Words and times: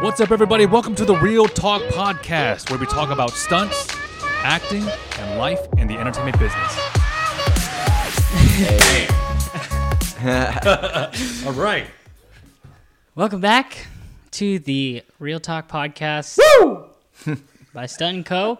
What's 0.00 0.20
up, 0.20 0.30
everybody? 0.30 0.66
Welcome 0.66 0.94
to 0.96 1.04
the 1.04 1.16
Reel 1.16 1.46
Talk 1.46 1.80
Podcast, 1.84 2.70
where 2.70 2.78
we 2.78 2.86
talk 2.86 3.10
about 3.10 3.30
stunts, 3.30 3.88
acting, 4.42 4.82
and 5.18 5.38
life 5.38 5.60
in 5.78 5.86
the 5.88 5.96
entertainment 5.96 6.38
business. 6.38 6.76
All 11.46 11.52
right. 11.52 11.86
Welcome 13.14 13.40
back 13.40 13.86
to 14.32 14.58
the 14.58 15.02
Reel 15.18 15.40
Talk 15.40 15.68
Podcast 15.68 16.38
Woo! 16.60 16.86
by 17.72 17.84
Stuntin' 17.86 18.24
Co. 18.24 18.58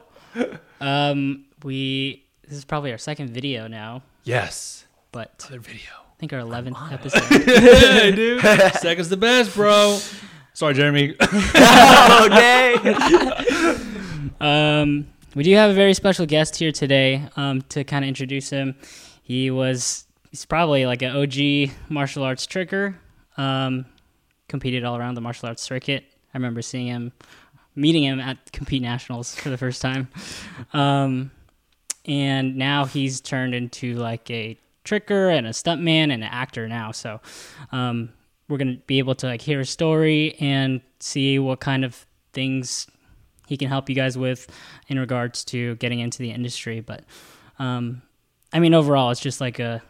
Um, 0.81 1.45
we 1.63 2.25
this 2.49 2.57
is 2.59 2.65
probably 2.65 2.93
our 2.93 2.99
second 2.99 3.31
video 3.31 3.67
now, 3.69 4.03
Yes. 4.25 4.85
but 5.13 5.45
Other 5.49 5.61
video. 5.61 5.91
I 5.91 6.19
think 6.19 6.33
our 6.33 6.39
eleventh 6.41 6.79
episode. 6.91 7.23
hey, 7.45 8.13
dude. 8.13 8.41
Second's 8.41 9.09
the 9.11 9.17
best, 9.17 9.55
bro. 9.55 9.99
Sorry, 10.57 10.73
Jarmin. 10.73 11.15
okay. 12.33 13.83
Um, 14.39 15.07
we 15.35 15.45
do 15.45 15.55
have 15.55 15.71
a 15.71 15.75
very 15.75 15.95
special 15.95 16.27
guest 16.27 16.57
here 16.57 16.71
today. 16.71 17.27
Um, 17.37 17.63
to 17.71 17.85
kind 17.85 18.05
of 18.05 18.09
introduce 18.09 18.51
him, 18.51 18.75
he 19.23 19.51
was 19.51 20.07
he's 20.31 20.45
probably 20.45 20.85
like 20.85 21.01
an 21.01 21.17
OG 21.17 21.71
martial 21.89 22.23
arts 22.23 22.47
tricker. 22.47 22.97
Um, 23.39 23.87
competed 24.49 24.85
all 24.85 24.97
around 24.97 25.15
the 25.15 25.23
martial 25.23 25.49
arts 25.49 25.63
circuit. 25.63 26.05
I 26.35 26.37
remember 26.37 26.61
seeing 26.61 26.89
him, 26.89 27.13
meeting 27.75 28.05
him 28.05 28.21
at 28.21 28.53
Compete 28.53 28.83
Nationals 28.83 29.35
for 29.35 29.49
the 29.49 29.57
first 29.57 29.81
time. 29.81 30.09
Um, 30.75 31.31
and 32.05 32.57
now 32.57 32.85
he's 32.85 33.23
turned 33.23 33.55
into 33.55 33.95
like 33.95 34.31
a 34.31 34.59
tricker 34.85 35.35
and 35.35 35.47
a 35.47 35.51
stuntman 35.51 36.13
and 36.13 36.13
an 36.13 36.25
actor 36.25 36.69
now. 36.69 36.93
So, 36.93 37.21
um, 37.73 38.11
we're 38.49 38.59
gonna 38.59 38.79
be 38.87 38.99
able 38.99 39.15
to 39.17 39.27
like 39.27 39.41
hear 39.43 39.59
his 39.59 39.71
story 39.71 40.37
and 40.41 40.81
see 41.01 41.39
what 41.39 41.61
kind 41.61 41.85
of 41.85 42.07
things 42.33 42.87
he 43.49 43.57
can 43.57 43.69
help 43.69 43.89
you 43.89 43.95
guys 43.95 44.17
with 44.19 44.47
in 44.89 44.99
regards 44.99 45.45
to 45.45 45.75
getting 45.77 46.01
into 46.01 46.19
the 46.19 46.31
industry. 46.33 46.81
But, 46.81 47.05
um, 47.59 48.03
I 48.53 48.59
mean, 48.61 48.75
overall, 48.75 49.11
it's 49.11 49.21
just 49.21 49.41
like 49.41 49.59
a, 49.59 49.83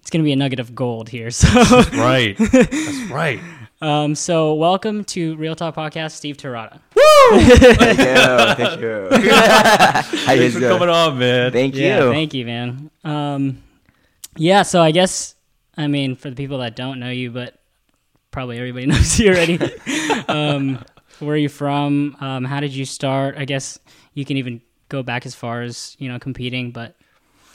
it's 0.00 0.10
gonna 0.10 0.24
be 0.24 0.32
a 0.32 0.36
nugget 0.36 0.60
of 0.60 0.74
gold 0.74 1.08
here. 1.08 1.30
So, 1.30 1.48
right. 1.92 2.36
That's 2.38 3.10
right. 3.10 3.40
um, 3.82 4.14
so 4.14 4.54
welcome 4.54 5.04
to 5.06 5.36
Reel 5.36 5.54
Talk 5.54 5.74
Podcast, 5.76 6.12
Steve 6.12 6.36
Terada. 6.36 6.80
Thank 7.30 7.98
you. 7.98 8.54
Thank 8.54 8.80
you. 8.80 9.08
Thanks 9.10 10.54
for 10.54 10.60
coming 10.60 10.88
on, 10.88 11.18
man. 11.18 11.52
Thank 11.52 11.74
Yeah, 11.74 12.04
you. 12.04 12.10
thank 12.10 12.34
you, 12.34 12.44
man. 12.46 12.90
Um, 13.02 13.62
yeah, 14.36 14.62
so 14.62 14.80
I 14.82 14.90
guess 14.90 15.33
I 15.76 15.86
mean 15.86 16.16
for 16.16 16.30
the 16.30 16.36
people 16.36 16.58
that 16.58 16.76
don't 16.76 17.00
know 17.00 17.10
you, 17.10 17.30
but 17.30 17.58
probably 18.30 18.58
everybody 18.58 18.86
knows 18.92 19.18
you 19.18 19.30
already. 19.30 19.58
um, 20.28 20.84
where 21.20 21.34
are 21.34 21.38
you 21.38 21.48
from? 21.48 22.16
Um, 22.20 22.44
how 22.44 22.60
did 22.60 22.74
you 22.74 22.84
start? 22.84 23.36
I 23.38 23.44
guess 23.44 23.78
you 24.14 24.24
can 24.24 24.36
even 24.36 24.60
go 24.88 25.02
back 25.02 25.26
as 25.26 25.34
far 25.34 25.62
as 25.62 25.96
you 25.98 26.08
know 26.08 26.18
competing, 26.18 26.70
but 26.70 26.96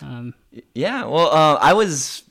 um, 0.02 0.34
Yeah, 0.74 1.06
well, 1.06 1.28
uh, 1.28 1.58
I 1.62 1.74
was 1.74 2.24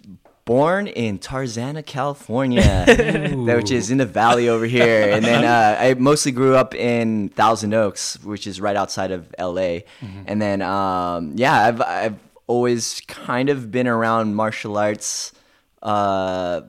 born 0.45 0.87
in 0.87 1.19
Tarzana, 1.19 1.85
California, 1.85 2.87
which 3.37 3.71
is 3.71 3.91
in 3.91 3.99
the 3.99 4.07
valley 4.07 4.49
over 4.49 4.65
here. 4.65 5.11
And 5.13 5.23
then 5.23 5.45
uh, 5.57 5.77
I 5.79 5.93
mostly 5.95 6.33
grew 6.33 6.57
up 6.57 6.75
in 6.75 7.29
Thousand 7.29 7.75
Oaks, 7.75 8.19
which 8.25 8.47
is 8.47 8.59
right 8.59 8.75
outside 8.75 9.11
of 9.11 9.27
LA. 9.39 9.81
And 10.27 10.41
then, 10.41 10.63
um, 10.63 11.33
yeah, 11.35 11.67
I've, 11.67 11.83
I've 11.83 12.19
always 12.47 13.03
kind 13.07 13.51
of 13.51 13.71
been 13.71 13.87
around 13.87 14.37
martial 14.37 14.79
arts 14.79 15.33
uh, 15.83 16.63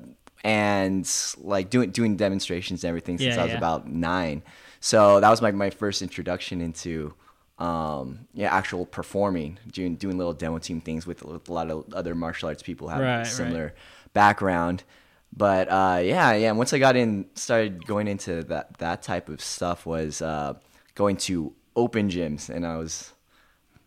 and 0.43 1.09
like 1.39 1.69
doing, 1.69 1.91
doing 1.91 2.15
demonstrations 2.15 2.83
and 2.83 2.89
everything 2.89 3.17
since 3.17 3.35
Yeah, 3.35 3.41
I 3.41 3.43
was 3.43 3.51
yeah. 3.51 3.57
about 3.57 3.87
nine. 3.87 4.41
So 4.79 5.19
that 5.19 5.29
was 5.29 5.41
my, 5.41 5.51
my 5.51 5.69
first 5.69 6.01
introduction 6.01 6.61
into 6.61 7.13
um, 7.57 8.27
yeah, 8.33 8.53
actual 8.55 8.85
performing, 8.85 9.59
doing 9.69 9.95
doing 9.95 10.17
little 10.17 10.31
demo 10.33 10.59
team 10.59 10.79
things 10.79 11.05
with, 11.05 11.23
with 11.23 11.49
a 11.49 11.53
lot 11.53 11.69
of 11.69 11.93
other 11.93 12.15
martial 12.15 12.47
arts 12.47 12.63
people 12.63 12.87
have 12.87 13.01
Right, 13.01 13.21
a 13.21 13.25
similar 13.25 13.73
background. 14.13 14.83
But 15.35 15.67
uh, 15.69 15.99
yeah, 16.01 16.33
yeah. 16.33 16.53
Once 16.53 16.71
I 16.71 16.79
got 16.79 16.95
in, 16.95 17.25
started 17.35 17.85
going 17.85 18.07
into 18.07 18.43
that 18.45 18.77
that 18.77 19.01
type 19.01 19.27
of 19.27 19.41
stuff 19.41 19.85
was 19.85 20.21
uh, 20.21 20.53
going 20.95 21.17
to 21.17 21.53
open 21.75 22.07
gyms, 22.09 22.49
and 22.49 22.65
I 22.65 22.77
was 22.77 23.11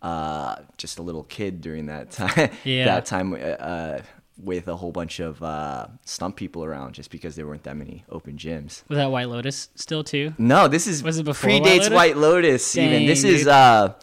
uh, 0.03 0.57
just 0.77 0.99
a 0.99 1.03
little 1.03 1.25
kid 1.25 1.63
during 1.63 1.87
that 1.87 2.11
time. 2.21 2.51
Yeah. 2.65 2.85
that 2.85 3.07
time 3.07 3.33
uh, 3.33 3.37
uh, 3.39 4.03
with 4.43 4.67
a 4.69 4.77
whole 4.77 4.93
bunch 4.93 5.21
of 5.21 5.43
uh, 5.43 5.87
stunt 6.05 6.37
people 6.37 6.65
around, 6.65 6.95
just 6.95 7.11
because 7.11 7.37
there 7.37 7.47
weren't 7.47 7.65
that 7.65 7.77
many 7.77 8.05
open 8.11 8.37
gyms. 8.37 8.83
was 8.89 8.97
that 8.97 9.11
White 9.11 9.29
Lotus 9.29 9.69
still 9.75 10.03
too? 10.05 10.35
No, 10.39 10.69
this 10.69 10.87
is 10.87 11.03
Was 11.03 11.19
it 11.19 11.25
before 11.25 11.51
predates 11.51 11.61
White 11.63 11.77
Lotus? 11.79 11.91
White 11.91 12.17
Lotus. 12.17 12.77
even 12.77 12.91
Dang, 12.93 13.07
this 13.07 13.25
is 13.25 13.47
uh, 13.47 13.95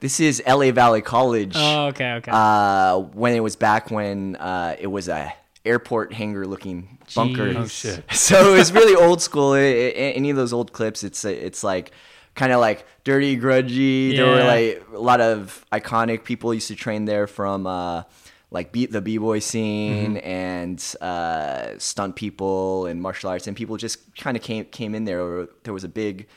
this 0.00 0.20
is 0.20 0.42
LA 0.46 0.70
Valley 0.72 1.02
College. 1.02 1.54
Oh, 1.56 1.86
okay, 1.86 2.12
okay. 2.14 2.30
Uh, 2.34 2.98
when 2.98 3.34
it 3.34 3.40
was 3.40 3.56
back 3.56 3.90
when 3.90 4.36
uh, 4.36 4.76
it 4.78 4.88
was 4.88 5.08
a 5.08 5.32
airport 5.64 6.12
hangar 6.12 6.46
looking 6.46 6.98
bunker. 7.14 7.52
Oh, 7.56 7.66
shit. 7.66 8.04
So 8.12 8.54
it 8.54 8.58
was 8.58 8.72
really 8.72 8.94
old 8.94 9.22
school. 9.22 9.52
I- 9.52 9.58
I- 9.58 10.12
any 10.14 10.30
of 10.30 10.36
those 10.36 10.52
old 10.52 10.72
clips, 10.72 11.02
it's 11.04 11.24
it's 11.24 11.64
like 11.64 11.92
kind 12.34 12.52
of 12.52 12.60
like 12.60 12.84
dirty, 13.04 13.36
grudgy. 13.38 14.16
There 14.16 14.26
were 14.26 14.44
like 14.44 14.84
a 14.94 14.98
lot 14.98 15.20
of 15.20 15.64
iconic 15.72 16.24
people 16.24 16.52
used 16.52 16.68
to 16.68 16.74
train 16.74 17.04
there 17.06 17.26
from 17.26 17.66
uh, 17.66 18.02
like 18.50 18.72
beat 18.72 18.92
the 18.92 19.00
b 19.00 19.18
boy 19.18 19.40
scene 19.40 20.18
and 20.18 20.82
uh, 21.00 21.78
stunt 21.78 22.16
people 22.16 22.86
and 22.86 23.02
martial 23.02 23.30
arts, 23.30 23.46
and 23.46 23.56
people 23.56 23.76
just 23.76 24.16
kind 24.16 24.36
of 24.36 24.42
came 24.42 24.64
came 24.66 24.94
in 24.94 25.04
there. 25.04 25.48
There 25.64 25.74
was 25.74 25.84
a 25.84 25.88
big 25.88 26.28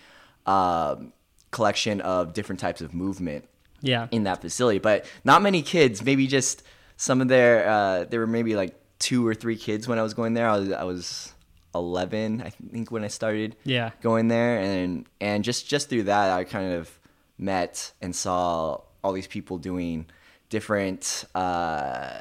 um, 0.45 1.13
collection 1.51 2.01
of 2.01 2.33
different 2.33 2.59
types 2.59 2.81
of 2.81 2.93
movement 2.93 3.47
yeah, 3.81 4.07
in 4.11 4.23
that 4.23 4.41
facility, 4.41 4.79
but 4.79 5.05
not 5.23 5.41
many 5.41 5.61
kids. 5.61 6.03
Maybe 6.03 6.27
just 6.27 6.63
some 6.97 7.21
of 7.21 7.27
their. 7.27 7.67
Uh, 7.67 8.03
there 8.05 8.19
were 8.19 8.27
maybe 8.27 8.55
like 8.55 8.75
two 8.97 9.25
or 9.25 9.33
three 9.33 9.55
kids 9.55 9.87
when 9.87 9.99
I 9.99 10.03
was 10.03 10.13
going 10.13 10.33
there. 10.33 10.49
I 10.49 10.57
was 10.57 10.71
I 10.71 10.83
was 10.83 11.33
eleven, 11.75 12.41
I 12.41 12.49
think, 12.49 12.91
when 12.91 13.03
I 13.03 13.07
started 13.07 13.55
yeah, 13.63 13.91
going 14.01 14.27
there, 14.27 14.59
and 14.59 15.05
and 15.21 15.43
just 15.43 15.67
just 15.67 15.89
through 15.89 16.03
that, 16.03 16.31
I 16.31 16.43
kind 16.43 16.73
of 16.73 16.99
met 17.37 17.93
and 18.01 18.15
saw 18.15 18.81
all 19.03 19.13
these 19.13 19.27
people 19.27 19.57
doing 19.57 20.05
different 20.49 21.25
uh, 21.35 22.19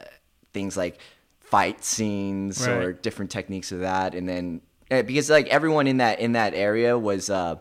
things 0.53 0.77
like 0.77 0.99
fight 1.41 1.83
scenes 1.85 2.67
or 2.67 2.93
different 2.93 3.31
techniques 3.31 3.73
of 3.73 3.81
that, 3.81 4.15
and 4.15 4.29
then 4.29 4.61
eh, 4.91 5.03
because 5.03 5.31
like 5.31 5.49
everyone 5.49 5.87
in 5.87 5.99
that 5.99 6.21
in 6.21 6.33
that 6.33 6.55
area 6.55 6.99
was. 6.99 7.31
Uh, 7.31 7.57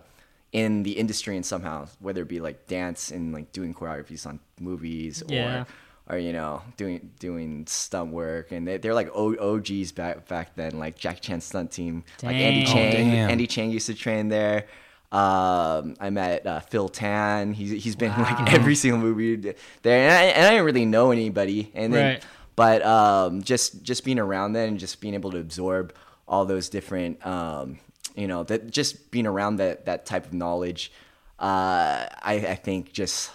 in 0.54 0.82
the 0.84 0.94
industry 0.94 1.36
and 1.36 1.46
somehow 1.46 1.86
whether 2.00 2.22
it 2.22 2.28
be 2.30 2.40
like 2.40 2.68
dance 2.68 3.12
and 3.12 3.34
like 3.34 3.52
doing 3.52 3.74
choreographies 3.74 4.26
on 4.26 4.40
movies 4.62 5.22
Yeah. 5.28 5.66
or 6.08 6.16
or 6.16 6.18
you 6.20 6.32
know 6.32 6.62
doing 6.78 7.12
doing 7.20 7.66
stunt 7.68 8.14
work 8.14 8.54
and 8.54 8.66
they, 8.66 8.78
they're 8.78 8.94
like 8.94 9.10
o- 9.14 9.36
OGs 9.56 9.92
back 9.92 10.26
back 10.30 10.56
then 10.56 10.80
like 10.80 10.98
Jackie 10.98 11.20
Chan 11.20 11.42
stunt 11.42 11.72
team 11.72 12.06
like 12.24 12.38
Andy 12.38 12.64
Dang. 12.64 12.72
Oh, 12.72 12.74
Chang. 12.94 13.12
Andy 13.30 13.46
Cheng 13.46 13.72
used 13.72 13.88
to 13.88 13.94
train 13.94 14.30
there 14.30 14.68
um, 15.12 15.96
I 16.00 16.10
met 16.10 16.46
uh, 16.46 16.60
Phil 16.60 16.90
Tan 16.90 17.54
he's 17.54 17.84
he's 17.84 17.96
been 17.96 18.12
in 18.12 18.22
like 18.22 18.54
every 18.54 18.76
single 18.76 19.00
movie 19.00 19.36
there 19.82 20.00
and 20.08 20.14
I, 20.14 20.24
and 20.24 20.46
I 20.46 20.50
didn't 20.52 20.66
really 20.66 20.86
know 20.86 21.12
anybody 21.12 21.72
and 21.74 21.94
then 21.94 22.06
Right. 22.16 22.26
but 22.58 22.86
um, 22.86 23.42
just 23.42 23.84
just 23.84 24.04
being 24.04 24.20
around 24.20 24.54
that 24.54 24.68
and 24.68 24.78
just 24.78 25.00
being 25.00 25.14
able 25.14 25.32
to 25.32 25.38
absorb 25.40 25.94
all 26.28 26.44
those 26.46 26.68
different 26.68 27.26
um, 27.26 27.80
you 28.16 28.28
know 28.28 28.44
that 28.44 28.70
just 28.70 29.10
being 29.12 29.26
around 29.28 29.58
that 29.58 29.86
that 29.86 30.06
type 30.06 30.26
of 30.26 30.34
knowledge 30.34 30.92
uh, 31.40 32.08
I, 32.22 32.34
I 32.50 32.56
think 32.56 32.92
just 32.92 33.32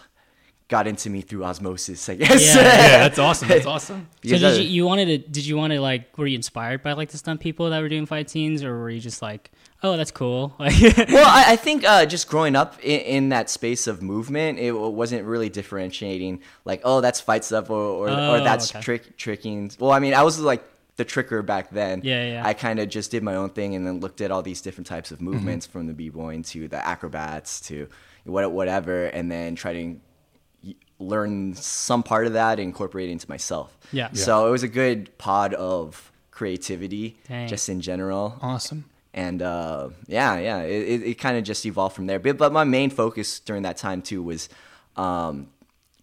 got 0.68 0.86
into 0.86 1.08
me 1.08 1.20
through 1.22 1.44
osmosis 1.44 2.08
I 2.08 2.16
guess 2.16 2.54
Yeah. 2.54 2.62
Yeah, 2.62 2.98
that's 3.08 3.18
awesome. 3.18 3.48
That's 3.48 3.66
awesome. 3.66 4.08
So 4.24 4.38
did 4.38 4.58
you, 4.58 4.68
you 4.68 4.84
wanted 4.86 5.06
to? 5.06 5.18
Did 5.30 5.44
you 5.46 5.56
want 5.56 5.72
to 5.72 5.80
like? 5.80 6.16
Were 6.18 6.26
you 6.26 6.36
inspired 6.36 6.82
by 6.82 6.92
like 6.92 7.10
the 7.10 7.18
stunt 7.18 7.40
people 7.40 7.70
that 7.70 7.80
were 7.80 7.88
doing 7.88 8.06
fight 8.06 8.30
scenes, 8.30 8.62
or 8.62 8.78
were 8.78 8.88
you 8.90 9.00
just 9.00 9.20
like, 9.20 9.50
oh, 9.82 9.96
that's 9.96 10.10
cool? 10.10 10.54
Well, 10.58 10.68
I, 11.28 11.44
I 11.52 11.56
think 11.56 11.84
uh, 11.84 12.06
just 12.06 12.28
growing 12.28 12.56
up 12.56 12.78
in, 12.82 13.00
in 13.00 13.28
that 13.30 13.50
space 13.50 13.86
of 13.86 14.02
movement, 14.02 14.58
it 14.58 14.72
wasn't 14.72 15.24
really 15.24 15.48
differentiating 15.48 16.40
like, 16.64 16.80
oh, 16.84 17.00
that's 17.00 17.20
fight 17.20 17.44
stuff 17.44 17.70
or 17.70 17.76
or, 17.82 18.08
or 18.08 18.10
Oh, 18.10 18.44
that's 18.44 18.70
okay. 18.70 18.80
trick 18.82 19.16
tricking. 19.16 19.70
Well, 19.78 19.90
I 19.92 19.98
mean, 19.98 20.14
I 20.14 20.22
was 20.22 20.38
like 20.38 20.62
the 20.96 21.04
tricker 21.04 21.44
back 21.44 21.70
then. 21.70 22.02
Yeah, 22.04 22.24
yeah. 22.32 22.42
I 22.46 22.52
kind 22.54 22.78
of 22.78 22.88
just 22.88 23.10
did 23.10 23.22
my 23.22 23.34
own 23.36 23.50
thing 23.50 23.74
and 23.74 23.86
then 23.86 24.00
looked 24.00 24.20
at 24.20 24.30
all 24.30 24.42
these 24.42 24.60
different 24.60 24.86
types 24.86 25.10
of 25.10 25.20
movements 25.20 25.66
from 25.66 25.86
the 25.86 25.94
b-boying 25.94 26.42
to 26.44 26.68
the 26.68 26.86
acrobats 26.86 27.60
to 27.62 27.88
what 28.24 28.50
whatever, 28.52 29.06
and 29.06 29.30
then 29.30 29.54
try 29.56 29.72
to 29.72 29.96
learn 30.98 31.54
some 31.54 32.02
part 32.02 32.26
of 32.26 32.34
that 32.34 32.58
and 32.60 32.68
incorporate 32.68 33.08
it 33.08 33.12
into 33.12 33.28
myself. 33.28 33.76
Yeah. 33.90 34.08
Yeah. 34.12 34.22
So 34.22 34.46
it 34.46 34.50
was 34.50 34.62
a 34.62 34.68
good 34.68 35.16
pod 35.18 35.54
of 35.54 36.12
creativity, 36.30 37.18
Dang. 37.28 37.48
just 37.48 37.68
in 37.68 37.80
general 37.80 38.38
Awesome. 38.40 38.84
And 39.14 39.42
uh, 39.42 39.90
yeah, 40.06 40.38
yeah, 40.38 40.60
it, 40.62 41.02
it, 41.02 41.14
kind 41.18 41.36
of 41.36 41.44
just 41.44 41.66
evolved 41.66 41.94
from 41.94 42.06
there. 42.06 42.18
But, 42.18 42.38
but 42.38 42.52
my 42.52 42.64
main 42.64 42.90
focus 42.90 43.40
during 43.40 43.62
that 43.62 43.76
time 43.76 44.02
too 44.02 44.22
was 44.22 44.48
um, 44.96 45.48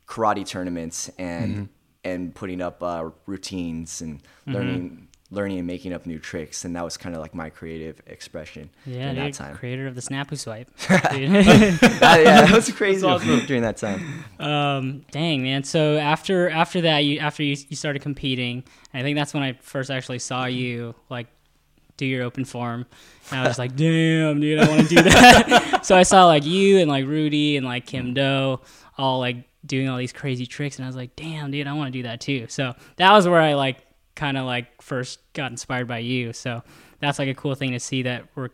karate 0.08 0.46
tournaments 0.46 1.10
and 1.18 1.70
and 2.04 2.34
putting 2.34 2.62
up 2.62 2.82
uh, 2.82 3.10
routines 3.26 4.02
and 4.02 4.22
learning 4.48 5.08
learning 5.32 5.60
and 5.60 5.68
making 5.68 5.94
up 5.94 6.08
new 6.08 6.18
tricks, 6.18 6.66
and 6.66 6.76
that 6.76 6.84
was 6.84 6.98
kind 6.98 7.14
of 7.16 7.22
like 7.22 7.36
my 7.36 7.52
creative 7.52 8.02
expression 8.08 8.68
Yeah, 8.86 9.12
in 9.12 9.16
that 9.18 9.34
time. 9.34 9.56
creator 9.56 9.86
of 9.86 9.94
the 9.94 10.02
Snapu 10.02 10.36
swipe. 10.36 10.68
Dude. 11.12 11.30
That- 11.32 12.22
yeah, 12.24 12.42
that 12.46 12.52
was 12.52 12.72
crazy 12.72 13.06
during 13.46 13.62
that 13.62 13.78
time. 13.78 14.24
um, 14.40 15.06
dang 15.12 15.44
man. 15.44 15.64
So 15.64 15.98
after 15.98 16.50
after 16.50 16.82
that, 16.82 17.00
you 17.00 17.20
after 17.20 17.44
you, 17.44 17.58
you 17.70 17.76
started 17.76 18.02
competing, 18.02 18.64
I 18.94 19.02
think 19.04 19.18
that's 19.18 19.34
when 19.34 19.44
I 19.44 19.54
first 19.62 19.92
actually 19.92 20.20
saw 20.20 20.46
you 20.46 20.96
like 21.10 21.28
do 22.00 22.06
your 22.06 22.24
open 22.24 22.46
form. 22.46 22.86
And 23.32 23.40
I 23.42 23.48
was 23.48 23.60
like, 23.60 23.76
damn, 23.76 24.40
dude, 24.40 24.60
I 24.60 24.68
want 24.68 24.88
to 24.88 24.96
do 24.96 25.02
that. 25.04 25.82
so 25.86 25.96
I 25.96 26.04
saw 26.04 26.26
like 26.26 26.46
you 26.46 26.80
and 26.80 26.90
like 26.90 27.06
Rudy 27.06 27.58
and 27.58 27.66
like 27.66 27.86
Kim 27.86 28.14
Do 28.14 28.60
all 28.98 29.20
like 29.20 29.38
doing 29.66 29.88
all 29.90 29.98
these 29.98 30.14
crazy 30.14 30.46
tricks, 30.46 30.78
and 30.78 30.86
I 30.86 30.88
was 30.88 30.96
like, 30.96 31.16
damn, 31.16 31.52
dude, 31.52 31.68
I 31.68 31.74
want 31.74 31.94
to 31.94 32.00
do 32.00 32.04
that 32.04 32.22
too. 32.22 32.48
So 32.50 32.74
that 32.96 33.12
was 33.14 33.28
where 33.28 33.42
I 33.42 33.54
like 33.54 33.78
kind 34.16 34.38
of 34.38 34.46
like 34.46 34.82
first 34.82 35.20
got 35.34 35.52
inspired 35.52 35.88
by 35.88 36.00
you. 36.00 36.34
So 36.34 36.64
that's 37.00 37.20
like 37.20 37.30
a 37.30 37.34
cool 37.34 37.56
thing 37.56 37.72
to 37.72 37.80
see 37.80 38.04
that 38.04 38.26
we're 38.36 38.50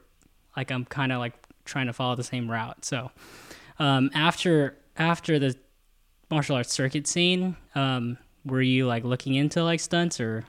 like 0.56 0.72
I'm 0.72 0.86
kind 0.86 1.12
of 1.12 1.20
like 1.20 1.34
trying 1.66 1.88
to 1.88 1.94
follow 1.94 2.16
the 2.16 2.24
same 2.24 2.50
route. 2.50 2.86
So 2.86 3.12
um, 3.80 4.12
after 4.14 4.78
after 4.98 5.40
the 5.40 5.56
martial 6.30 6.56
arts 6.56 6.74
circuit 6.74 7.08
scene, 7.08 7.56
um, 7.76 8.18
were 8.46 8.62
you 8.62 8.88
like 8.88 9.04
looking 9.04 9.36
into 9.36 9.64
like 9.64 9.80
stunts 9.80 10.20
or? 10.20 10.46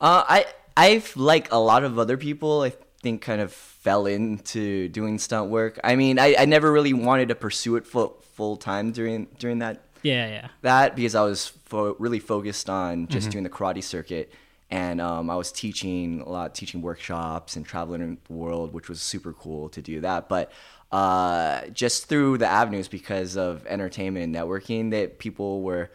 Uh, 0.00 0.22
I 0.28 0.46
I've 0.78 1.16
like 1.16 1.50
a 1.52 1.58
lot 1.58 1.82
of 1.84 1.98
other 1.98 2.16
people. 2.16 2.62
I 2.62 2.72
think 3.02 3.22
kind 3.22 3.40
of 3.40 3.52
fell 3.52 4.06
into 4.06 4.88
doing 4.88 5.18
stunt 5.18 5.50
work. 5.50 5.78
I 5.82 5.96
mean, 5.96 6.18
I, 6.18 6.36
I 6.38 6.44
never 6.44 6.70
really 6.72 6.92
wanted 6.92 7.28
to 7.28 7.34
pursue 7.34 7.76
it 7.76 7.86
full 7.86 8.22
full 8.34 8.56
time 8.56 8.92
during 8.92 9.26
during 9.38 9.58
that 9.58 9.82
Yeah, 10.02 10.28
yeah. 10.28 10.48
that 10.62 10.94
because 10.94 11.14
I 11.14 11.22
was 11.22 11.48
fo- 11.66 11.96
really 11.98 12.20
focused 12.20 12.70
on 12.70 13.08
just 13.08 13.30
doing 13.30 13.44
the 13.44 13.50
karate 13.50 13.82
circuit, 13.82 14.32
and 14.70 15.00
um, 15.00 15.30
I 15.30 15.36
was 15.36 15.50
teaching 15.50 16.20
a 16.20 16.28
lot, 16.28 16.54
teaching 16.54 16.80
workshops 16.82 17.56
and 17.56 17.66
traveling 17.66 18.18
the 18.28 18.32
world, 18.32 18.72
which 18.72 18.88
was 18.88 19.00
super 19.00 19.32
cool 19.32 19.68
to 19.70 19.82
do 19.82 20.00
that. 20.02 20.28
But 20.28 20.52
uh, 20.92 21.66
just 21.72 22.08
through 22.08 22.38
the 22.38 22.46
avenues 22.46 22.88
because 22.88 23.36
of 23.36 23.66
entertainment 23.66 24.24
and 24.24 24.34
networking, 24.34 24.92
that 24.92 25.18
people 25.18 25.62
were. 25.62 25.90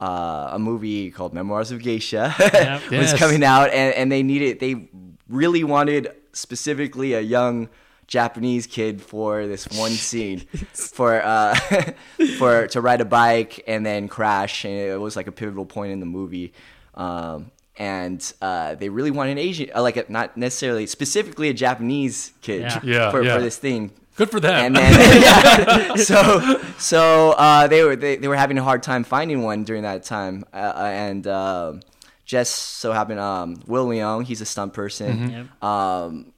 Uh, 0.00 0.50
a 0.52 0.58
movie 0.60 1.10
called 1.10 1.34
Memoirs 1.34 1.72
of 1.72 1.82
Geisha 1.82 2.32
Yep. 2.38 2.82
was 2.82 2.92
Yes. 3.10 3.18
coming 3.18 3.42
out, 3.42 3.70
and, 3.70 3.92
and 3.94 4.12
they 4.12 4.22
needed, 4.22 4.60
they 4.60 4.88
really 5.28 5.64
wanted 5.64 6.12
specifically 6.32 7.14
a 7.14 7.20
young 7.20 7.68
Japanese 8.06 8.66
kid 8.68 9.02
for 9.02 9.46
this 9.48 9.66
one 9.76 9.90
scene 10.08 10.40
for 10.72 11.20
uh 11.22 11.54
for 12.38 12.66
to 12.68 12.80
ride 12.80 13.00
a 13.02 13.04
bike 13.04 13.62
and 13.66 13.84
then 13.84 14.08
crash 14.08 14.64
and 14.64 14.72
it 14.72 14.98
was 14.98 15.14
like 15.16 15.26
a 15.26 15.32
pivotal 15.32 15.66
point 15.66 15.92
in 15.92 16.00
the 16.00 16.06
movie 16.06 16.54
um 16.94 17.50
and 17.76 18.32
uh, 18.42 18.74
they 18.74 18.88
really 18.88 19.12
wanted 19.12 19.32
an 19.32 19.38
Asian, 19.38 19.70
uh, 19.72 19.80
like 19.82 19.96
a, 19.96 20.04
not 20.08 20.36
necessarily 20.36 20.84
specifically 20.86 21.48
a 21.48 21.54
Japanese 21.54 22.32
kid 22.40 22.62
Yeah. 22.62 22.80
Yeah, 22.82 23.10
for, 23.12 23.22
yeah. 23.22 23.36
for 23.36 23.40
this 23.42 23.56
thing. 23.56 23.92
Good 24.18 24.30
for 24.30 24.40
them. 24.40 24.66
And 24.66 24.76
then 24.76 25.22
yeah, 25.22 25.94
so 25.94 26.60
so 26.76 27.30
uh, 27.38 27.68
they 27.68 27.84
were 27.84 27.94
they, 27.94 28.16
they 28.16 28.26
were 28.26 28.36
having 28.36 28.58
a 28.58 28.64
hard 28.64 28.82
time 28.82 29.04
finding 29.04 29.42
one 29.42 29.62
during 29.62 29.84
that 29.84 30.02
time, 30.02 30.44
uh, 30.52 30.56
uh, 30.56 30.90
and 30.92 31.26
um 31.28 31.80
just 32.24 32.52
so 32.80 32.92
happened 32.92 33.20
um, 33.20 33.62
Will 33.66 33.86
Leong, 33.86 34.24
he's 34.24 34.42
a 34.42 34.44
stunt 34.44 34.74
person. 34.74 35.30
Yep. 35.30 35.64
Um, 35.64 36.32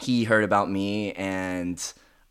he 0.00 0.24
heard 0.24 0.44
about 0.44 0.70
me 0.70 1.12
and 1.12 1.76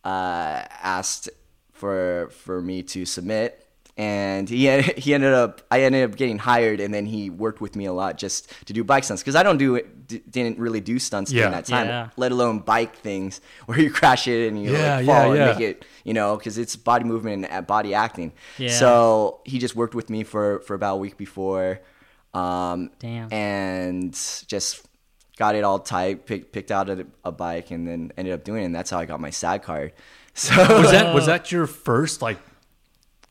uh, 0.04 0.64
asked 0.82 1.30
for 1.74 2.30
for 2.32 2.62
me 2.62 2.82
to 2.84 3.06
submit. 3.06 3.69
And 4.00 4.48
he 4.48 4.82
he 5.04 5.14
ended 5.14 5.34
up 5.34 5.62
I 5.70 5.82
ended 5.82 6.10
up 6.10 6.16
getting 6.16 6.38
hired, 6.38 6.80
and 6.80 6.94
then 6.94 7.06
he 7.06 7.30
worked 7.30 7.60
with 7.60 7.76
me 7.76 7.84
a 7.84 7.92
lot 7.92 8.18
just 8.18 8.50
to 8.68 8.72
do 8.74 8.82
bike 8.86 9.04
stunts 9.04 9.22
because 9.22 9.36
I 9.36 9.44
don't 9.44 9.58
do 9.58 9.82
d- 10.08 10.22
didn't 10.30 10.58
really 10.58 10.80
do 10.80 11.00
stunts 11.00 11.32
Yeah. 11.34 11.42
during 11.42 11.52
that 11.52 11.66
time, 11.66 11.88
Yeah. 11.88 12.10
let 12.16 12.32
alone 12.32 12.60
bike 12.60 12.96
things 12.96 13.42
where 13.66 13.78
you 13.78 13.92
crash 13.92 14.26
it 14.30 14.48
and 14.48 14.64
you 14.64 14.72
Yeah, 14.72 14.96
like, 14.98 15.06
fall 15.06 15.36
yeah. 15.36 15.50
and 15.50 15.60
make 15.60 15.70
it 15.70 15.86
you 16.06 16.14
know 16.14 16.38
because 16.38 16.58
it's 16.58 16.78
body 16.78 17.04
movement 17.04 17.46
and 17.50 17.68
body 17.68 17.94
acting. 17.94 18.32
Yeah. 18.58 18.70
So 18.72 19.42
he 19.44 19.60
just 19.60 19.76
worked 19.76 19.96
with 19.96 20.10
me 20.10 20.24
for 20.24 20.62
for 20.62 20.76
about 20.76 20.94
a 20.96 21.00
week 21.00 21.18
before, 21.18 21.82
um, 22.34 22.92
Damn. 23.00 23.28
and 23.34 24.14
just 24.48 24.86
got 25.38 25.56
it 25.56 25.64
all 25.66 25.80
tight, 25.80 26.26
pick, 26.26 26.52
picked 26.54 26.72
out 26.72 26.90
a, 26.90 27.06
a 27.26 27.32
bike, 27.34 27.72
and 27.72 27.86
then 27.88 28.12
ended 28.18 28.34
up 28.34 28.44
doing 28.46 28.62
it. 28.64 28.66
And 28.68 28.76
that's 28.76 28.90
how 28.92 29.00
I 29.00 29.06
got 29.06 29.20
my 29.20 29.30
SAG 29.32 29.62
card. 29.64 29.92
So 30.36 30.56
was 30.82 30.92
that 30.92 31.14
was 31.14 31.26
that 31.26 31.52
your 31.52 31.68
first 31.68 32.22
like 32.22 32.38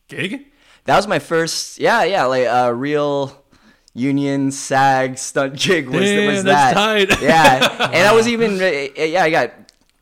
gig? 0.09 0.45
That 0.89 0.97
was 0.97 1.07
my 1.07 1.19
first, 1.21 1.79
yeah, 1.79 2.03
yeah, 2.05 2.25
like 2.25 2.47
a 2.47 2.75
real 2.75 3.37
union 3.95 4.51
SAG 4.51 5.19
stunt 5.19 5.57
gig 5.59 5.89
was, 5.89 6.01
Damn, 6.03 6.27
was 6.27 6.45
that's 6.45 6.75
that. 6.75 7.09
tight. 7.11 7.23
Yeah, 7.23 7.91
and 7.93 8.07
I 8.09 8.13
was 8.15 8.27
even, 8.29 8.57
yeah, 8.97 9.23
I 9.23 9.31
got 9.31 9.53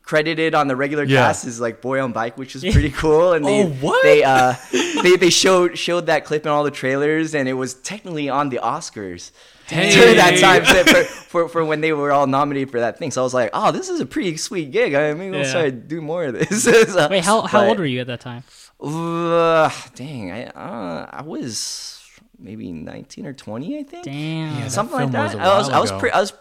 credited 0.03 0.55
on 0.55 0.67
the 0.69 0.75
regular 0.75 1.03
Yeah. 1.03 1.19
cast 1.27 1.45
as 1.45 1.59
like 1.59 1.81
boy 1.81 2.01
on 2.01 2.13
bike, 2.13 2.37
which 2.37 2.53
was 2.53 2.63
pretty 2.63 2.91
cool. 2.91 3.33
And 3.33 3.43
they, 3.45 3.63
Oh, 3.63 3.67
what? 3.81 4.01
they, 4.03 4.23
uh, 4.23 4.53
they, 4.71 5.17
they 5.17 5.29
showed 5.29 5.77
showed 5.77 6.05
that 6.05 6.23
clip 6.25 6.45
in 6.45 6.51
all 6.51 6.63
the 6.63 6.71
trailers, 6.71 7.35
and 7.35 7.49
it 7.49 7.53
was 7.53 7.73
technically 7.73 8.29
on 8.29 8.49
the 8.49 8.59
Oscars. 8.63 9.31
Hey. 9.67 9.91
During 9.91 10.15
that 10.15 10.39
time 10.39 10.63
so 10.63 10.83
for, 10.85 11.03
for, 11.03 11.49
for 11.49 11.65
when 11.65 11.81
they 11.81 11.91
were 11.91 12.13
all 12.13 12.25
nominated 12.25 12.71
for 12.71 12.79
that 12.79 12.97
thing, 12.97 13.11
so 13.11 13.19
I 13.21 13.25
was 13.25 13.33
like, 13.33 13.49
"Oh, 13.51 13.73
this 13.73 13.89
is 13.89 13.99
a 13.99 14.05
pretty 14.05 14.37
sweet 14.37 14.71
gig. 14.71 14.93
I 14.93 15.13
mean, 15.13 15.31
we'll 15.31 15.41
Yeah. 15.41 15.49
start 15.49 15.65
to 15.65 15.71
do 15.71 15.99
more 15.99 16.23
of 16.23 16.35
this." 16.35 16.63
So- 16.93 17.09
Wait, 17.09 17.25
how 17.25 17.41
how 17.41 17.59
but- 17.59 17.67
old 17.67 17.79
were 17.79 17.85
you 17.85 17.99
at 17.99 18.07
that 18.07 18.21
time? 18.21 18.43
Uh, 18.79 19.69
dang, 19.95 20.31
I 20.31 20.45
uh, 20.47 21.07
I 21.11 21.21
was 21.23 22.01
maybe 22.37 22.71
nineteen 22.71 23.25
or 23.25 23.33
twenty, 23.33 23.77
I 23.79 23.83
think. 23.83 24.05
Damn. 24.05 24.55
Yeah, 24.55 24.61
that 24.63 24.71
Something 24.71 24.97
like 24.97 25.11
film 25.11 25.23
was 25.23 25.33
that. 25.33 25.39
a 25.39 25.43
I 25.43 25.57
was 25.57 25.67
while 25.67 25.77
I 25.77 25.79
was 25.81 25.91
pre- 25.93 26.11
I 26.11 26.19
was. 26.19 26.33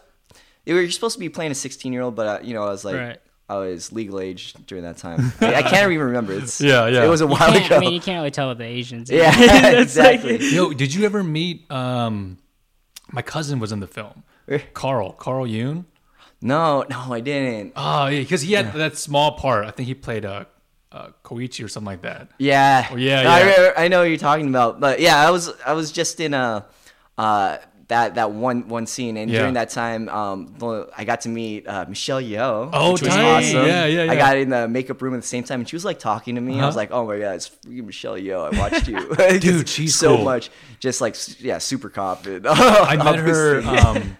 You 0.66 0.74
were 0.74 0.90
supposed 0.90 1.14
to 1.14 1.20
be 1.20 1.28
playing 1.28 1.52
a 1.52 1.54
sixteen 1.54 1.92
year 1.92 2.02
old, 2.02 2.14
but 2.16 2.26
uh, 2.26 2.38
you 2.44 2.52
know 2.54 2.62
I 2.64 2.70
was 2.70 2.84
like 2.84 2.96
Right. 2.96 3.18
I 3.48 3.56
was 3.58 3.92
legal 3.92 4.20
age 4.20 4.52
during 4.66 4.84
that 4.84 4.96
time. 4.98 5.32
I, 5.40 5.54
I 5.56 5.62
can't 5.62 5.90
even 5.92 6.06
remember. 6.08 6.32
It's 6.34 6.60
Yeah, 6.60 6.88
yeah. 6.88 7.04
It 7.04 7.08
was 7.08 7.20
a 7.20 7.26
while 7.26 7.54
ago. 7.54 7.76
I 7.76 7.78
mean, 7.78 7.92
you 7.94 8.00
can't 8.00 8.18
really 8.18 8.32
tell 8.32 8.48
with 8.48 8.58
the 8.58 8.64
Asians. 8.64 9.08
yeah, 9.10 9.32
It's 9.36 9.96
like- 9.96 10.16
exactly. 10.24 10.50
Yo, 10.54 10.72
did 10.72 10.92
you 10.92 11.04
ever 11.06 11.22
meet? 11.22 11.70
Um, 11.70 12.38
my 13.12 13.22
cousin 13.22 13.60
was 13.60 13.70
in 13.72 13.78
the 13.80 13.86
film. 13.86 14.24
Carl, 14.74 15.12
Karl 15.12 15.46
Yune. 15.46 15.84
no, 16.42 16.84
no, 16.90 17.12
I 17.12 17.20
didn't. 17.20 17.72
Oh, 17.76 18.06
yeah, 18.08 18.18
because 18.20 18.42
he 18.42 18.52
had 18.54 18.72
that 18.74 18.96
small 18.98 19.32
part. 19.36 19.64
I 19.64 19.70
think 19.70 19.86
he 19.86 19.94
played 19.94 20.24
uh, 20.24 20.44
uh, 20.96 21.10
Koichi 21.24 21.64
or 21.64 21.68
something 21.68 21.86
like 21.92 22.02
that. 22.02 22.28
Yeah, 22.38 22.88
Oh, 22.90 22.96
yeah, 22.96 23.22
No, 23.22 23.30
I, 23.30 23.38
yeah. 23.40 23.60
re- 23.60 23.72
I 23.76 23.88
know 23.88 24.00
what 24.00 24.08
you're 24.08 24.16
talking 24.30 24.48
about, 24.48 24.80
but 24.80 25.00
yeah, 25.00 25.16
I 25.26 25.30
was 25.30 25.50
I 25.64 25.72
was 25.74 25.92
just 25.92 26.20
in 26.20 26.32
a 26.34 26.64
uh, 27.18 27.58
that 27.88 28.16
that 28.16 28.32
one 28.32 28.66
one 28.68 28.86
scene, 28.86 29.16
and 29.16 29.30
Yeah. 29.30 29.38
during 29.40 29.54
that 29.54 29.70
time, 29.70 30.08
um, 30.08 30.54
I 30.96 31.04
got 31.04 31.20
to 31.20 31.28
meet 31.28 31.68
uh, 31.68 31.84
Michelle 31.88 32.20
Yeoh, 32.20 32.70
Oh, 32.72 32.92
which 32.94 33.02
was 33.02 33.14
awesome. 33.16 33.64
Yeah, 33.66 33.84
yeah, 33.86 34.10
I 34.12 34.16
got 34.16 34.36
in 34.38 34.48
the 34.50 34.66
makeup 34.66 35.00
room 35.02 35.14
at 35.14 35.20
the 35.20 35.26
same 35.26 35.44
time, 35.44 35.60
and 35.60 35.68
she 35.68 35.76
was 35.76 35.84
like 35.84 35.98
talking 36.00 36.34
to 36.34 36.40
me. 36.40 36.54
I 36.54 36.58
Uh-huh. 36.58 36.66
was 36.66 36.76
like, 36.76 36.90
oh 36.90 37.06
my 37.06 37.18
god, 37.18 37.36
it's 37.36 37.48
freaking 37.48 37.86
Michelle 37.86 38.16
Yeoh. 38.18 38.52
I 38.52 38.58
watched 38.58 38.88
you, 38.88 38.98
Dude, 39.38 39.68
she's 39.68 39.94
so 39.94 40.16
cool. 40.16 40.24
much, 40.24 40.50
just 40.80 41.00
like 41.00 41.14
yeah, 41.40 41.58
super 41.58 41.88
confident. 41.88 42.44
I 42.48 42.96
met 42.96 43.16
her 43.20 43.60
um, 43.62 44.16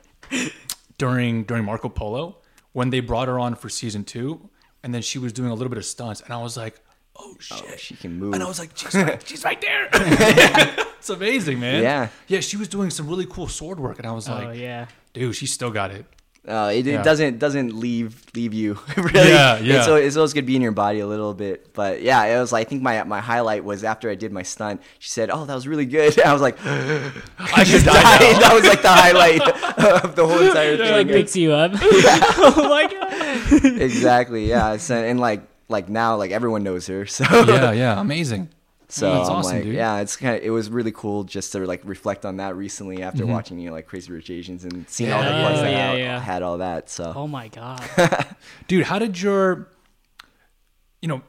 during 0.99 1.45
during 1.45 1.65
Marco 1.65 1.89
Polo 1.89 2.39
when 2.73 2.91
they 2.91 3.01
brought 3.01 3.29
her 3.29 3.39
on 3.39 3.55
for 3.55 3.69
season 3.69 4.05
two, 4.05 4.49
and 4.83 4.95
then 4.95 5.03
she 5.03 5.19
was 5.19 5.33
doing 5.33 5.51
a 5.51 5.55
little 5.55 5.69
bit 5.69 5.79
of 5.79 5.85
stunts, 5.85 6.21
and 6.21 6.33
I 6.33 6.39
was 6.43 6.57
like, 6.57 6.81
"Oh, 7.17 7.33
oh 7.35 7.37
shit!" 7.41 7.63
Oh, 7.67 7.77
she 7.77 7.95
can 7.97 8.19
move. 8.19 8.35
and 8.35 8.43
I 8.43 8.47
was 8.49 8.59
like, 8.59 8.71
"She's 8.77 8.95
right, 8.95 9.23
she's 9.27 9.45
right 9.45 9.61
there." 9.61 9.89
it's 9.93 11.11
amazing, 11.11 11.61
man. 11.61 11.83
Yeah. 11.83 12.09
yeah. 12.29 12.41
She 12.41 12.57
was 12.57 12.69
doing 12.69 12.91
some 12.91 13.09
really 13.09 13.27
cool 13.27 13.49
sword 13.49 13.79
work, 13.81 13.99
and 13.99 14.07
I 14.07 14.13
was 14.13 14.29
Oh 14.29 14.35
like, 14.35 14.59
yeah. 14.59 14.87
"Dude, 15.13 15.35
she 15.37 15.47
still 15.47 15.71
got 15.71 15.91
it." 15.91 16.07
Uh, 16.49 16.71
it, 16.73 16.87
Yeah. 16.87 17.01
it 17.01 17.03
doesn't 17.03 17.39
doesn't 17.41 17.75
leave 17.75 18.23
leave 18.35 18.55
you 18.55 18.79
really. 18.97 19.31
Yeah, 19.31 19.59
yeah. 19.59 19.79
It's, 19.79 19.89
al- 19.89 19.97
it's 19.97 20.17
always 20.17 20.33
good 20.33 20.43
to 20.43 20.47
be 20.47 20.55
in 20.55 20.63
your 20.63 20.71
body 20.71 21.01
a 21.01 21.07
little 21.07 21.35
bit, 21.35 21.73
but 21.75 22.03
yeah, 22.03 22.23
it 22.25 22.39
was. 22.39 22.53
I 22.53 22.63
think 22.63 22.83
my 22.83 23.03
my 23.03 23.19
highlight 23.21 23.65
was 23.65 23.83
after 23.83 24.09
I 24.09 24.15
did 24.15 24.31
my 24.31 24.43
stunt. 24.45 24.81
She 25.01 25.11
said, 25.11 25.29
"Oh, 25.31 25.45
that 25.45 25.55
was 25.55 25.67
really 25.67 25.87
good." 25.87 26.21
I 26.25 26.33
was 26.33 26.41
like, 26.43 26.57
I 26.65 27.65
could 27.67 27.85
die. 27.85 28.19
died. 28.19 28.37
That 28.43 28.53
was 28.55 28.65
like 28.65 28.83
the 28.83 28.89
highlight 28.89 29.43
of 30.05 30.15
the 30.15 30.27
whole 30.27 30.39
entire 30.41 30.75
It 30.75 30.81
like 30.81 31.07
thing. 31.09 31.17
picks 31.17 31.35
you 31.35 31.53
up. 31.53 31.73
oh 31.75 32.69
my 32.69 32.87
god. 32.87 33.81
exactly. 33.83 34.47
Yeah. 34.49 34.77
So, 34.77 34.95
and 34.95 35.19
like 35.19 35.43
like 35.69 35.89
now, 35.89 36.17
like 36.17 36.31
everyone 36.31 36.63
knows 36.63 36.87
her. 36.87 37.07
So 37.07 37.25
yeah, 37.25 37.73
yeah, 37.73 38.01
amazing. 38.01 38.51
So 38.89 39.13
That's 39.13 39.29
awesome, 39.29 39.53
like, 39.57 39.65
dude. 39.65 39.75
yeah, 39.75 39.99
it's 40.01 40.17
kind 40.17 40.37
of 40.37 40.43
it 40.43 40.51
was 40.51 40.71
really 40.71 40.93
cool 40.93 41.25
just 41.25 41.53
to 41.53 41.59
like 41.67 41.83
reflect 41.85 42.25
on 42.25 42.37
that 42.37 42.55
recently 42.57 43.03
after 43.03 43.23
Mm-hmm. 43.25 43.33
watching 43.33 43.59
you 43.59 43.69
know, 43.69 43.73
like 43.75 43.87
Crazy 43.87 44.13
Rich 44.13 44.31
Asians 44.31 44.65
and 44.65 44.89
seeing 44.89 45.13
all 45.13 45.23
the 45.23 45.29
Yeah. 45.31 45.43
parts 45.43 45.59
Oh, 45.59 45.63
that 45.63 45.71
yeah, 45.73 45.91
I 45.91 45.97
yeah. 45.97 46.21
had 46.21 46.43
all 46.43 46.59
that. 46.59 46.89
So 46.91 47.13
Oh 47.17 47.27
my 47.27 47.49
god. 47.49 47.83
Dude, 48.69 48.85
how 48.85 48.99
did 48.99 49.21
your, 49.21 49.69
you 51.03 51.09
know, 51.09 51.23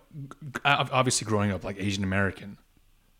obviously 0.65 1.25
growing 1.25 1.51
up 1.51 1.63
like 1.63 1.77
Asian 1.79 2.03
American, 2.03 2.57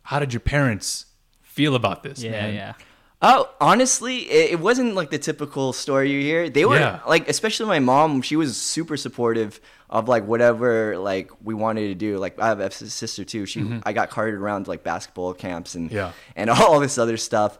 how 0.04 0.20
did 0.20 0.34
your 0.34 0.40
parents 0.40 1.06
feel 1.42 1.76
about 1.76 2.04
this? 2.04 2.22
Yeah, 2.22 2.32
man? 2.32 2.54
yeah. 2.54 2.74
Oh, 3.22 3.50
honestly, 3.60 4.18
it, 4.30 4.52
it 4.52 4.60
wasn't 4.60 4.94
like 4.94 5.10
the 5.10 5.18
typical 5.18 5.74
story 5.74 6.12
you 6.12 6.22
hear. 6.22 6.50
They 6.50 6.66
were 6.66 6.78
Yeah. 6.80 7.00
like, 7.08 7.28
especially 7.28 7.66
my 7.68 7.80
mom. 7.80 8.22
She 8.22 8.36
was 8.36 8.56
super 8.58 8.96
supportive 8.96 9.60
of 9.90 10.08
like 10.08 10.26
whatever 10.28 10.98
like 11.00 11.32
we 11.44 11.54
wanted 11.56 11.88
to 11.88 11.96
do. 11.96 12.18
Like 12.20 12.40
I 12.40 12.48
have 12.50 12.60
a 12.60 12.70
sister 12.70 13.24
too. 13.26 13.46
She 13.48 13.62
mm-hmm. 13.62 13.80
I 13.84 13.94
got 13.94 14.10
carted 14.12 14.36
around 14.36 14.66
to 14.66 14.70
like 14.70 14.84
basketball 14.84 15.34
camps 15.34 15.74
and 15.76 15.92
Yeah. 15.92 16.12
and 16.36 16.50
all 16.52 16.80
this 16.80 16.98
other 17.00 17.18
stuff. 17.18 17.58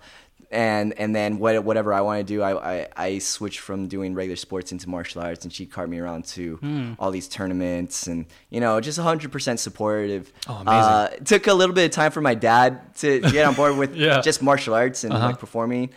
And 0.50 0.94
and 1.00 1.14
then 1.16 1.40
what, 1.40 1.62
whatever 1.64 1.94
I 1.94 2.02
want 2.02 2.20
to 2.26 2.34
do, 2.34 2.42
I, 2.42 2.52
I 2.82 2.88
I 2.96 3.18
switched 3.20 3.60
from 3.60 3.88
doing 3.88 4.14
regular 4.16 4.36
sports 4.38 4.72
into 4.72 4.88
martial 4.90 5.22
arts, 5.22 5.44
and 5.44 5.52
she 5.54 5.66
cart 5.66 5.90
me 5.90 6.00
around 6.00 6.26
to 6.36 6.56
Hmm. 6.58 6.94
all 7.00 7.12
these 7.12 7.28
tournaments, 7.28 8.08
and 8.08 8.26
you 8.50 8.60
know, 8.62 8.80
just 8.80 8.98
100% 8.98 9.60
supportive. 9.60 10.32
Oh, 10.48 10.56
amazing. 10.56 10.70
Uh, 10.94 11.10
it 11.18 11.26
took 11.26 11.48
a 11.48 11.54
little 11.54 11.76
bit 11.76 11.86
of 11.86 11.92
time 11.92 12.12
for 12.12 12.22
my 12.22 12.34
dad 12.36 12.96
to 13.00 13.20
get 13.20 13.46
on 13.46 13.56
board 13.56 13.76
with 13.78 13.96
Yeah. 14.06 14.22
just 14.22 14.42
martial 14.42 14.74
arts 14.74 15.04
and 15.04 15.14
Uh-huh. 15.14 15.28
like 15.28 15.40
performing, 15.40 15.90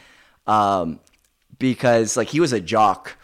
um, 0.47 0.99
because 1.59 2.16
like 2.16 2.28
he 2.28 2.40
was 2.40 2.52
a 2.52 2.61
jock. 2.61 3.16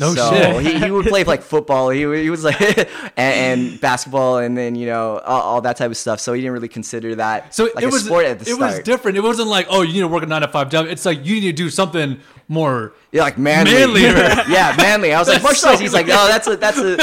No 0.00 0.14
so 0.14 0.30
shit. 0.32 0.62
He, 0.66 0.78
he 0.78 0.90
would 0.90 1.06
play 1.06 1.22
like 1.24 1.42
football. 1.42 1.90
He, 1.90 2.00
he 2.00 2.30
was 2.30 2.42
like 2.42 2.60
and, 3.16 3.60
and 3.60 3.80
basketball, 3.80 4.38
and 4.38 4.56
then 4.56 4.74
you 4.74 4.86
know 4.86 5.18
all, 5.18 5.42
all 5.42 5.60
that 5.60 5.76
type 5.76 5.90
of 5.90 5.96
stuff. 5.96 6.18
So 6.20 6.32
he 6.32 6.40
didn't 6.40 6.54
really 6.54 6.68
consider 6.68 7.14
that 7.16 7.54
So 7.54 7.64
like 7.74 7.84
it 7.84 7.86
a 7.86 7.90
was 7.90 8.04
sport 8.06 8.24
at 8.24 8.38
the 8.38 8.50
it 8.50 8.54
start. 8.54 8.72
was 8.72 8.80
different. 8.80 9.18
It 9.18 9.22
wasn't 9.22 9.48
like 9.48 9.66
oh 9.70 9.82
you 9.82 9.92
need 9.92 10.00
to 10.00 10.08
work 10.08 10.22
a 10.22 10.26
nine 10.26 10.40
to 10.40 10.48
five 10.48 10.70
job. 10.70 10.86
It's 10.86 11.04
like 11.04 11.24
you 11.24 11.34
need 11.40 11.42
to 11.42 11.52
do 11.52 11.70
something 11.70 12.18
more. 12.48 12.94
Yeah, 13.12 13.22
like 13.22 13.38
manly. 13.38 13.72
Manlier. 13.72 14.14
yeah, 14.48 14.74
manly. 14.76 15.12
I 15.12 15.18
was 15.18 15.28
like, 15.28 15.42
martial 15.42 15.68
arts. 15.68 15.78
so 15.78 15.82
He's 15.82 15.92
like, 15.92 16.06
oh, 16.06 16.28
that's 16.28 16.46
a 16.48 16.56
that's 16.56 16.78
a 16.78 16.96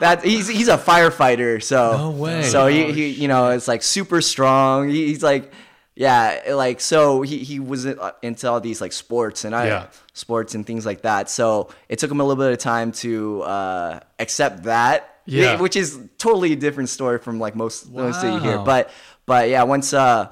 that 0.00 0.24
he's 0.24 0.46
he's 0.48 0.68
a 0.68 0.78
firefighter. 0.78 1.62
So 1.62 1.96
No 1.96 2.10
way. 2.10 2.42
So 2.42 2.66
he, 2.66 2.84
oh, 2.84 2.92
he 2.92 3.08
you 3.10 3.28
know 3.28 3.50
it's 3.50 3.66
like 3.68 3.82
super 3.82 4.20
strong. 4.20 4.88
He, 4.88 5.06
he's 5.08 5.22
like 5.22 5.50
yeah 5.96 6.52
like 6.52 6.80
so 6.80 7.22
he 7.22 7.38
he 7.38 7.58
was 7.58 7.86
uh, 7.86 8.12
into 8.22 8.48
all 8.50 8.60
these 8.60 8.80
like 8.82 8.92
sports 8.92 9.44
and 9.44 9.54
I 9.56 9.66
Yeah. 9.66 9.86
sports 10.12 10.54
and 10.54 10.64
things 10.66 10.84
like 10.86 11.00
that. 11.02 11.28
So 11.30 11.70
it 11.88 11.98
took 11.98 12.10
him 12.10 12.20
a 12.20 12.24
little 12.24 12.42
bit 12.44 12.52
of 12.52 12.58
time 12.58 12.92
to 13.04 13.42
uh, 13.42 14.00
accept 14.18 14.64
that. 14.64 15.14
Yeah. 15.24 15.58
Which 15.60 15.74
is 15.74 15.98
totally 16.18 16.52
a 16.52 16.56
different 16.56 16.88
story 16.90 17.18
from 17.18 17.40
like 17.40 17.56
most 17.56 17.90
most 17.90 18.20
that 18.22 18.32
you 18.32 18.38
hear. 18.40 18.58
But 18.58 18.90
but 19.26 19.48
yeah, 19.48 19.62
once 19.64 19.92
uh 19.92 20.28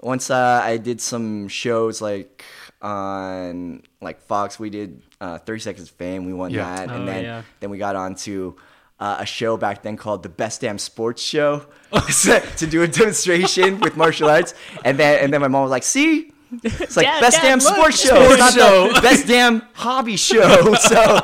once 0.00 0.30
uh, 0.30 0.60
I 0.64 0.76
did 0.78 1.00
some 1.00 1.48
shows 1.48 2.00
like 2.00 2.44
on 2.80 3.82
like 4.00 4.20
Fox, 4.22 4.58
we 4.58 4.70
did 4.70 5.02
uh, 5.20 5.38
30 5.38 5.60
Seconds 5.60 5.88
of 5.90 5.94
Fame. 5.96 6.24
We 6.26 6.32
won 6.32 6.50
Yeah. 6.50 6.64
that, 6.86 6.90
Oh, 6.90 6.94
and 6.94 7.08
then 7.08 7.24
yeah. 7.24 7.42
then 7.60 7.70
we 7.70 7.78
got 7.78 7.96
on 7.96 8.14
to 8.26 8.56
uh, 9.00 9.16
a 9.20 9.26
show 9.26 9.56
back 9.56 9.82
then 9.82 9.96
called 9.96 10.22
the 10.22 10.28
Best 10.28 10.60
Damn 10.62 10.78
Sports 10.78 11.22
Show 11.22 11.66
to 12.58 12.66
do 12.66 12.82
a 12.82 12.88
demonstration 12.88 13.80
with 13.80 13.96
martial 13.96 14.28
arts, 14.28 14.54
and 14.84 14.98
then 14.98 15.22
and 15.24 15.32
then 15.32 15.40
my 15.40 15.48
mom 15.48 15.62
was 15.62 15.70
like, 15.70 15.82
"See." 15.84 16.32
It's 16.62 16.96
like 16.96 17.04
Dad, 17.04 17.20
best 17.20 17.36
Dad, 17.36 17.42
damn 17.42 17.58
look, 17.58 17.74
sports 17.74 18.00
show, 18.00 18.22
sports 18.24 18.38
not 18.38 18.54
show. 18.54 18.90
the 18.94 19.00
best 19.02 19.26
damn 19.26 19.60
hobby 19.74 20.16
show. 20.16 20.74
So, 20.80 21.20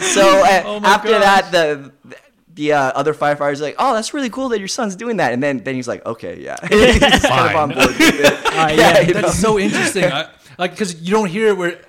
so 0.00 0.42
uh, 0.44 0.62
Oh 0.66 0.80
after 0.82 1.10
gosh. 1.10 1.22
that, 1.22 1.52
the 1.52 1.92
the 2.54 2.72
uh, 2.72 2.78
other 2.96 3.14
firefighters 3.14 3.60
are 3.60 3.64
like, 3.64 3.76
"Oh, 3.78 3.94
that's 3.94 4.12
really 4.12 4.30
cool 4.30 4.48
that 4.48 4.58
your 4.58 4.66
son's 4.66 4.96
doing 4.96 5.18
that." 5.18 5.32
And 5.32 5.40
then 5.40 5.58
then 5.58 5.76
he's 5.76 5.86
like, 5.86 6.04
"Okay, 6.04 6.40
yeah." 6.40 6.56
he's 6.68 6.98
kind 6.98 7.14
of 7.14 7.20
Fine. 7.22 7.56
on 7.56 7.68
board 7.70 7.86
with 7.86 8.00
it. 8.00 8.46
Uh, 8.46 8.72
yeah, 8.76 9.00
you 9.00 9.14
know? 9.14 9.20
That's 9.22 9.38
so 9.38 9.58
interesting. 9.60 10.04
I, 10.06 10.28
like 10.58 10.72
because 10.72 11.00
you 11.00 11.12
don't 11.12 11.28
hear 11.28 11.48
it 11.48 11.56
where 11.56 11.80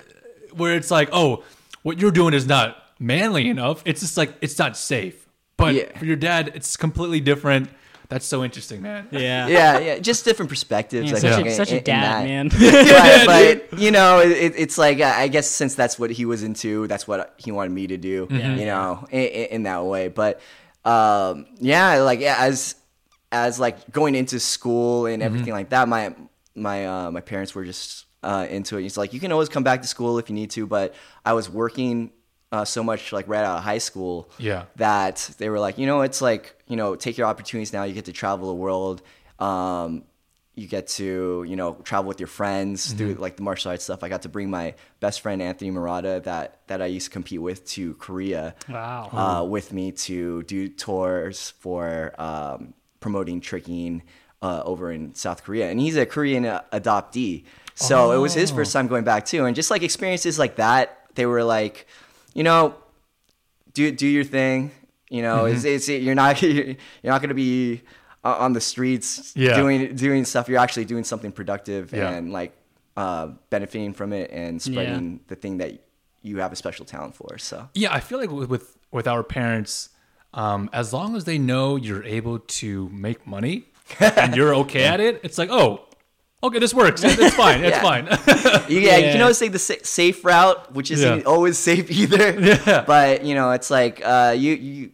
where 0.52 0.74
it's 0.76 0.90
like 0.90 1.08
oh 1.12 1.42
what 1.82 1.98
you're 1.98 2.10
doing 2.12 2.34
is 2.34 2.46
not 2.46 2.76
manly 3.00 3.48
enough. 3.48 3.82
It's 3.84 4.00
just 4.00 4.16
like 4.16 4.32
it's 4.40 4.58
not 4.60 4.76
safe. 4.76 5.26
But 5.56 5.74
Yeah. 5.74 5.98
for 5.98 6.04
your 6.04 6.16
dad, 6.16 6.52
it's 6.54 6.76
completely 6.76 7.18
different. 7.20 7.68
That's 8.08 8.26
so 8.26 8.44
interesting, 8.44 8.82
man. 8.82 9.08
Yeah. 9.12 9.46
yeah, 9.48 9.78
yeah, 9.78 9.98
just 9.98 10.24
different 10.24 10.48
perspectives. 10.48 11.12
Man, 11.12 11.16
I 11.16 11.18
such, 11.18 11.34
think, 11.34 11.46
a, 11.46 11.50
in- 11.50 11.56
such 11.56 11.72
a 11.72 11.80
dad, 11.80 12.22
that. 12.22 12.24
man. 12.24 12.48
but, 13.26 13.70
but 13.70 13.78
you 13.78 13.90
know, 13.90 14.20
it, 14.20 14.54
it's 14.56 14.78
like 14.78 15.00
I 15.00 15.28
guess 15.28 15.48
since 15.48 15.74
that's 15.74 15.98
what 15.98 16.10
he 16.10 16.24
was 16.24 16.42
into, 16.42 16.86
that's 16.86 17.08
what 17.08 17.34
he 17.38 17.50
wanted 17.52 17.72
me 17.72 17.86
to 17.88 17.96
do. 17.96 18.28
Yeah. 18.30 18.54
You 18.54 18.66
know, 18.66 19.06
in, 19.10 19.20
in 19.20 19.44
in 19.46 19.62
that 19.64 19.84
way. 19.84 20.08
But 20.08 20.40
um, 20.84 21.46
yeah, 21.58 21.96
like 22.02 22.20
yeah, 22.20 22.36
as 22.38 22.76
as 23.32 23.58
like 23.58 23.90
going 23.90 24.14
into 24.14 24.38
school 24.38 25.06
and 25.06 25.22
everything 25.22 25.52
like 25.52 25.70
that, 25.70 25.88
my 25.88 26.14
my 26.54 26.86
uh, 26.86 27.10
my 27.10 27.20
parents 27.20 27.54
were 27.54 27.64
just 27.64 28.06
uh, 28.22 28.46
into 28.48 28.78
it. 28.78 28.84
It's 28.84 28.96
like 28.96 29.12
you 29.12 29.20
can 29.20 29.32
always 29.32 29.48
come 29.48 29.64
back 29.64 29.82
to 29.82 29.88
school 29.88 30.18
if 30.18 30.28
you 30.28 30.34
need 30.34 30.50
to, 30.52 30.66
but 30.66 30.94
I 31.24 31.32
was 31.32 31.50
working. 31.50 32.12
Uh, 32.52 32.64
so 32.64 32.80
much 32.82 33.12
like 33.12 33.26
right 33.26 33.44
out 33.44 33.58
of 33.58 33.64
high 33.64 33.78
school 33.78 34.30
Yeah. 34.38 34.66
that 34.76 35.16
they 35.38 35.48
were 35.48 35.58
like 35.58 35.78
you 35.78 35.86
know 35.86 36.02
it's 36.02 36.22
like 36.22 36.54
you 36.68 36.76
know 36.76 36.94
take 36.94 37.18
your 37.18 37.26
opportunities 37.26 37.72
now 37.72 37.82
you 37.82 37.92
get 37.92 38.04
to 38.04 38.12
travel 38.12 38.46
the 38.48 38.54
world 38.54 39.02
um, 39.40 40.04
you 40.54 40.68
get 40.68 40.86
to 40.86 41.44
you 41.46 41.56
know 41.56 41.74
travel 41.82 42.06
with 42.08 42.20
your 42.20 42.28
friends 42.28 42.86
Mm-hmm. 42.86 42.96
through 42.98 43.14
like 43.14 43.34
the 43.36 43.42
martial 43.42 43.72
arts 43.72 43.82
stuff 43.84 44.04
i 44.04 44.08
got 44.08 44.22
to 44.22 44.28
bring 44.28 44.48
my 44.48 44.74
best 45.00 45.22
friend 45.22 45.42
anthony 45.42 45.72
murata 45.72 46.20
that 46.24 46.60
that 46.68 46.80
i 46.80 46.86
used 46.86 47.06
to 47.06 47.10
compete 47.12 47.42
with 47.42 47.66
to 47.74 47.94
korea 47.94 48.54
Wow. 48.68 49.10
uh, 49.12 49.44
with 49.44 49.72
me 49.72 49.90
to 50.08 50.44
do 50.44 50.68
tours 50.68 51.50
for 51.58 52.14
um, 52.18 52.74
promoting 53.00 53.40
tricking 53.40 54.02
uh, 54.40 54.62
over 54.64 54.92
in 54.92 55.14
South 55.14 55.42
Korea, 55.42 55.68
and 55.70 55.80
he's 55.80 55.96
a 55.96 56.06
Korean 56.06 56.44
uh, 56.44 56.62
adoptee. 56.72 57.44
So 57.74 58.12
it 58.12 58.18
was 58.18 58.34
his 58.34 58.50
first 58.52 58.72
time 58.72 58.86
going 58.86 59.02
back 59.04 59.24
too, 59.24 59.44
and 59.46 59.56
just 59.56 59.70
like 59.70 59.82
experiences 59.82 60.38
like 60.38 60.56
that, 60.56 60.84
they 61.14 61.26
were 61.26 61.42
like, 61.42 61.86
you 62.36 62.42
know, 62.44 62.74
do 63.72 63.90
do 63.90 64.06
your 64.06 64.24
thing. 64.24 64.70
You 65.08 65.22
know, 65.22 65.44
it's, 65.46 65.64
it's 65.64 65.88
you're 65.88 66.14
not 66.14 66.40
you're 66.42 66.76
not 67.04 67.20
going 67.22 67.28
to 67.30 67.34
be 67.34 67.82
on 68.24 68.52
the 68.52 68.60
streets 68.60 69.32
Yeah. 69.36 69.54
doing 69.56 69.94
doing 69.94 70.24
stuff. 70.24 70.48
You're 70.48 70.58
actually 70.66 70.84
doing 70.84 71.04
something 71.04 71.32
productive 71.32 71.92
Yeah. 71.92 72.10
and 72.10 72.32
like 72.32 72.52
uh, 72.96 73.28
benefiting 73.50 73.92
from 73.94 74.12
it 74.12 74.30
and 74.32 74.60
spreading 74.60 75.20
the 75.28 75.36
thing 75.36 75.58
that 75.58 75.70
you 76.22 76.38
have 76.38 76.52
a 76.52 76.56
special 76.56 76.84
talent 76.84 77.14
for. 77.14 77.38
So 77.38 77.68
Yeah, 77.74 77.92
I 77.94 78.00
feel 78.00 78.18
like 78.18 78.30
with 78.30 78.48
with, 78.48 78.76
with 78.90 79.06
our 79.06 79.22
parents, 79.22 79.90
um, 80.34 80.68
as 80.72 80.92
long 80.92 81.14
as 81.16 81.24
they 81.24 81.38
know 81.38 81.76
you're 81.76 82.04
able 82.04 82.38
to 82.60 82.88
make 82.90 83.26
money 83.26 83.66
and 84.00 84.34
you're 84.34 84.54
okay 84.56 84.84
at 84.84 84.98
it, 85.00 85.20
it's 85.22 85.38
like, 85.38 85.50
oh, 85.50 85.85
okay, 86.46 86.58
this 86.58 86.72
works. 86.74 87.02
It's 87.04 87.34
fine. 87.34 87.64
It's 87.64 87.76
Yeah. 87.82 87.82
fine. 87.82 88.04
You, 88.70 88.80
yeah, 88.80 88.96
you 88.96 89.04
Yeah. 89.06 89.12
can 89.12 89.22
always 89.22 89.38
take 89.38 89.52
the 89.52 89.58
safe 89.58 90.24
route, 90.24 90.72
which 90.74 90.90
isn't 90.90 91.18
Yeah. 91.18 91.24
always 91.24 91.58
safe 91.58 91.90
either. 92.00 92.38
Yeah. 92.40 92.84
But 92.86 93.24
you 93.24 93.34
know, 93.34 93.50
it's 93.52 93.70
like 93.70 94.00
uh, 94.04 94.34
you 94.36 94.52
you 94.54 94.90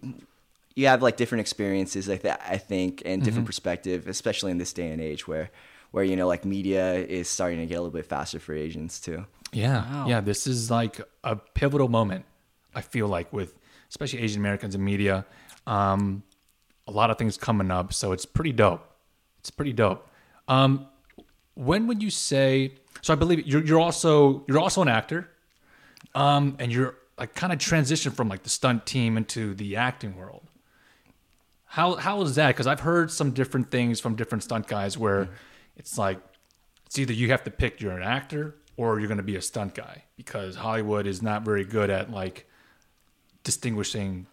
you 0.75 0.87
have 0.87 1.02
like 1.02 1.16
different 1.16 1.40
experiences 1.40 2.09
like 2.09 2.23
that. 2.23 2.40
I 2.49 2.56
think, 2.59 3.02
and 3.04 3.21
Mm-hmm. 3.21 3.25
different 3.25 3.47
perspective, 3.47 4.09
especially 4.09 4.50
in 4.50 4.59
this 4.59 4.73
day 4.73 4.90
and 4.90 5.00
age 5.00 5.26
where 5.28 5.50
where 5.90 6.04
you 6.04 6.16
know 6.16 6.26
like 6.26 6.44
media 6.44 6.94
is 6.94 7.28
starting 7.28 7.59
to 7.61 7.66
get 7.66 7.75
a 7.75 7.80
little 7.80 7.92
bit 7.92 8.06
faster 8.06 8.38
for 8.40 8.54
Asians 8.54 8.99
too. 9.00 9.26
Yeah, 9.52 9.85
Wow. 9.92 10.06
yeah. 10.09 10.21
This 10.23 10.47
is 10.47 10.71
like 10.71 11.00
a 11.25 11.37
pivotal 11.37 11.88
moment. 11.88 12.25
I 12.75 12.80
feel 12.80 13.06
like 13.06 13.30
with 13.32 13.54
especially 13.90 14.21
Asian 14.21 14.40
Americans 14.40 14.75
in 14.75 14.82
media, 14.82 15.26
um, 15.66 16.23
a 16.88 16.90
lot 16.90 17.11
of 17.11 17.18
things 17.18 17.37
coming 17.37 17.71
up. 17.71 17.92
So 17.92 18.12
it's 18.12 18.25
pretty 18.25 18.52
dope. 18.52 18.82
It's 19.40 19.50
pretty 19.50 19.75
dope. 19.75 20.09
Um, 20.49 20.87
when 21.54 21.87
would 21.87 22.02
you 22.02 22.11
say? 22.11 22.75
So 23.00 23.12
I 23.12 23.16
believe 23.16 23.47
you're 23.47 23.64
you're 23.64 23.80
also 23.80 24.44
you're 24.49 24.59
also 24.59 24.82
an 24.82 24.88
actor, 24.88 25.28
um, 26.14 26.56
and 26.59 26.73
you're 26.73 26.94
like 27.18 27.35
kind 27.35 27.52
of 27.52 27.59
transitioned 27.59 28.14
from 28.14 28.28
like 28.28 28.42
the 28.42 28.50
stunt 28.50 28.87
team 28.87 29.16
into 29.16 29.54
the 29.54 29.76
acting 29.76 30.16
world. 30.16 30.42
How 31.66 31.97
how 31.97 32.21
is 32.23 32.35
that? 32.37 32.49
Because 32.49 32.66
I've 32.66 32.80
heard 32.80 33.11
some 33.11 33.32
different 33.32 33.71
things 33.71 34.00
from 34.00 34.14
different 34.16 34.44
stunt 34.44 34.66
guys 34.66 34.97
where 34.99 35.30
it's 35.76 35.99
like 35.99 36.18
it's 36.87 36.99
either 36.99 37.12
you 37.12 37.30
have 37.30 37.44
to 37.44 37.50
pick 37.50 37.80
you're 37.80 37.97
an 37.97 38.02
actor 38.02 38.56
or 38.76 38.99
you're 38.99 39.09
going 39.09 39.18
to 39.18 39.23
be 39.23 39.37
a 39.37 39.42
stunt 39.42 39.75
guy 39.75 40.04
because 40.16 40.56
Hollywood 40.56 41.06
is 41.06 41.23
not 41.23 41.42
very 41.42 41.64
good 41.64 41.90
at 41.90 42.11
like 42.11 42.47
distinguishing 43.44 44.26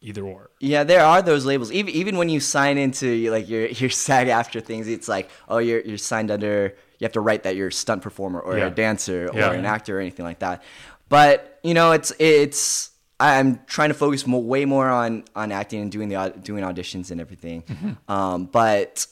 either 0.00 0.22
or. 0.22 0.50
Yeah, 0.60 0.84
there 0.84 1.04
are 1.04 1.22
those 1.22 1.44
labels. 1.44 1.70
Even 1.72 1.92
even 1.94 2.16
when 2.16 2.28
you 2.28 2.40
sign 2.40 2.78
into 2.78 3.30
like 3.30 3.48
your 3.48 3.66
your 3.80 3.90
SAG 3.90 4.28
after 4.28 4.60
things, 4.60 4.88
it's 4.88 5.08
like 5.08 5.30
oh 5.48 5.58
you're 5.58 5.80
you're 5.80 5.98
signed 5.98 6.30
under. 6.30 6.74
You 6.98 7.04
have 7.06 7.12
to 7.12 7.20
write 7.20 7.44
that 7.44 7.56
you're 7.56 7.68
a 7.68 7.72
stunt 7.72 8.02
performer 8.02 8.40
or 8.40 8.58
Yeah. 8.58 8.66
a 8.66 8.70
dancer 8.70 9.30
Yeah. 9.32 9.50
or 9.50 9.54
an 9.54 9.64
actor 9.64 9.96
or 9.96 10.00
anything 10.00 10.24
like 10.26 10.40
that. 10.40 10.62
But 11.08 11.58
you 11.62 11.74
know, 11.74 11.92
it's 11.92 12.12
it's 12.18 12.90
I'm 13.18 13.60
trying 13.66 13.88
to 13.90 13.94
focus 13.94 14.26
more, 14.26 14.42
way 14.42 14.64
more 14.64 14.88
on 14.88 15.24
on 15.34 15.50
acting 15.52 15.80
and 15.82 15.90
doing 15.92 16.08
the 16.08 16.34
doing 16.42 16.62
auditions 16.64 17.10
and 17.10 17.20
everything. 17.20 17.64
Um, 18.08 18.46
but 18.46 19.06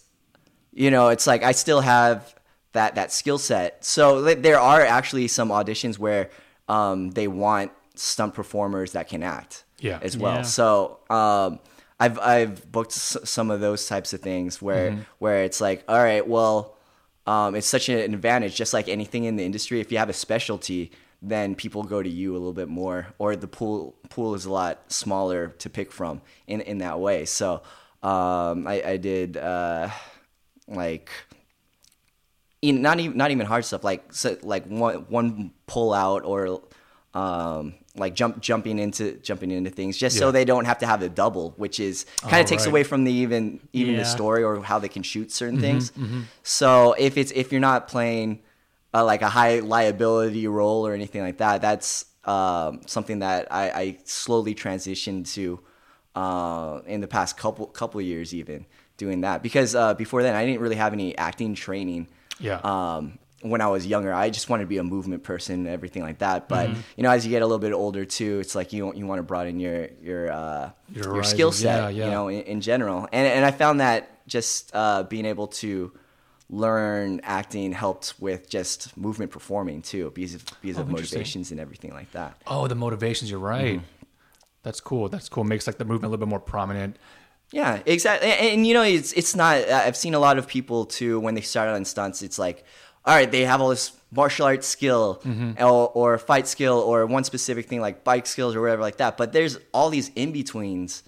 you 0.73 0.91
know, 0.91 1.09
it's 1.09 1.27
like 1.27 1.43
I 1.43 1.53
still 1.53 1.81
have 1.81 2.35
that 2.73 2.95
that 2.97 3.11
skill 3.13 3.39
set. 3.39 3.85
So 3.85 4.23
there 4.35 4.61
are 4.61 4.83
actually 4.83 5.29
some 5.29 5.49
auditions 5.49 5.99
where 5.99 6.31
um, 6.69 7.11
they 7.13 7.27
want 7.29 7.73
stunt 7.95 8.35
performers 8.35 8.93
that 8.93 9.09
can 9.09 9.23
act 9.23 9.65
Yeah. 9.81 9.99
as 10.03 10.17
well. 10.17 10.37
Yeah. 10.37 10.43
So 10.43 10.99
um, 11.11 11.59
I've 12.01 12.19
I've 12.19 12.71
booked 12.73 12.93
s- 12.93 13.17
some 13.25 13.51
of 13.51 13.61
those 13.61 13.87
types 13.87 14.13
of 14.13 14.21
things 14.21 14.61
where 14.63 14.91
Mm-hmm. 14.93 15.01
where 15.19 15.45
it's 15.45 15.61
like, 15.61 15.85
all 15.89 15.99
right, 16.03 16.27
well, 16.27 16.77
um, 17.27 17.55
it's 17.55 17.67
such 17.67 17.89
an 17.89 17.99
advantage, 18.15 18.55
just 18.57 18.73
like 18.73 18.89
anything 18.89 19.25
in 19.25 19.37
the 19.37 19.45
industry. 19.45 19.81
If 19.81 19.93
you 19.93 19.99
have 19.99 20.09
a 20.09 20.13
specialty, 20.15 20.91
then 21.21 21.55
people 21.55 21.83
go 21.83 22.03
to 22.03 22.09
you 22.09 22.33
a 22.33 22.39
little 22.39 22.53
bit 22.53 22.69
more, 22.69 23.09
or 23.19 23.37
the 23.37 23.49
pool 23.49 23.95
pool 24.09 24.35
is 24.35 24.45
a 24.47 24.51
lot 24.53 24.91
smaller 24.91 25.49
to 25.59 25.69
pick 25.71 25.93
from 25.93 26.23
in 26.47 26.61
in 26.63 26.79
that 26.79 26.99
way. 27.01 27.25
So 27.25 27.63
um, 28.03 28.67
I, 28.67 28.83
I 28.87 28.97
did 28.97 29.37
uh, 29.37 29.91
like 30.69 31.11
in, 32.63 32.83
not 32.83 32.99
even 33.01 33.17
not 33.17 33.31
even 33.31 33.47
hard 33.47 33.65
stuff 33.65 33.85
like 33.85 34.13
so, 34.13 34.37
like 34.43 34.67
one 34.67 35.07
one 35.09 35.53
pull 35.67 35.93
out 35.93 36.25
or 36.25 36.61
um, 37.15 37.75
like 37.99 38.15
jump 38.15 38.41
jumping 38.41 38.79
into 38.79 39.05
jumping 39.29 39.51
into 39.51 39.71
things 39.71 39.97
just 39.97 40.17
Yeah. 40.17 40.21
so 40.21 40.33
they 40.33 40.45
don't 40.45 40.65
have 40.67 40.79
to 40.79 40.87
have 40.87 41.03
a 41.03 41.09
double, 41.09 41.55
which 41.57 41.81
is 41.81 42.07
kind 42.23 42.35
Oh, 42.37 42.41
of 42.41 42.47
takes 42.47 42.65
right. 42.65 42.71
away 42.73 42.85
from 42.85 43.05
the 43.05 43.13
even 43.13 43.61
even 43.73 43.95
Yeah. 43.95 44.01
the 44.01 44.05
story 44.07 44.43
or 44.43 44.63
how 44.63 44.79
they 44.79 44.89
can 44.89 45.03
shoot 45.03 45.31
certain 45.33 45.59
Mm-hmm, 45.59 45.79
things. 45.99 46.25
So 46.43 46.95
if 46.99 47.17
it's 47.17 47.33
if 47.33 47.53
you're 47.53 47.61
not 47.61 47.89
playing 47.89 48.41
uh, 48.95 49.05
like 49.05 49.21
a 49.23 49.29
high 49.29 49.59
liability 49.61 50.47
role 50.49 50.87
or 50.87 50.95
anything 50.95 51.21
like 51.23 51.37
that. 51.39 51.61
That's 51.61 52.07
um, 52.25 52.81
something 52.87 53.19
that 53.19 53.49
I, 53.53 53.71
I 53.71 53.99
slowly 54.05 54.55
transitioned 54.55 55.31
to 55.35 55.61
uh, 56.15 56.81
in 56.87 57.01
the 57.01 57.07
past 57.09 57.37
couple 57.37 57.67
couple 57.67 58.01
years, 58.01 58.35
even 58.35 58.67
doing 58.97 59.21
that. 59.23 59.43
Because 59.43 59.75
uh, 59.75 59.95
before 59.95 60.23
then, 60.23 60.35
I 60.35 60.45
didn't 60.47 60.61
really 60.61 60.77
have 60.77 60.93
any 60.93 61.17
acting 61.17 61.55
training. 61.55 62.09
Yeah. 62.41 62.61
Um, 62.65 63.19
when 63.43 63.61
I 63.61 63.69
was 63.69 63.87
younger, 63.87 64.13
I 64.13 64.31
just 64.31 64.49
wanted 64.51 64.65
to 64.65 64.69
be 64.69 64.79
a 64.79 64.83
movement 64.85 65.23
person 65.23 65.55
and 65.55 65.69
everything 65.69 66.03
like 66.03 66.19
that. 66.19 66.49
But 66.49 66.69
Mm-hmm. 66.71 66.81
you 66.97 67.03
know, 67.05 67.11
as 67.11 67.25
you 67.25 67.31
get 67.31 67.43
a 67.43 67.47
little 67.47 67.59
bit 67.61 67.73
older 67.73 68.05
too, 68.05 68.41
it's 68.41 68.55
like 68.55 68.73
you 68.73 68.93
you 68.95 69.07
want 69.07 69.21
to 69.21 69.23
broaden 69.23 69.61
your 69.61 69.89
your 70.03 70.33
uh, 70.33 70.71
Your 70.93 71.15
your, 71.17 71.25
skill 71.25 71.53
set, 71.53 71.67
Yeah, 71.83 71.89
yeah. 71.91 72.05
you 72.07 72.11
know, 72.11 72.29
in, 72.29 72.43
in 72.43 72.61
general. 72.61 73.09
And 73.13 73.27
and 73.27 73.45
I 73.45 73.51
found 73.53 73.81
that 73.81 74.27
just 74.27 74.71
uh, 74.75 75.05
being 75.05 75.25
able 75.25 75.47
to 75.63 75.93
learn 76.51 77.21
acting 77.25 77.73
helped 77.73 78.15
with 78.19 78.49
just 78.49 78.97
movement 78.97 79.31
performing 79.31 79.83
too, 79.83 80.11
because 80.15 80.35
of, 80.35 80.45
because 80.63 80.79
Oh, 80.79 80.83
of 80.83 80.89
motivations 80.89 81.51
and 81.51 81.61
everything 81.61 81.93
like 81.93 82.11
that. 82.13 82.41
Oh, 82.47 82.67
the 82.69 82.75
motivations. 82.75 83.31
You're 83.31 83.39
right. 83.41 83.77
Mm-hmm. 83.77 83.85
That's 84.63 84.81
cool. 84.81 85.09
That's 85.09 85.29
cool. 85.29 85.45
Makes 85.45 85.67
like 85.67 85.79
the 85.79 85.85
movement 85.85 86.07
a 86.07 86.09
little 86.09 86.27
bit 86.27 86.31
more 86.31 86.41
prominent. 86.41 86.97
Yeah, 87.53 87.81
exactly. 87.87 88.31
And, 88.31 88.41
and, 88.55 88.67
you 88.67 88.75
know, 88.75 88.83
it's 88.83 89.13
it's 89.13 89.35
not. 89.35 89.57
I've 89.69 89.97
seen 89.97 90.15
a 90.15 90.19
lot 90.19 90.37
of 90.39 90.47
people 90.47 90.85
too 90.85 91.21
when 91.21 91.35
they 91.35 91.41
start 91.41 91.69
on 91.71 91.85
stunts. 91.87 92.21
It's 92.23 92.39
like, 92.39 92.65
all 93.09 93.15
right, 93.15 93.31
they 93.31 93.45
have 93.45 93.61
all 93.63 93.71
this 93.71 93.93
martial 94.13 94.47
arts 94.47 94.67
skill 94.67 95.21
or, 95.59 95.89
or 96.01 96.19
fight 96.19 96.47
skill 96.47 96.79
or 96.79 97.07
one 97.07 97.25
specific 97.25 97.67
thing 97.67 97.81
like 97.81 98.05
bike 98.05 98.27
skills 98.27 98.55
or 98.55 98.61
whatever 98.61 98.83
like 98.83 98.99
that. 98.99 99.17
But 99.17 99.33
there's 99.33 99.59
all 99.73 99.89
these 99.91 100.11
in 100.15 100.31
betweens 100.33 101.03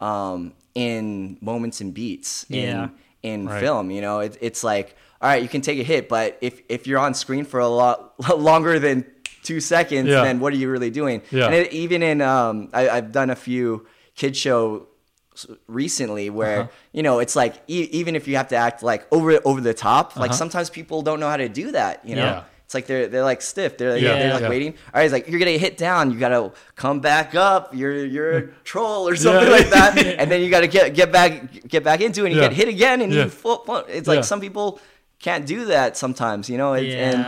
um, 0.00 0.54
in 0.74 1.38
moments 1.40 1.80
and 1.80 1.92
beats 1.94 2.44
in 2.50 2.56
Yeah. 2.56 2.88
in 3.22 3.46
Right. 3.46 3.60
film. 3.60 3.90
You 3.90 4.00
know, 4.00 4.20
it, 4.20 4.36
it's 4.40 4.64
like, 4.64 4.96
all 5.20 5.28
right, 5.28 5.42
you 5.42 5.48
can 5.48 5.60
take 5.60 5.78
a 5.78 5.82
hit, 5.84 6.08
but 6.08 6.38
if 6.40 6.60
if 6.68 6.86
you're 6.86 6.98
on 6.98 7.14
screen 7.14 7.44
for 7.44 7.60
a 7.60 7.68
lot 7.68 8.14
longer 8.38 8.78
than 8.78 9.04
two 9.44 9.60
seconds, 9.60 10.08
Yeah. 10.08 10.22
then 10.24 10.40
what 10.40 10.52
are 10.52 10.56
you 10.56 10.70
really 10.70 10.90
doing? 10.90 11.22
Yeah. 11.30 11.46
And 11.46 11.54
it, 11.54 11.72
even 11.72 12.02
in 12.02 12.20
um, 12.20 12.68
I, 12.72 12.88
I've 12.88 13.12
done 13.12 13.30
a 13.30 13.36
few 13.36 13.86
kid 14.14 14.36
show 14.36 14.86
recently 15.66 16.30
where 16.30 16.60
Uh-huh. 16.60 16.70
you 16.92 17.02
know 17.02 17.18
it's 17.18 17.34
like 17.36 17.54
e- 17.68 17.88
even 17.92 18.16
if 18.16 18.28
you 18.28 18.36
have 18.36 18.48
to 18.48 18.56
act 18.56 18.82
like 18.82 19.06
over 19.12 19.40
over 19.44 19.60
the 19.60 19.74
top 19.74 20.16
like 20.16 20.30
Uh-huh. 20.30 20.36
sometimes 20.38 20.70
people 20.70 21.02
don't 21.02 21.20
know 21.20 21.28
how 21.28 21.36
to 21.36 21.48
do 21.48 21.72
that 21.72 22.04
you 22.04 22.16
know? 22.16 22.24
Yeah. 22.24 22.42
it's 22.64 22.74
like 22.74 22.86
they're 22.86 23.06
they're 23.08 23.24
like 23.32 23.42
stiff. 23.42 23.76
They're 23.78 23.96
Yeah, 23.96 24.14
they're 24.18 24.32
like 24.34 24.42
yeah. 24.42 24.48
waiting. 24.48 24.72
All 24.92 24.98
right 24.98 25.04
it's 25.04 25.12
like 25.12 25.28
you're 25.28 25.38
gonna 25.44 25.58
hit 25.66 25.76
down. 25.76 26.10
You 26.10 26.18
gotta 26.18 26.52
come 26.74 27.00
back 27.00 27.34
up. 27.34 27.74
You're 27.74 28.04
you're 28.14 28.32
a 28.38 28.42
troll 28.70 29.08
or 29.08 29.16
something 29.16 29.50
like 29.58 29.68
that. 29.70 29.92
And 30.20 30.30
then 30.30 30.40
you 30.42 30.48
gotta 30.50 30.68
get 30.76 30.94
get 30.94 31.10
back 31.12 31.30
get 31.68 31.82
back 31.84 32.00
into 32.00 32.22
it 32.24 32.26
and 32.28 32.34
you 32.36 32.40
get 32.40 32.52
hit 32.52 32.68
again 32.68 33.00
and 33.02 33.12
you 33.12 33.28
full, 33.28 33.58
full- 33.66 33.84
it's 33.88 34.08
like 34.08 34.24
some 34.24 34.40
people 34.40 34.80
can't 35.26 35.44
do 35.46 35.66
that 35.66 35.96
sometimes 35.96 36.48
you 36.48 36.56
know? 36.58 36.72
Yeah. 36.74 37.08
and 37.10 37.20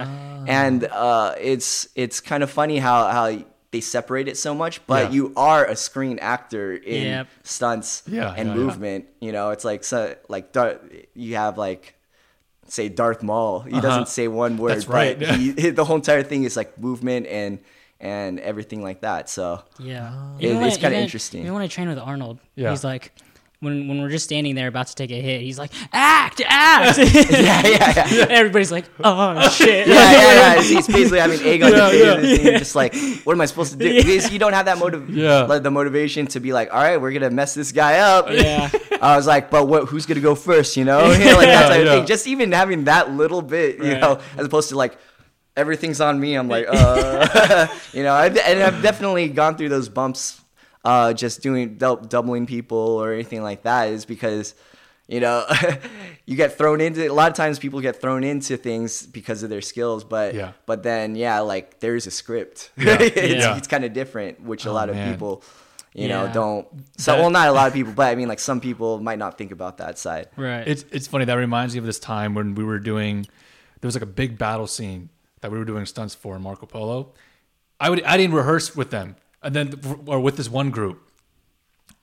and 0.48 0.78
uh 1.06 1.34
it's 1.52 1.88
it's 1.94 2.20
kind 2.20 2.42
of 2.42 2.50
funny 2.50 2.78
how 2.78 2.98
how 3.16 3.26
they 3.74 3.80
separate 3.80 4.28
it 4.28 4.36
so 4.38 4.54
much 4.54 4.74
but 4.86 5.02
Yeah. 5.06 5.10
you 5.16 5.32
are 5.36 5.64
a 5.66 5.74
screen 5.74 6.16
actor 6.20 6.72
in 6.74 7.02
Yep. 7.14 7.26
stunts 7.42 8.02
Yeah, 8.06 8.32
and 8.38 8.48
yeah, 8.48 8.54
yeah. 8.54 8.60
movement. 8.60 9.02
You 9.20 9.32
know, 9.32 9.50
it's 9.50 9.64
like 9.70 9.82
so 9.82 10.14
like 10.28 10.54
you 11.14 11.34
have 11.34 11.58
like 11.58 11.94
say 12.68 12.88
Darth 12.88 13.22
Maul. 13.22 13.60
He 13.60 13.72
Uh-huh. 13.72 13.80
doesn't 13.86 14.08
say 14.08 14.26
one 14.28 14.56
word, 14.56 14.70
That's 14.76 14.86
right. 14.88 15.18
but 15.18 15.28
he, 15.40 15.50
the 15.80 15.84
whole 15.84 15.96
entire 15.96 16.22
thing 16.22 16.44
is 16.44 16.56
like 16.56 16.70
movement 16.78 17.26
and 17.26 17.58
and 18.00 18.38
everything 18.50 18.80
like 18.88 19.00
that. 19.00 19.28
So 19.28 19.44
Yeah, 19.78 20.36
It- 20.38 20.50
Even 20.50 20.62
it's 20.62 20.76
kinda 20.76 20.94
even- 20.94 21.02
interesting. 21.04 21.40
Even 21.42 21.54
when 21.54 21.62
I 21.62 21.70
train 21.76 21.88
with 21.88 21.98
Arnold, 21.98 22.38
Yeah. 22.54 22.70
he's 22.70 22.84
like, 22.84 23.10
when 23.64 23.88
when 23.88 24.00
we're 24.02 24.10
just 24.10 24.24
standing 24.26 24.54
there 24.54 24.68
about 24.68 24.86
to 24.88 24.94
take 24.94 25.10
a 25.10 25.20
hit, 25.20 25.40
he's 25.40 25.58
like, 25.58 25.70
act, 25.92 26.40
act. 26.46 26.98
yeah, 26.98 27.62
yeah, 27.66 28.08
yeah. 28.12 28.26
Everybody's 28.30 28.70
like, 28.70 28.84
oh 29.02 29.48
shit. 29.58 29.88
Yeah, 29.88 29.94
yeah, 29.94 30.20
yeah. 30.20 30.62
He's- 30.62 30.86
He's 30.86 30.86
basically 30.86 31.18
having 31.18 31.40
egg 31.40 31.62
on 31.62 31.72
Yeah, 31.72 31.90
your 31.90 32.06
yeah. 32.06 32.20
face, 32.20 32.46
and 32.46 32.58
just 32.58 32.74
like, 32.76 32.94
what 33.24 33.32
am 33.32 33.40
I 33.40 33.46
supposed 33.46 33.72
to 33.72 33.78
do? 33.78 33.92
Because 33.94 34.30
you 34.32 34.38
don't 34.38 34.52
have 34.52 34.66
that 34.66 34.78
motive, 34.78 35.08
Yeah. 35.10 35.42
like, 35.44 35.62
the 35.62 35.70
motivation 35.70 36.26
to 36.28 36.40
be 36.40 36.52
like, 36.52 36.72
all 36.72 36.80
right, 36.82 36.98
we're 37.00 37.12
gonna 37.12 37.30
mess 37.30 37.54
this 37.54 37.72
guy 37.72 37.98
up. 37.98 38.28
Yeah. 38.30 38.70
I 39.00 39.16
was 39.16 39.26
like, 39.26 39.50
but 39.50 39.66
what? 39.66 39.88
Who's 39.88 40.06
gonna 40.06 40.20
go 40.20 40.34
first? 40.34 40.76
You 40.76 40.84
know, 40.84 41.10
you 41.12 41.24
know 41.24 41.36
like 41.36 41.46
that 41.46 41.62
Yeah, 41.62 41.68
type 41.68 41.80
of 41.80 41.86
yeah. 41.86 41.92
thing. 41.96 42.06
Just 42.06 42.26
even 42.26 42.52
having 42.52 42.84
that 42.84 43.10
little 43.10 43.42
bit, 43.42 43.78
you 43.78 43.92
Right. 43.92 44.00
know, 44.00 44.20
as 44.36 44.46
opposed 44.46 44.68
to 44.70 44.76
like 44.76 44.96
everything's 45.56 46.00
on 46.00 46.18
me. 46.18 46.34
I'm 46.34 46.48
like, 46.48 46.66
uh, 46.68 47.66
you 47.92 48.02
know, 48.02 48.12
I've, 48.12 48.36
and 48.36 48.62
I've 48.62 48.82
definitely 48.82 49.28
gone 49.28 49.56
through 49.56 49.68
those 49.68 49.88
bumps, 49.88 50.40
uh, 50.84 51.12
just 51.12 51.42
doing 51.42 51.76
dou- 51.76 52.00
doubling 52.06 52.46
people 52.46 52.78
or 52.78 53.12
anything 53.12 53.42
like 53.42 53.62
that. 53.62 53.88
Is 53.88 54.04
because. 54.04 54.54
You 55.06 55.20
know, 55.20 55.44
you 56.24 56.34
get 56.34 56.56
thrown 56.56 56.80
into 56.80 57.06
a 57.06 57.12
lot 57.12 57.30
of 57.30 57.36
times. 57.36 57.58
People 57.58 57.82
get 57.82 58.00
thrown 58.00 58.24
into 58.24 58.56
things 58.56 59.04
because 59.06 59.42
of 59.42 59.50
their 59.50 59.60
skills, 59.60 60.02
but 60.02 60.34
Yeah. 60.34 60.52
but 60.64 60.82
then 60.82 61.14
yeah, 61.14 61.40
like 61.40 61.78
there's 61.80 62.06
a 62.06 62.10
script. 62.10 62.70
Yeah. 62.78 62.96
it's 62.98 63.44
Yeah. 63.44 63.54
it's 63.58 63.68
kind 63.68 63.84
of 63.84 63.92
different, 63.92 64.40
which 64.42 64.64
a 64.64 64.70
Oh, 64.70 64.72
lot 64.72 64.88
of 64.88 64.96
people, 64.96 65.42
you 65.92 66.08
know, 66.08 66.30
don't. 66.32 66.66
So 66.96 67.12
That- 67.12 67.20
well, 67.20 67.28
not 67.28 67.48
a 67.48 67.52
lot 67.52 67.66
of 67.68 67.74
people, 67.74 67.92
but 67.92 68.06
I 68.10 68.14
mean, 68.14 68.28
like 68.28 68.40
some 68.40 68.62
people 68.62 68.98
might 68.98 69.18
not 69.18 69.36
think 69.36 69.52
about 69.52 69.76
that 69.76 69.98
side. 69.98 70.28
Right. 70.36 70.66
It's 70.66 70.86
it's 70.90 71.06
funny 71.06 71.26
that 71.26 71.34
reminds 71.34 71.74
me 71.74 71.80
of 71.80 71.84
this 71.84 71.98
time 71.98 72.32
when 72.34 72.54
we 72.54 72.64
were 72.64 72.78
doing 72.78 73.26
there 73.82 73.86
was 73.88 73.94
like 73.94 74.02
a 74.02 74.06
big 74.22 74.38
battle 74.38 74.66
scene 74.66 75.10
that 75.42 75.52
we 75.52 75.58
were 75.58 75.66
doing 75.66 75.84
stunts 75.84 76.14
for 76.14 76.38
Marco 76.38 76.64
Polo. 76.64 77.12
I 77.78 77.90
would 77.90 78.02
I 78.04 78.16
didn't 78.16 78.34
rehearse 78.36 78.74
with 78.74 78.88
them, 78.88 79.16
and 79.44 79.54
then 79.54 79.74
or 80.06 80.18
with 80.20 80.36
this 80.36 80.48
one 80.48 80.70
group. 80.70 81.00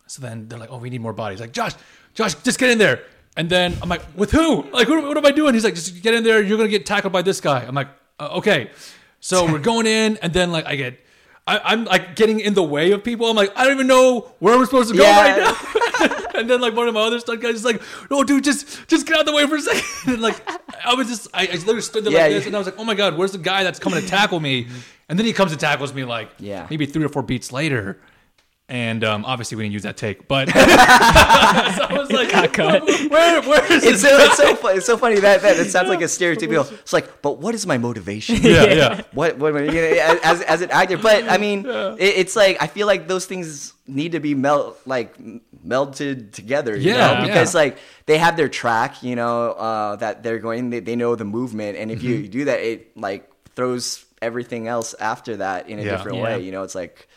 So 0.08 0.22
then 0.22 0.48
they're 0.48 0.60
like, 0.60 0.72
"Oh, 0.72 0.78
we 0.78 0.90
need 0.90 1.02
more 1.02 1.14
bodies." 1.14 1.40
Like 1.40 1.52
Josh, 1.52 1.74
Josh, 2.14 2.36
just 2.36 2.60
get 2.60 2.70
in 2.70 2.78
there. 2.78 3.04
And 3.38 3.50
then 3.50 3.78
I'm 3.82 3.90
like, 3.90 4.02
"With 4.16 4.32
who? 4.32 4.64
Like, 4.72 4.88
what, 4.90 5.04
what 5.04 5.18
am 5.18 5.26
I 5.26 5.32
doing?" 5.32 5.54
He's 5.54 5.64
like, 5.64 5.76
"Just 5.76 6.02
get 6.02 6.14
in 6.14 6.24
there. 6.24 6.42
You're 6.44 6.58
gonna 6.58 6.70
get 6.70 6.86
tackled 6.86 7.14
by 7.14 7.22
this 7.22 7.40
guy." 7.42 7.64
I'm 7.64 7.76
like, 7.76 7.88
uh, 8.20 8.38
"Okay." 8.40 8.70
So 9.20 9.46
we're 9.52 9.60
going 9.60 9.88
in, 9.88 10.18
and 10.22 10.32
then 10.34 10.52
like 10.52 10.66
I 10.66 10.76
get. 10.76 11.00
I, 11.48 11.60
I'm 11.74 11.86
like 11.86 12.16
getting 12.16 12.40
in 12.40 12.54
the 12.54 12.62
way 12.64 12.92
of 12.92 13.04
people. 13.04 13.28
I'm 13.28 13.36
like, 13.36 13.52
I 13.58 13.64
don't 13.64 13.74
even 13.74 13.88
know 13.88 14.32
where 14.40 14.54
I'm 14.54 14.64
supposed 14.66 14.92
to 14.92 14.96
go 14.98 15.04
Yeah. 15.04 15.22
right 15.22 15.38
now. 15.40 16.18
and 16.42 16.50
then 16.50 16.60
like 16.62 16.76
one 16.76 16.88
of 16.88 16.94
my 16.94 17.02
other 17.02 17.20
stunt 17.20 17.42
guys 17.42 17.56
is 17.56 17.66
like, 17.66 17.82
"No, 18.10 18.24
dude, 18.24 18.44
just 18.44 18.88
just 18.88 19.08
get 19.08 19.16
out 19.16 19.22
of 19.22 19.26
the 19.28 19.34
way 19.34 19.48
for 19.48 19.56
a 19.56 19.62
second. 19.62 19.84
And 20.14 20.22
like 20.22 20.42
I 20.86 20.94
was 20.96 21.08
just 21.08 21.28
I, 21.34 21.48
I 21.48 21.52
literally 21.54 21.82
stood 21.82 22.04
there 22.04 22.12
Yeah, 22.14 22.24
like 22.24 22.32
this, 22.32 22.46
and 22.48 22.56
I 22.56 22.60
was 22.60 22.68
like, 22.68 22.78
"Oh 22.78 22.84
my 22.84 22.94
god, 22.96 23.18
where's 23.18 23.32
the 23.32 23.38
guy 23.38 23.64
that's 23.64 23.80
coming 23.80 24.02
to 24.02 24.08
tackle 24.08 24.40
me?" 24.40 24.68
And 25.10 25.18
then 25.20 25.26
he 25.26 25.34
comes 25.34 25.52
and 25.52 25.60
tackles 25.62 25.94
me 25.94 26.04
like 26.06 26.30
Yeah. 26.40 26.68
maybe 26.70 26.86
three 26.86 27.04
or 27.06 27.10
four 27.10 27.22
beats 27.24 27.52
later. 27.52 28.00
And 28.72 29.04
um, 29.04 29.26
obviously 29.26 29.58
we 29.58 29.64
didn't 29.64 29.74
use 29.74 29.84
that 29.84 29.98
take, 29.98 30.30
but 30.30 30.48
so 30.54 30.56
I 30.56 31.88
was 32.00 32.10
like, 32.10 32.32
"Where, 33.12 33.42
where 33.42 33.66
is 33.72 33.84
It's 33.84 34.02
this?" 34.02 34.02
so, 34.02 34.18
it's 34.18 34.38
so 34.38 34.56
funny. 34.56 34.78
It's 34.78 34.86
so 34.86 34.98
funny 34.98 35.20
that, 35.20 35.42
that 35.42 35.58
it 35.60 35.70
sounds 35.72 35.90
like 35.90 36.00
a 36.00 36.06
stereotypical. 36.06 36.72
It's 36.80 36.94
like, 36.94 37.22
but 37.22 37.40
what 37.40 37.54
is 37.54 37.68
my 37.68 37.78
motivation? 37.78 38.38
Yeah, 38.38 38.64
yeah, 38.64 39.02
What, 39.12 39.38
what 39.38 39.54
you 39.56 39.72
know, 39.72 40.20
as, 40.24 40.42
as 40.44 40.62
an 40.62 40.72
actor? 40.72 40.98
But 40.98 41.28
I 41.30 41.38
mean, 41.38 41.66
it, 41.68 42.14
it's 42.24 42.36
like 42.38 42.62
I 42.62 42.68
feel 42.68 42.88
like 42.88 43.10
those 43.10 43.26
things 43.26 43.74
need 43.88 44.14
to 44.14 44.22
be 44.22 44.36
melt 44.36 44.80
like 44.86 45.20
melted 45.64 46.32
together. 46.34 46.76
You 46.78 46.92
Yeah, 46.92 47.20
know? 47.20 47.28
because 47.28 47.54
yeah. 47.54 47.60
like 47.62 47.78
they 48.06 48.18
have 48.18 48.38
their 48.38 48.50
track, 48.50 49.04
you 49.04 49.16
know, 49.16 49.52
uh, 49.52 49.96
that 49.98 50.24
they're 50.24 50.40
going. 50.40 50.70
They, 50.70 50.80
they 50.80 50.96
know 50.96 51.16
the 51.16 51.26
movement, 51.26 51.78
and 51.78 51.92
if 51.92 52.00
Mm-hmm. 52.00 52.08
you 52.24 52.28
do 52.28 52.46
that, 52.46 52.62
it 52.62 52.96
like 52.98 53.30
throws 53.56 54.06
everything 54.22 54.68
else 54.68 54.94
after 54.96 55.38
that 55.38 55.68
in 55.70 55.78
a 55.80 55.84
Yeah. 55.84 55.92
different 55.98 56.18
Yeah. 56.20 56.24
way. 56.24 56.40
You 56.40 56.52
know, 56.52 56.64
it's 56.64 56.76
like 56.76 57.08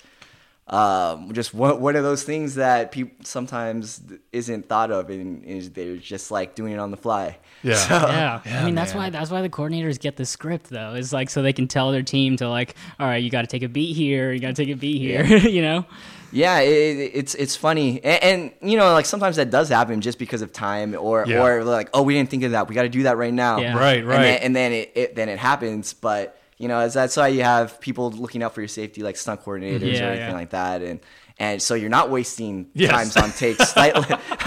um, 0.67 1.31
just 1.35 1.53
one, 1.53 1.79
one 1.81 1.95
of 1.95 2.03
those 2.05 2.23
things 2.23 2.55
that 2.55 2.91
people 2.91 3.15
sometimes 3.25 4.01
isn't 4.33 4.67
thought 4.69 4.91
of, 4.91 5.11
and 5.11 5.45
is 5.45 5.71
they're 5.71 5.97
just 5.99 6.31
like 6.31 6.55
doing 6.55 6.73
it 6.73 6.79
on 6.79 6.91
the 6.91 6.97
fly. 6.97 7.37
Yeah. 7.63 7.75
So- 7.75 7.95
yeah. 7.95 8.41
Yeah, 8.47 8.63
I 8.63 8.65
mean 8.65 8.75
that's 8.75 8.95
man. 8.95 9.03
why 9.05 9.11
that's 9.11 9.31
why 9.31 9.43
the 9.43 9.51
coordinators 9.51 10.01
get 10.01 10.17
the 10.17 10.25
script 10.25 10.71
though. 10.71 10.95
Is 10.95 11.13
like 11.13 11.29
so 11.31 11.43
they 11.43 11.53
can 11.53 11.69
tell 11.69 11.93
their 11.93 12.03
team 12.03 12.37
to 12.39 12.49
like, 12.49 12.75
all 12.99 13.07
right, 13.07 13.23
you 13.23 13.29
got 13.31 13.43
to 13.43 13.47
take 13.47 13.63
a 13.63 13.69
beat 13.69 13.95
here, 13.95 14.33
you 14.33 14.41
got 14.41 14.55
to 14.57 14.65
take 14.65 14.75
a 14.75 14.79
beat 14.79 14.99
here, 14.99 15.25
you 15.39 15.61
know. 15.63 15.85
Yeah, 16.33 16.61
it, 16.61 16.69
it- 16.99 17.11
it's 17.15 17.35
it's 17.35 17.57
funny, 17.57 18.03
and, 18.03 18.23
and 18.63 18.71
you 18.71 18.77
know, 18.79 18.93
like 18.93 19.07
sometimes 19.07 19.37
that 19.37 19.51
does 19.51 19.69
happen 19.69 20.01
just 20.01 20.19
because 20.19 20.41
of 20.43 20.53
time, 20.53 20.95
or 20.99 21.25
Yeah. 21.29 21.45
or 21.45 21.63
like, 21.63 21.91
oh, 21.93 22.03
we 22.03 22.15
didn't 22.15 22.31
think 22.31 22.43
of 22.43 22.53
that, 22.53 22.69
we 22.69 22.75
got 22.75 22.83
to 22.85 22.89
do 22.89 23.03
that 23.05 23.17
right 23.19 23.33
now, 23.35 23.61
Yeah. 23.61 23.77
Right, 23.79 23.99
And 23.99 24.09
right. 24.09 24.19
then, 24.23 24.39
and 24.43 24.57
then 24.57 24.73
it, 24.73 24.93
it 24.95 25.15
then 25.15 25.29
it 25.29 25.39
happens, 25.39 25.93
but 25.93 26.39
you 26.65 26.69
know, 26.69 26.79
as 26.81 26.95
that's 26.95 27.17
why 27.21 27.29
you 27.29 27.43
have 27.45 27.79
people 27.81 28.11
looking 28.11 28.43
out 28.43 28.55
for 28.55 28.63
your 28.63 28.69
safety, 28.81 29.03
like 29.03 29.17
stunt 29.19 29.45
coordinators 29.45 29.93
Yeah, 29.93 30.07
or 30.09 30.11
anything 30.13 30.29
yeah. 30.31 30.43
like 30.43 30.51
that, 30.51 30.81
and 30.81 30.99
and 31.39 31.61
so 31.61 31.75
you're 31.75 31.91
not 31.99 32.09
wasting 32.11 32.71
Yes. 32.73 32.91
times 32.91 33.17
on 33.19 33.31
takes 33.33 33.77
like, 33.83 33.93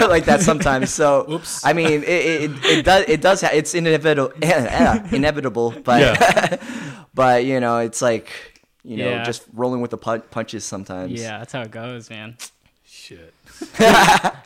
like 0.00 0.24
that 0.24 0.40
sometimes. 0.40 0.90
So, 0.90 1.30
Oops. 1.30 1.64
I 1.64 1.72
mean, 1.74 2.02
it, 2.02 2.24
it, 2.44 2.50
it 2.64 2.84
does 2.84 3.04
it 3.08 3.20
does 3.20 3.40
ha- 3.42 3.50
it's 3.52 3.72
inevitable 3.74 4.32
inevitable, 5.14 5.70
but 5.84 6.00
Yeah. 6.00 6.56
but 7.14 7.44
you 7.44 7.60
know, 7.60 7.78
it's 7.78 8.02
like 8.02 8.28
you 8.84 8.96
know, 8.96 9.10
Yeah. 9.10 9.22
just 9.24 9.44
rolling 9.54 9.80
with 9.80 9.90
the 9.92 9.98
pun- 9.98 10.22
punches 10.30 10.64
sometimes. 10.64 11.12
Yeah, 11.12 11.38
that's 11.38 11.52
how 11.52 11.62
it 11.62 11.70
goes, 11.70 12.10
man. 12.10 12.36
Shit. 12.84 13.32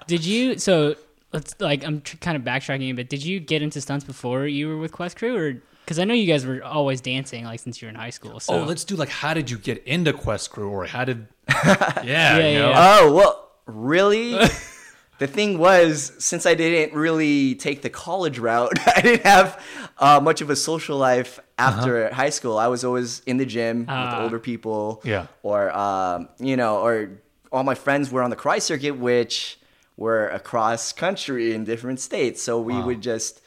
Did 0.06 0.24
you? 0.24 0.58
So 0.58 0.96
let's 1.32 1.54
like 1.61 1.85
I'm 1.87 2.00
tr- 2.02 2.16
kind 2.18 2.37
of 2.37 2.42
backtracking 2.42 2.90
a 2.90 2.94
bit. 2.94 3.08
Did 3.08 3.24
you 3.24 3.40
get 3.40 3.62
into 3.62 3.80
stunts 3.80 4.04
before 4.04 4.46
you 4.46 4.68
were 4.68 4.76
with 4.78 4.92
Quest 4.92 5.16
Crew, 5.16 5.37
or 5.37 5.62
because 5.84 5.98
I 5.98 6.04
know 6.04 6.14
you 6.14 6.26
guys 6.26 6.44
were 6.46 6.62
always 6.62 7.00
dancing 7.00 7.44
like 7.44 7.60
since 7.60 7.80
you 7.80 7.86
were 7.86 7.90
in 7.90 7.96
high 7.96 8.10
school? 8.10 8.40
So 8.40 8.54
Oh, 8.54 8.62
let's 8.64 8.84
do 8.84 8.96
like 8.96 9.08
how 9.08 9.34
did 9.34 9.50
you 9.50 9.58
get 9.58 9.82
into 9.84 10.12
Quest 10.12 10.50
Crew 10.50 10.68
or 10.70 10.86
how 10.86 11.04
did 11.04 11.26
Yeah, 11.64 12.02
Yeah, 12.04 12.36
you 12.48 12.58
know? 12.58 12.70
yeah. 12.70 12.98
Oh 13.00 13.12
well, 13.14 13.50
really? 13.66 14.32
the 15.18 15.26
thing 15.26 15.58
was, 15.58 16.12
since 16.18 16.46
I 16.46 16.54
didn't 16.54 16.96
really 16.98 17.54
take 17.54 17.82
the 17.82 17.90
college 17.90 18.38
route, 18.38 18.72
I 18.96 19.00
didn't 19.00 19.22
have 19.24 19.62
uh, 19.98 20.20
much 20.20 20.40
of 20.40 20.50
a 20.50 20.56
social 20.56 20.98
life 20.98 21.38
after 21.58 22.12
high 22.12 22.30
school. 22.30 22.58
I 22.58 22.66
was 22.68 22.84
always 22.84 23.20
in 23.20 23.36
the 23.36 23.46
gym 23.46 23.86
Ah. 23.88 24.04
with 24.04 24.14
older 24.20 24.38
people, 24.40 25.00
Yeah. 25.04 25.26
or 25.42 25.70
um, 25.76 26.28
you 26.40 26.56
know, 26.56 26.78
or 26.78 27.10
all 27.52 27.62
my 27.64 27.74
friends 27.74 28.10
were 28.10 28.22
on 28.22 28.30
the 28.30 28.36
cry 28.36 28.58
circuit, 28.58 28.92
which 28.96 29.58
were 29.96 30.28
across 30.28 30.92
country 30.92 31.52
in 31.54 31.64
different 31.64 32.00
states. 32.00 32.42
So 32.42 32.58
we 32.60 32.74
Wow. 32.74 32.86
would 32.86 33.00
just 33.02 33.40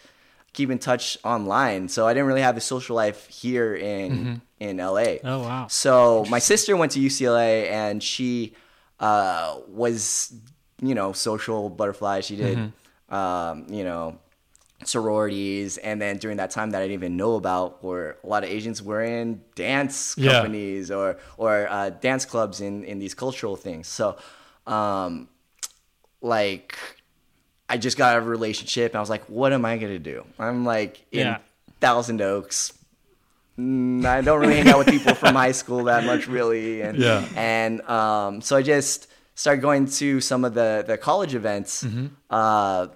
keep 0.56 0.70
in 0.72 0.80
touch 0.80 1.18
online. 1.24 1.88
So 1.90 2.08
I 2.08 2.14
didn't 2.14 2.28
really 2.28 2.42
have 2.50 2.58
a 2.58 2.62
social 2.62 2.96
life 2.96 3.28
here 3.28 3.76
in 3.76 4.42
in 4.60 4.78
LA. 4.78 5.20
Oh, 5.24 5.40
wow. 5.48 5.68
So 5.70 6.26
my 6.30 6.40
sister 6.40 6.76
went 6.78 6.92
to 6.94 7.00
UCLA 7.00 7.70
and 7.70 8.02
she 8.02 8.54
uh, 9.00 9.60
was, 9.68 10.34
you 10.82 10.96
know, 10.96 11.12
social 11.14 11.70
butterfly. 11.70 12.22
She 12.22 12.36
did, 12.38 12.58
um, 13.10 13.68
you 13.70 13.84
know, 13.84 14.18
sororities, 14.86 15.78
and 15.78 16.02
then 16.02 16.18
during 16.18 16.38
that 16.38 16.52
time 16.52 16.72
that 16.72 16.80
I 16.82 16.86
didn't 16.88 16.94
even 17.04 17.18
know 17.18 17.36
about, 17.36 17.84
where 17.84 18.18
a 18.24 18.28
lot 18.28 18.44
of 18.44 18.50
Asians 18.50 18.82
were 18.82 19.04
in 19.04 19.42
dance 19.56 20.16
Yeah. 20.18 20.32
companies 20.32 20.92
or 20.92 21.18
or 21.38 21.68
uh, 21.70 21.90
dance 21.90 22.24
clubs 22.26 22.62
in 22.62 22.84
in 22.86 23.00
these 23.00 23.14
cultural 23.14 23.56
things. 23.56 23.88
So, 23.88 24.18
um, 24.68 25.28
like. 26.22 26.78
I 27.68 27.78
just 27.78 27.98
got 27.98 28.14
out 28.14 28.20
of 28.22 28.28
a 28.28 28.30
relationship 28.30 28.92
and 28.92 28.98
I 28.98 29.00
was 29.02 29.10
like, 29.10 29.26
what 29.26 29.52
am 29.54 29.66
I 29.66 29.78
gonna 29.78 30.00
do? 30.00 30.26
I'm 30.40 30.66
like 30.66 31.04
in 31.12 31.20
Yeah. 31.28 31.38
Thousand 31.82 32.22
Oaks, 32.22 32.74
Mm, 33.58 34.06
I 34.06 34.20
don't 34.22 34.42
really 34.42 34.56
hang 34.58 34.68
out 34.68 34.80
with 34.80 34.88
people 34.88 35.16
from 35.16 35.34
high 35.36 35.54
school 35.54 35.86
that 35.86 36.04
much, 36.04 36.28
really. 36.28 36.82
And 36.82 36.98
Yeah. 36.98 37.26
and 37.38 37.82
um, 37.90 38.42
so 38.42 38.58
I 38.58 38.62
just 38.62 39.08
started 39.36 39.62
going 39.62 39.86
to 39.86 40.20
some 40.20 40.44
of 40.44 40.54
the 40.54 40.84
the 40.86 40.98
college 40.98 41.34
events 41.34 41.84
Mm-hmm. 41.84 42.08
uh, 42.30 42.88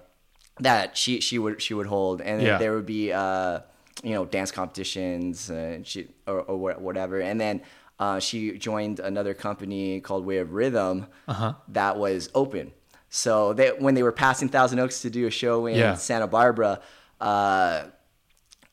that 0.60 0.96
she 0.98 1.20
she 1.20 1.38
would 1.38 1.62
she 1.62 1.72
would 1.72 1.86
hold, 1.86 2.20
and 2.20 2.42
Yeah. 2.42 2.58
there 2.58 2.74
would 2.74 2.84
be 2.84 3.10
uh, 3.10 3.60
you 4.02 4.12
know 4.14 4.26
dance 4.26 4.50
competitions 4.52 5.48
and 5.48 5.86
she 5.86 6.08
or, 6.26 6.40
or 6.42 6.56
whatever, 6.78 7.20
and 7.20 7.40
then. 7.40 7.62
Uh, 7.98 8.18
she 8.18 8.56
joined 8.56 8.98
another 8.98 9.34
company 9.34 10.00
called 10.00 10.24
Way 10.24 10.38
of 10.38 10.54
Rhythm 10.54 11.06
Uh-huh. 11.28 11.52
that 11.68 11.98
was 11.98 12.30
open. 12.34 12.72
So 13.10 13.52
they, 13.52 13.68
when 13.70 13.94
they 13.94 14.02
were 14.04 14.12
passing 14.12 14.48
Thousand 14.48 14.78
Oaks 14.78 15.02
to 15.02 15.10
do 15.10 15.26
a 15.26 15.30
show 15.30 15.66
in 15.66 15.76
Yeah. 15.76 15.94
Santa 15.94 16.26
Barbara, 16.28 16.80
uh, 17.20 17.84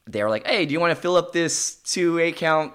they 0.06 0.24
were 0.24 0.30
like, 0.30 0.46
"Hey, 0.48 0.66
do 0.66 0.74
you 0.74 0.80
want 0.80 0.92
to 0.96 1.02
fill 1.02 1.16
up 1.18 1.34
this 1.34 1.76
two 1.76 2.20
eight 2.20 2.36
count 2.38 2.74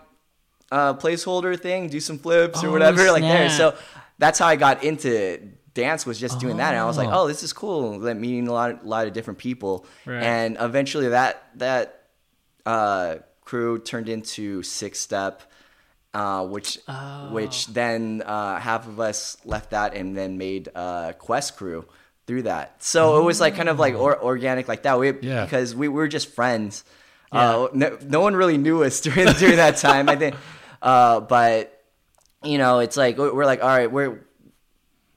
uh, 0.71 0.95
placeholder 0.95 1.59
thing? 1.59 1.89
Do 1.89 2.01
some 2.01 2.19
flips 2.19 2.63
or 2.63 2.69
Oh, 2.69 2.73
whatever 2.73 3.11
like 3.17 3.23
there." 3.23 3.49
So 3.49 3.75
that's 4.19 4.39
how 4.39 4.47
I 4.49 4.57
got 4.57 4.83
into 4.85 5.39
dance 5.75 6.05
was 6.05 6.19
just 6.21 6.39
doing 6.41 6.59
that, 6.59 6.71
and 6.75 6.79
I 6.83 6.85
was 6.85 6.99
like, 6.99 7.09
Oh. 7.09 7.23
"Oh, 7.23 7.29
this 7.29 7.43
is 7.43 7.53
cool." 7.53 7.99
Like 8.01 8.17
meeting 8.19 8.49
a 8.49 8.53
lot, 8.53 8.85
lot 8.85 9.07
of 9.07 9.13
different 9.13 9.39
people, 9.39 9.87
Right. 10.05 10.23
and 10.23 10.57
eventually 10.61 11.09
that 11.11 11.43
that 11.57 12.09
uh, 12.67 13.17
crew 13.45 13.79
turned 13.79 14.09
into 14.09 14.63
Six 14.63 14.99
Step. 14.99 15.43
Uh, 16.15 16.45
which, 16.47 16.79
Oh. 16.89 17.29
which 17.33 17.69
then 17.69 18.23
uh, 18.27 18.59
half 18.61 18.87
of 18.87 19.01
us 19.01 19.39
left 19.47 19.71
that 19.71 19.95
and 19.95 20.15
then 20.15 20.37
made 20.37 20.69
uh, 20.75 21.13
Quest 21.19 21.57
Crew 21.57 21.87
through 22.27 22.43
that. 22.43 22.83
So 22.83 23.19
it 23.19 23.25
was 23.25 23.41
like 23.41 23.57
kind 23.57 23.69
of 23.71 23.79
like 23.79 23.95
or, 23.95 24.23
organic 24.23 24.69
like 24.69 24.83
that. 24.83 24.99
We, 24.99 25.13
Yeah. 25.23 25.45
because 25.45 25.75
we 25.75 25.89
were 25.89 26.09
just 26.09 26.29
friends. 26.29 26.85
Uh, 27.33 27.69
no, 27.73 27.97
no 28.03 28.21
one 28.21 28.37
really 28.37 28.59
knew 28.59 28.83
us 28.85 29.01
during 29.07 29.27
during 29.39 29.57
that 29.57 29.79
time. 29.79 30.11
I 30.11 30.17
think, 30.17 30.37
uh, 30.83 31.21
but 31.21 31.83
you 32.45 32.59
know, 32.59 32.81
it's 32.81 32.99
like 32.99 33.17
we're 33.17 33.35
we're 33.35 33.47
like, 33.47 33.63
all 33.63 33.69
right, 33.69 33.91
we're 33.91 34.21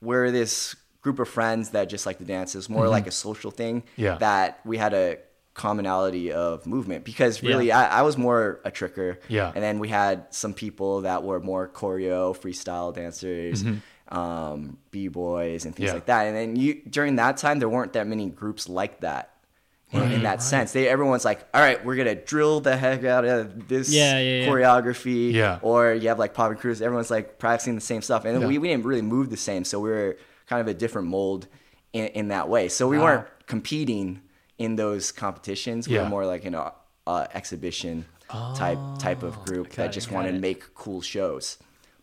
we're 0.01 0.31
this 0.31 0.75
group 1.01 1.19
of 1.19 1.27
friends 1.27 1.71
that 1.71 1.89
just 1.89 2.05
like 2.05 2.19
to 2.19 2.23
dance. 2.23 2.55
It's 2.55 2.69
more 2.69 2.87
like 2.87 3.05
a 3.05 3.11
social 3.11 3.51
thing. 3.51 3.81
Mm-hmm. 3.81 4.01
Yeah. 4.01 4.17
That 4.19 4.59
we 4.63 4.77
had 4.77 4.93
a 4.93 5.17
commonality 5.55 6.31
of 6.31 6.67
movement 6.67 7.03
because 7.03 7.41
really 7.41 7.71
I, 7.71 7.99
I 7.99 8.01
was 8.03 8.17
more 8.17 8.59
a 8.63 8.69
tricker. 8.71 9.17
Yeah. 9.29 9.51
And 9.55 9.63
then 9.63 9.79
we 9.79 9.87
had 9.89 10.27
some 10.29 10.53
people 10.53 11.01
that 11.01 11.23
were 11.23 11.39
more 11.39 11.67
choreo, 11.67 12.37
freestyle 12.37 12.93
dancers, 12.93 13.63
um, 14.09 14.77
b 14.91 15.07
boys, 15.07 15.65
and 15.65 15.75
things 15.75 15.87
Mm-hmm. 15.89 15.93
Yeah. 15.93 15.93
like 15.93 16.05
that. 16.05 16.27
And 16.27 16.35
then 16.35 16.55
you 16.55 16.81
during 16.89 17.15
that 17.17 17.37
time 17.37 17.59
there 17.59 17.69
weren't 17.69 17.93
that 17.93 18.05
many 18.07 18.29
groups 18.29 18.69
like 18.69 18.99
that. 19.01 19.31
In, 19.91 20.01
in 20.01 20.09
Right, 20.11 20.23
that 20.23 20.41
sense, 20.41 20.73
they 20.73 20.89
everyone's 20.89 21.23
like, 21.23 21.45
"All 21.53 21.61
right, 21.61 21.83
we're 21.85 21.95
gonna 21.95 22.15
drill 22.15 22.59
the 22.59 22.75
heck 22.75 23.03
out 23.05 23.23
of 23.23 23.67
this 23.69 23.93
Yeah, 23.93 24.19
yeah, 24.19 24.41
yeah. 24.41 24.47
choreography." 24.47 25.31
Yeah. 25.31 25.59
Or 25.61 25.93
you 25.93 26.09
have 26.09 26.17
like 26.19 26.33
Pop 26.33 26.49
and 26.51 26.59
Cruise, 26.59 26.81
everyone's 26.81 27.11
like 27.11 27.37
practicing 27.39 27.75
the 27.75 27.81
same 27.81 28.01
stuff, 28.01 28.25
and 28.25 28.41
Yeah. 28.41 28.47
we, 28.47 28.57
we 28.57 28.67
didn't 28.69 28.83
really 28.85 29.03
move 29.03 29.29
the 29.29 29.37
same, 29.37 29.63
so 29.63 29.79
we 29.79 29.89
were 29.91 30.17
kind 30.47 30.59
of 30.59 30.67
a 30.67 30.73
different 30.73 31.07
mold 31.07 31.47
in, 31.93 32.07
in 32.07 32.27
that 32.29 32.49
way. 32.49 32.67
So 32.67 32.87
we 32.87 32.97
Wow. 32.97 33.03
weren't 33.05 33.27
competing 33.45 34.21
in 34.57 34.75
those 34.75 35.11
competitions. 35.11 35.87
We 35.87 35.95
Yeah. 35.95 36.03
were 36.03 36.09
more 36.09 36.25
like 36.25 36.45
an 36.45 36.55
uh, 36.55 37.27
exhibition 37.33 38.05
type 38.55 38.79
type 38.99 39.23
of 39.23 39.43
group 39.45 39.69
that 39.73 39.87
it, 39.87 39.91
just 39.93 40.09
got 40.09 40.15
wanted 40.15 40.31
to 40.33 40.39
make 40.39 40.73
cool 40.73 41.01
shows. 41.01 41.57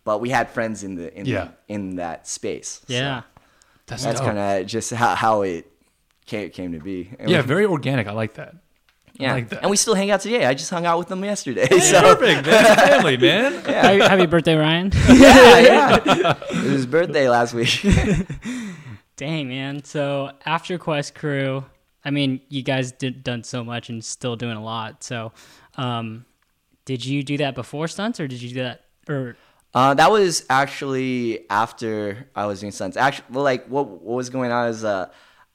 But 0.04 0.20
we 0.20 0.30
had 0.30 0.50
friends 0.50 0.82
in 0.84 0.94
the 0.96 1.12
in 1.18 1.26
Yeah. 1.26 1.48
in 1.68 1.96
that 1.96 2.26
space. 2.28 2.82
So 2.86 2.92
Yeah. 2.94 3.22
That's, 3.86 4.04
that's 4.04 4.20
kind 4.20 4.38
of 4.38 4.66
just 4.66 4.90
how, 4.92 5.14
how 5.16 5.42
it 5.42 5.66
came, 6.24 6.50
came 6.50 6.72
to 6.72 6.78
be. 6.78 7.10
And 7.18 7.28
yeah, 7.28 7.40
we- 7.40 7.46
very 7.46 7.66
organic. 7.66 8.06
I 8.06 8.12
like 8.12 8.34
that. 8.34 8.54
yeah. 9.18 9.32
like 9.34 9.48
that. 9.50 9.60
And 9.62 9.70
we 9.70 9.76
still 9.76 9.94
hang 9.94 10.10
out 10.10 10.20
today. 10.20 10.46
I 10.46 10.54
just 10.54 10.70
hung 10.70 10.86
out 10.86 10.98
with 10.98 11.08
them 11.08 11.22
yesterday. 11.24 11.66
So 11.68 11.78
So 11.78 12.00
perfect, 12.16 12.46
man. 12.46 12.76
Family, 12.76 13.16
man. 13.18 13.52
Happy, 13.64 13.98
happy 14.00 14.26
birthday, 14.26 14.54
Ryan. 14.56 14.92
yeah, 15.08 15.58
yeah. 15.58 15.96
It 16.50 16.56
was 16.56 16.70
his 16.72 16.86
birthday 16.86 17.28
last 17.28 17.52
week. 17.54 17.82
Dang, 19.16 19.48
man. 19.48 19.84
So 19.84 20.30
after 20.46 20.78
Quest 20.78 21.14
Crew, 21.14 21.64
I 22.04 22.10
mean, 22.10 22.40
you 22.48 22.62
guys 22.62 22.92
did 22.92 23.22
done 23.22 23.44
so 23.44 23.62
much 23.64 23.88
and 23.88 24.04
still 24.04 24.36
doing 24.36 24.56
a 24.56 24.62
lot. 24.62 25.02
So, 25.04 25.32
um, 25.76 26.24
did 26.84 27.04
you 27.04 27.22
do 27.22 27.36
that 27.38 27.54
before 27.54 27.86
stunts, 27.88 28.18
or 28.20 28.26
did 28.26 28.42
you 28.42 28.48
do 28.48 28.62
that? 28.62 28.84
Or 29.08 29.36
Uh, 29.74 29.94
that 29.94 30.10
was 30.10 30.44
actually 30.50 31.48
after 31.48 32.28
I 32.34 32.46
was 32.46 32.60
doing 32.60 32.72
stunts. 32.72 32.96
Actually, 32.96 33.26
well, 33.30 33.44
like 33.44 33.66
what 33.66 33.86
what 33.88 34.16
was 34.16 34.30
going 34.30 34.50
on 34.52 34.68
is 34.68 34.84
uh, 34.84 35.06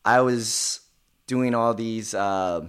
I 0.06 0.22
was 0.22 0.80
doing 1.28 1.54
all 1.54 1.74
these 1.74 2.14
uh, 2.14 2.68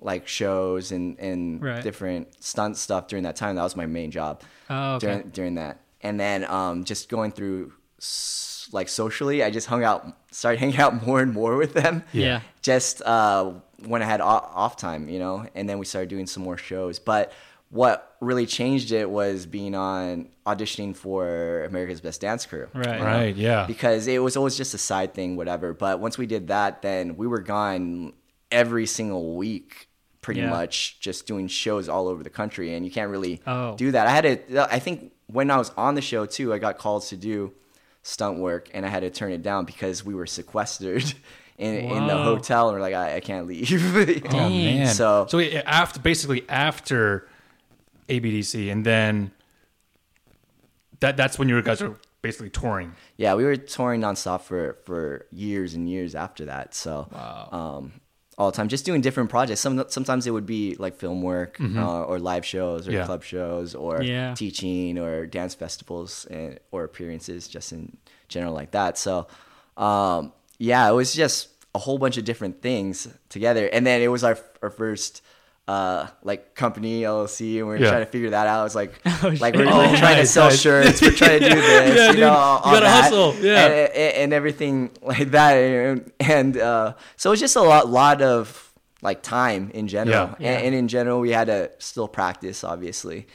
like 0.00 0.26
shows 0.28 0.90
and 0.92 1.18
and 1.20 1.62
Right. 1.62 1.82
different 1.82 2.42
stunt 2.42 2.76
stuff 2.76 3.06
during 3.06 3.22
that 3.24 3.36
time. 3.36 3.56
That 3.56 3.62
was 3.62 3.76
my 3.76 3.86
main 3.86 4.10
job 4.10 4.42
oh, 4.68 4.94
okay. 4.96 5.06
during 5.06 5.28
during 5.30 5.54
that. 5.54 5.80
And 6.02 6.18
then 6.20 6.44
um, 6.44 6.84
just 6.84 7.08
going 7.08 7.32
through 7.32 7.72
s- 7.98 8.55
like 8.72 8.88
socially, 8.88 9.42
I 9.42 9.50
just 9.50 9.66
hung 9.66 9.84
out, 9.84 10.06
started 10.30 10.58
hanging 10.60 10.78
out 10.78 11.06
more 11.06 11.20
and 11.20 11.32
more 11.32 11.56
with 11.56 11.74
them. 11.74 12.02
yeah. 12.12 12.40
just 12.62 13.02
uh, 13.02 13.52
when 13.84 14.02
I 14.02 14.06
had 14.06 14.20
off 14.20 14.76
time, 14.76 15.08
you 15.08 15.18
know, 15.18 15.46
and 15.54 15.68
then 15.68 15.78
we 15.78 15.84
started 15.86 16.08
doing 16.08 16.26
some 16.26 16.42
more 16.42 16.56
shows. 16.56 16.98
But 16.98 17.32
what 17.70 18.16
really 18.20 18.46
changed 18.46 18.92
it 18.92 19.10
was 19.10 19.44
being 19.44 19.74
on 19.74 20.28
auditioning 20.46 20.94
for 20.96 21.64
America's 21.64 22.00
Best 22.00 22.20
Dance 22.20 22.46
Crew. 22.46 22.68
Right. 22.72 23.00
Right. 23.02 23.36
Yeah. 23.36 23.66
Because 23.66 24.06
it 24.06 24.22
was 24.22 24.36
always 24.36 24.56
just 24.56 24.72
a 24.72 24.78
side 24.78 25.14
thing, 25.14 25.34
whatever. 25.36 25.74
But 25.74 25.98
once 26.00 26.16
we 26.16 26.26
did 26.26 26.46
that, 26.48 26.80
then 26.82 27.16
we 27.16 27.26
were 27.26 27.40
gone 27.40 28.12
every 28.52 28.86
single 28.86 29.34
week, 29.36 29.88
pretty 30.22 30.40
Yeah. 30.40 30.50
much, 30.50 31.00
just 31.00 31.26
doing 31.26 31.48
shows 31.48 31.88
all 31.88 32.06
over 32.06 32.22
the 32.22 32.30
country. 32.30 32.72
And 32.74 32.84
you 32.86 32.90
can't 32.92 33.10
really 33.10 33.42
Oh. 33.46 33.74
do 33.76 33.90
that. 33.90 34.06
I 34.06 34.10
had 34.10 34.48
to, 34.48 34.72
I 34.72 34.78
think 34.78 35.12
when 35.26 35.50
I 35.50 35.56
was 35.56 35.70
on 35.76 35.96
the 35.96 36.00
show 36.02 36.24
too, 36.24 36.54
I 36.54 36.58
got 36.58 36.78
called 36.78 37.02
to 37.06 37.16
do 37.16 37.52
stunt 38.06 38.38
work 38.38 38.70
and 38.72 38.86
I 38.86 38.88
had 38.88 39.00
to 39.00 39.10
turn 39.10 39.32
it 39.32 39.42
down 39.42 39.64
because 39.64 40.04
we 40.04 40.14
were 40.14 40.26
sequestered 40.26 41.02
in, 41.58 41.74
in 41.74 42.06
the 42.06 42.14
hotel. 42.16 42.68
And 42.68 42.76
we're 42.76 42.80
like, 42.82 42.94
I, 42.94 43.16
I 43.16 43.20
can't 43.20 43.46
leave. 43.48 43.68
Oh 44.32 44.48
man. 44.48 44.86
So- 44.94 45.26
so 45.28 45.40
after 45.40 45.98
basically 46.00 46.48
after 46.48 47.28
ABDC, 48.08 48.70
and 48.70 48.84
then 48.86 49.32
that 51.00 51.16
that's 51.16 51.38
when 51.38 51.48
you 51.48 51.60
guys 51.62 51.82
are 51.82 51.96
basically 52.22 52.50
touring. 52.50 52.92
yeah, 53.16 53.34
we 53.34 53.44
were 53.44 53.56
touring 53.56 54.00
nonstop 54.00 54.40
for, 54.42 54.76
for 54.84 55.26
years 55.30 55.74
and 55.74 55.88
years 55.88 56.14
after 56.14 56.44
that. 56.46 56.74
So, 56.74 57.08
Wow. 57.12 57.48
um, 57.78 57.92
all 58.38 58.50
the 58.50 58.56
time, 58.56 58.68
just 58.68 58.84
doing 58.84 59.00
different 59.00 59.30
projects. 59.30 59.60
Some 59.60 59.82
sometimes 59.88 60.26
it 60.26 60.30
would 60.30 60.44
be 60.46 60.74
like 60.78 60.96
film 60.96 61.22
work 61.22 61.58
uh, 61.60 62.02
or 62.04 62.18
live 62.18 62.44
shows 62.44 62.86
or 62.86 62.92
Yeah. 62.92 63.06
club 63.06 63.22
shows 63.24 63.74
or 63.74 64.02
Yeah. 64.02 64.34
teaching 64.34 64.98
or 64.98 65.26
dance 65.26 65.54
festivals 65.54 66.26
and, 66.30 66.58
or 66.70 66.84
appearances, 66.84 67.48
just 67.48 67.72
in 67.72 67.96
general 68.28 68.52
like 68.52 68.72
that. 68.72 68.98
So, 68.98 69.26
um, 69.76 70.32
yeah, 70.58 70.88
it 70.90 70.92
was 70.94 71.14
just 71.14 71.48
a 71.74 71.78
whole 71.78 71.98
bunch 71.98 72.16
of 72.18 72.24
different 72.24 72.60
things 72.62 73.08
together. 73.28 73.66
And 73.72 73.86
then 73.86 74.00
it 74.02 74.08
was 74.08 74.22
our 74.24 74.38
our 74.62 74.70
first. 74.70 75.22
Uh, 75.68 76.06
like 76.22 76.54
company 76.54 77.00
LLC, 77.02 77.58
and 77.58 77.66
we 77.66 77.74
are 77.74 77.78
Yeah. 77.78 77.88
trying 77.90 78.04
to 78.04 78.10
figure 78.10 78.30
that 78.30 78.46
out. 78.46 78.66
It's 78.66 78.76
like, 78.76 79.00
Oh, 79.06 79.34
like 79.40 79.56
we're, 79.56 79.66
Oh, 79.68 79.78
we're 79.78 79.96
trying 79.96 80.18
to 80.18 80.26
sell 80.26 80.48
nice. 80.48 80.60
shirts, 80.60 81.02
we're 81.02 81.10
trying 81.10 81.40
to 81.40 81.48
do 81.48 81.54
this, 81.60 81.96
Yeah, 81.96 82.06
you 82.06 82.12
dude. 82.12 82.20
know, 82.20 82.26
You 82.26 82.32
all 82.32 82.60
gotta 82.62 82.80
that. 82.86 83.02
hustle, 83.04 83.34
yeah. 83.40 83.66
And, 83.66 83.72
and, 83.92 84.14
and 84.16 84.32
everything 84.32 84.90
like 85.02 85.30
that 85.32 85.54
and, 85.54 86.12
and 86.20 86.56
uh, 86.56 86.94
so 87.16 87.32
it's 87.32 87.40
just 87.40 87.56
a 87.56 87.62
lot 87.62 87.88
lot 87.88 88.22
of 88.22 88.72
like 89.02 89.22
time 89.22 89.70
in 89.74 89.88
general 89.88 90.36
Yeah. 90.38 90.50
And, 90.52 90.66
and 90.66 90.74
in 90.76 90.86
general 90.88 91.18
we 91.18 91.30
had 91.32 91.48
to 91.48 91.72
still 91.78 92.06
practice 92.06 92.62
obviously 92.62 93.26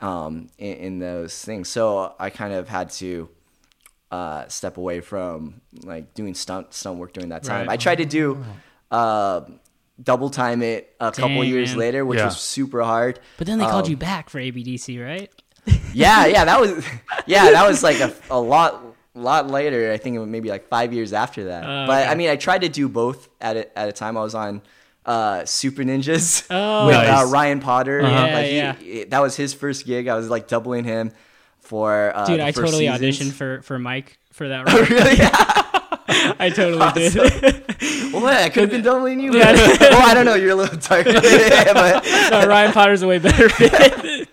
um, 0.00 0.48
in, 0.58 0.76
in 0.76 0.98
those 0.98 1.40
things 1.44 1.68
so 1.68 2.14
i 2.18 2.30
kind 2.30 2.52
of 2.52 2.68
had 2.68 2.90
to 3.02 3.28
uh, 4.10 4.46
step 4.48 4.76
away 4.76 5.00
from 5.00 5.60
like 5.84 6.14
doing 6.14 6.34
stunt 6.34 6.74
stunt 6.74 6.98
work 6.98 7.12
during 7.12 7.30
that 7.30 7.42
time. 7.44 7.66
Right. 7.66 7.74
I 7.74 7.76
tried 7.76 7.96
to 7.98 8.04
do 8.04 8.44
uh, 8.90 9.40
double 10.02 10.28
time 10.30 10.62
it 10.62 10.94
a 11.00 11.10
couple 11.12 11.42
years 11.44 11.70
man. 11.70 11.78
later, 11.78 12.04
which 12.04 12.18
Yeah. 12.18 12.26
was 12.26 12.38
super 12.38 12.82
hard. 12.82 13.18
But 13.38 13.46
then 13.46 13.58
they 13.58 13.64
called 13.64 13.84
Um, 13.86 13.90
you 13.92 13.96
back 13.96 14.28
for 14.30 14.38
ABDC, 14.40 14.98
right? 15.04 15.30
Yeah, 15.92 16.26
yeah, 16.26 16.44
that 16.44 16.60
was 16.60 16.84
yeah, 17.26 17.50
that 17.52 17.66
was 17.66 17.82
like 17.82 17.98
a, 18.00 18.12
a 18.30 18.38
lot 18.38 18.82
lot 19.14 19.48
later. 19.50 19.92
I 19.92 19.96
think 19.96 20.14
it 20.14 20.18
was 20.18 20.28
maybe 20.28 20.50
like 20.50 20.68
five 20.68 20.92
years 20.92 21.12
after 21.14 21.44
that. 21.44 21.64
Oh, 21.64 21.86
but 21.86 22.02
okay. 22.02 22.10
I 22.10 22.14
mean, 22.14 22.28
I 22.28 22.36
tried 22.36 22.60
to 22.60 22.68
do 22.68 22.88
both 22.88 23.28
at 23.40 23.56
a, 23.56 23.78
at 23.78 23.88
a 23.88 23.92
time. 23.92 24.16
I 24.18 24.20
was 24.22 24.34
on 24.34 24.60
uh, 25.06 25.40
Supah 25.40 25.84
Ninjas 25.86 26.46
Oh. 26.50 26.86
with 26.86 26.96
Nice. 26.96 27.26
uh, 27.26 27.30
Ryan 27.30 27.60
Potter. 27.60 28.02
Uh-huh. 28.02 28.10
Yeah, 28.26 28.34
Like, 28.34 28.46
he- 28.46 28.56
yeah. 28.56 28.74
he- 28.74 29.04
that 29.04 29.20
was 29.22 29.34
his 29.36 29.54
first 29.54 29.86
gig. 29.86 30.06
I 30.08 30.16
was 30.16 30.28
like 30.28 30.48
doubling 30.48 30.84
him 30.84 31.12
for 31.60 32.12
uh, 32.14 32.26
Dude, 32.26 32.40
the 32.40 32.44
I 32.44 32.52
first 32.52 32.72
totally 32.72 32.88
seasons. 32.88 33.18
auditioned 33.30 33.32
for 33.32 33.62
for 33.62 33.78
Mike 33.78 34.18
for 34.32 34.48
that 34.48 34.70
role. 34.70 34.82
really? 34.84 35.16
Yeah. 35.16 35.62
I 36.38 36.50
totally 36.50 36.92
did. 36.92 37.62
Well, 38.12 38.26
I 38.26 38.48
could 38.48 38.62
have 38.62 38.70
been 38.70 38.82
doubling 38.82 39.20
you. 39.20 39.36
Yeah. 39.36 39.52
But, 39.52 39.80
well, 39.90 40.08
I 40.08 40.14
don't 40.14 40.24
know. 40.24 40.34
You're 40.34 40.52
a 40.52 40.54
little 40.54 40.78
dark. 40.78 41.04
but, 41.04 42.04
no, 42.30 42.46
Ryan 42.46 42.72
Potter's 42.72 43.02
a 43.02 43.06
way 43.06 43.18
better 43.18 43.48
fit. 43.50 44.28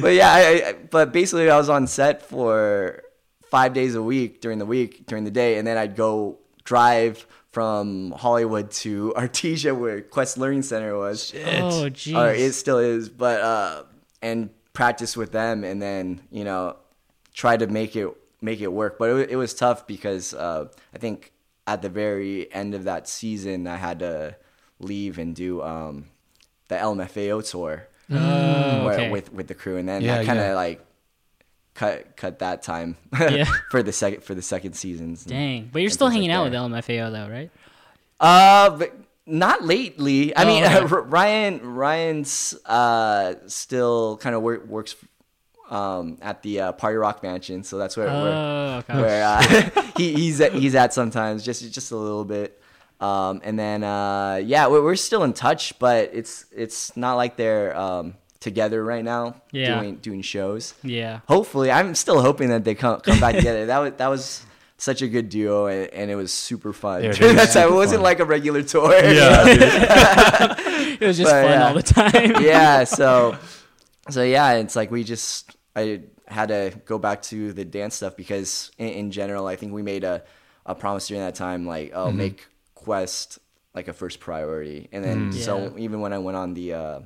but 0.00 0.14
yeah, 0.14 0.32
I, 0.32 0.40
I, 0.68 0.72
but 0.88 1.12
basically, 1.12 1.50
I 1.50 1.56
was 1.56 1.68
on 1.68 1.88
set 1.88 2.22
for 2.22 3.02
five 3.50 3.74
days 3.74 3.96
a 3.96 4.02
week 4.02 4.40
during 4.40 4.58
the 4.58 4.66
week, 4.66 5.06
during 5.06 5.24
the 5.24 5.32
day, 5.32 5.58
and 5.58 5.66
then 5.66 5.76
I'd 5.76 5.96
go 5.96 6.38
drive 6.62 7.26
from 7.50 8.12
Hollywood 8.12 8.70
to 8.70 9.12
Artesia, 9.16 9.76
where 9.76 10.00
Quest 10.00 10.38
Learning 10.38 10.62
Center 10.62 10.96
was, 10.96 11.34
oh, 11.34 11.86
or 12.14 12.30
it 12.30 12.54
still 12.54 12.78
is, 12.78 13.08
but 13.08 13.40
uh, 13.40 13.82
and 14.22 14.50
practice 14.74 15.16
with 15.16 15.32
them, 15.32 15.64
and 15.64 15.82
then 15.82 16.20
you 16.30 16.44
know 16.44 16.76
try 17.34 17.56
to 17.56 17.66
make 17.66 17.96
it 17.96 18.08
make 18.40 18.60
it 18.60 18.72
work. 18.72 18.98
But 18.98 19.10
it, 19.10 19.30
it 19.30 19.36
was 19.36 19.54
tough 19.54 19.86
because 19.86 20.34
uh, 20.34 20.68
I 20.94 20.98
think 20.98 21.32
at 21.66 21.82
the 21.82 21.88
very 21.88 22.52
end 22.52 22.74
of 22.74 22.84
that 22.84 23.08
season, 23.08 23.66
I 23.66 23.76
had 23.76 23.98
to 24.00 24.36
leave 24.80 25.18
and 25.18 25.34
do 25.34 25.60
um, 25.62 26.06
the 26.68 26.76
LMFAO 26.76 27.48
tour 27.50 27.88
Oh, 28.10 28.84
where- 28.86 28.94
okay. 28.94 29.10
with 29.10 29.32
with 29.32 29.48
the 29.48 29.54
crew, 29.54 29.76
and 29.76 29.86
then 29.88 30.02
Yeah, 30.02 30.18
I 30.20 30.24
kind 30.24 30.38
of 30.38 30.44
yeah. 30.46 30.54
like 30.54 30.84
cut 31.74 32.16
cut 32.16 32.38
that 32.40 32.62
time 32.62 32.96
Yeah. 33.20 33.44
for 33.70 33.82
the 33.82 33.92
second 33.92 34.24
for 34.24 34.34
the 34.34 34.42
second 34.42 34.72
seasons. 34.74 35.22
and- 35.24 35.30
Dang. 35.32 35.70
But 35.72 35.82
you're 35.82 35.90
still 35.90 36.08
hanging 36.08 36.30
like 36.30 36.38
out 36.38 36.44
with 36.44 36.52
that. 36.52 36.62
LMFAO, 36.86 37.12
though, 37.12 37.28
right? 37.30 37.50
Uh, 38.20 38.70
but 38.70 38.94
not 39.26 39.62
lately. 39.64 40.34
I 40.34 40.44
Oh, 40.44 40.46
mean, 40.46 40.64
okay. 40.64 40.84
Ryan 40.86 41.60
Ryan's 41.74 42.54
uh 42.64 43.34
still 43.46 44.16
kind 44.16 44.34
of 44.34 44.42
work, 44.42 44.66
works 44.66 44.96
um 45.70 46.18
at 46.22 46.42
the 46.42 46.60
uh, 46.60 46.72
Party 46.72 46.96
Rock 46.96 47.22
Mansion, 47.22 47.62
so 47.64 47.78
that's 47.78 47.96
where 47.96 48.06
where, 48.06 48.14
Oh, 48.34 48.76
okay. 48.78 49.00
where 49.00 49.24
uh, 49.24 49.82
he, 49.96 50.14
he's 50.14 50.40
at, 50.40 50.52
he's 50.52 50.74
at 50.74 50.92
sometimes, 50.94 51.44
just 51.44 51.70
just 51.72 51.92
a 51.92 51.96
little 51.96 52.24
bit. 52.24 52.60
Um, 53.00 53.40
and 53.44 53.58
then 53.58 53.84
uh, 53.84 54.40
yeah, 54.44 54.66
we're, 54.66 54.82
we're 54.82 54.96
still 54.96 55.22
in 55.24 55.32
touch, 55.32 55.78
but 55.78 56.10
it's 56.12 56.46
it's 56.54 56.96
not 56.96 57.14
like 57.14 57.36
they're 57.36 57.76
um 57.76 58.14
together 58.40 58.84
right 58.84 59.04
now 59.04 59.34
Yeah. 59.52 59.78
doing 59.80 59.96
doing 59.96 60.22
shows. 60.22 60.74
Yeah. 60.82 61.20
Hopefully, 61.28 61.70
I'm 61.70 61.94
still 61.94 62.20
hoping 62.20 62.48
that 62.50 62.64
they 62.64 62.74
come 62.74 63.00
come 63.00 63.20
back 63.20 63.34
together. 63.36 63.66
That 63.66 63.78
was 63.78 63.92
that 63.98 64.08
was 64.08 64.44
such 64.80 65.02
a 65.02 65.08
good 65.08 65.28
duo, 65.28 65.66
and, 65.66 65.92
and 65.92 66.10
it 66.10 66.14
was 66.16 66.32
super 66.32 66.72
fun. 66.72 67.02
Yeah, 67.04 67.10
it 67.14 67.16
During 67.18 67.36
was 67.36 67.50
super 67.52 67.66
it 67.68 67.72
wasn't 67.72 67.98
fun. 67.98 68.04
like 68.04 68.20
a 68.20 68.24
regular 68.24 68.62
tour. 68.62 68.92
Yeah, 68.94 69.44
dude. 69.44 70.58
It 71.00 71.06
was 71.06 71.16
just 71.16 71.30
But, 71.30 71.42
fun 71.44 71.50
yeah. 71.52 71.68
all 71.68 71.74
the 71.74 71.82
time. 71.82 72.42
yeah. 72.42 72.82
So, 72.84 73.36
so 74.10 74.22
yeah, 74.24 74.54
it's 74.54 74.74
like 74.74 74.90
we 74.90 75.04
just 75.04 75.54
I 75.78 76.00
had 76.26 76.48
to 76.48 76.72
go 76.84 76.98
back 76.98 77.22
to 77.22 77.52
the 77.52 77.64
dance 77.64 77.94
stuff 77.96 78.16
because 78.16 78.70
in, 78.78 78.88
in 78.88 79.10
general, 79.10 79.46
I 79.46 79.56
think 79.56 79.72
we 79.72 79.82
made 79.82 80.04
a 80.04 80.22
a 80.66 80.74
promise 80.74 81.08
during 81.08 81.22
that 81.22 81.34
time, 81.34 81.66
like 81.66 81.92
oh, 81.94 82.12
make 82.12 82.46
Quest 82.74 83.38
like 83.74 83.88
a 83.88 83.92
first 83.92 84.20
priority, 84.20 84.88
and 84.92 85.04
then 85.04 85.32
so 85.32 85.52
Yeah. 85.72 85.84
even 85.84 86.00
when 86.00 86.12
I 86.12 86.18
went 86.18 86.36
on 86.36 86.54
the 86.54 86.74
uh, 86.74 87.00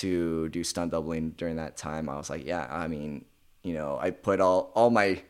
to 0.00 0.48
do 0.50 0.62
stunt 0.64 0.90
doubling 0.92 1.30
during 1.36 1.56
that 1.56 1.76
time, 1.76 2.08
I 2.08 2.16
was 2.16 2.28
like, 2.30 2.44
yeah, 2.46 2.66
I 2.70 2.86
mean, 2.88 3.24
you 3.62 3.72
know, 3.74 3.98
I 4.00 4.10
put 4.10 4.40
all 4.40 4.70
all 4.74 4.90
my 4.90 5.22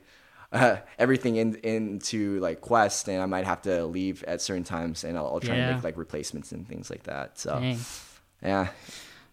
uh, 0.53 0.77
everything 0.99 1.37
in 1.37 1.55
into 1.63 2.39
like 2.41 2.61
Quest, 2.61 3.09
and 3.09 3.23
I 3.23 3.27
might 3.27 3.45
have 3.47 3.63
to 3.63 3.85
leave 3.87 4.23
at 4.25 4.41
certain 4.41 4.65
times, 4.65 5.05
and 5.05 5.17
I'll, 5.19 5.27
I'll 5.27 5.41
try 5.41 5.57
Yeah. 5.57 5.67
and 5.67 5.75
make 5.77 5.85
like 5.85 5.97
replacements 5.97 6.53
and 6.53 6.67
things 6.69 6.91
like 6.91 7.05
that. 7.05 7.39
So 7.39 7.59
Dang. 7.61 7.79
yeah, 8.43 8.69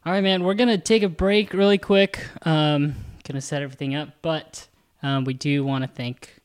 All 0.05 0.11
right, 0.13 0.23
man. 0.23 0.43
We're 0.43 0.53
gonna 0.55 0.77
take 0.77 1.03
a 1.03 1.09
break 1.09 1.53
really 1.53 1.77
quick. 1.77 2.19
Um, 2.45 2.95
gonna 3.23 3.41
set 3.41 3.61
everything 3.61 3.95
up, 3.95 4.09
but 4.21 4.67
um, 5.01 5.25
we 5.25 5.33
do 5.33 5.63
want 5.63 5.83
to 5.83 5.87
thank 5.87 6.39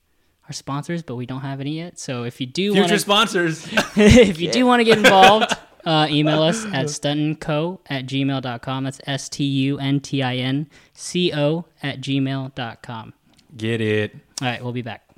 our 0.49 0.53
sponsors, 0.53 1.03
but 1.03 1.15
we 1.17 1.27
don't 1.27 1.43
have 1.43 1.61
any 1.61 1.77
yet. 1.77 1.99
So 1.99 2.25
if 2.25 2.41
you 2.41 2.47
do 2.47 2.71
want 2.73 2.87
Future 2.87 2.95
to, 2.97 3.01
sponsors. 3.01 3.67
if 3.97 4.41
you 4.41 4.51
do 4.51 4.67
want 4.67 4.81
to 4.81 4.85
get 4.85 4.99
involved, 5.05 5.55
uh, 5.85 6.07
email 6.11 6.43
us 6.43 6.65
at 6.67 6.87
stuntinco 6.87 7.79
at 7.89 8.07
gmail.com. 8.07 8.85
That's 8.85 9.01
S 9.07 9.29
T 9.29 9.45
U 9.45 9.79
N 9.79 10.01
T 10.01 10.23
I 10.23 10.37
N 10.37 10.69
C 10.95 11.33
O 11.35 11.67
at 11.83 12.01
gmail.com. 12.01 13.15
Get 13.57 13.81
it. 13.81 14.15
All 14.41 14.49
right, 14.49 14.63
we'll 14.63 14.73
be 14.73 14.83
back. 14.83 15.09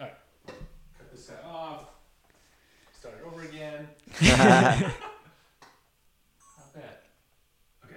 All 0.00 0.06
right. 0.06 0.14
Cut 0.46 0.56
this 1.12 1.26
set 1.26 1.44
off. 1.44 1.86
Start 2.98 3.16
it 3.20 3.26
over 3.26 3.42
again. 3.42 3.88
Not 4.22 4.38
bad. 4.38 4.92
Okay. 7.84 7.94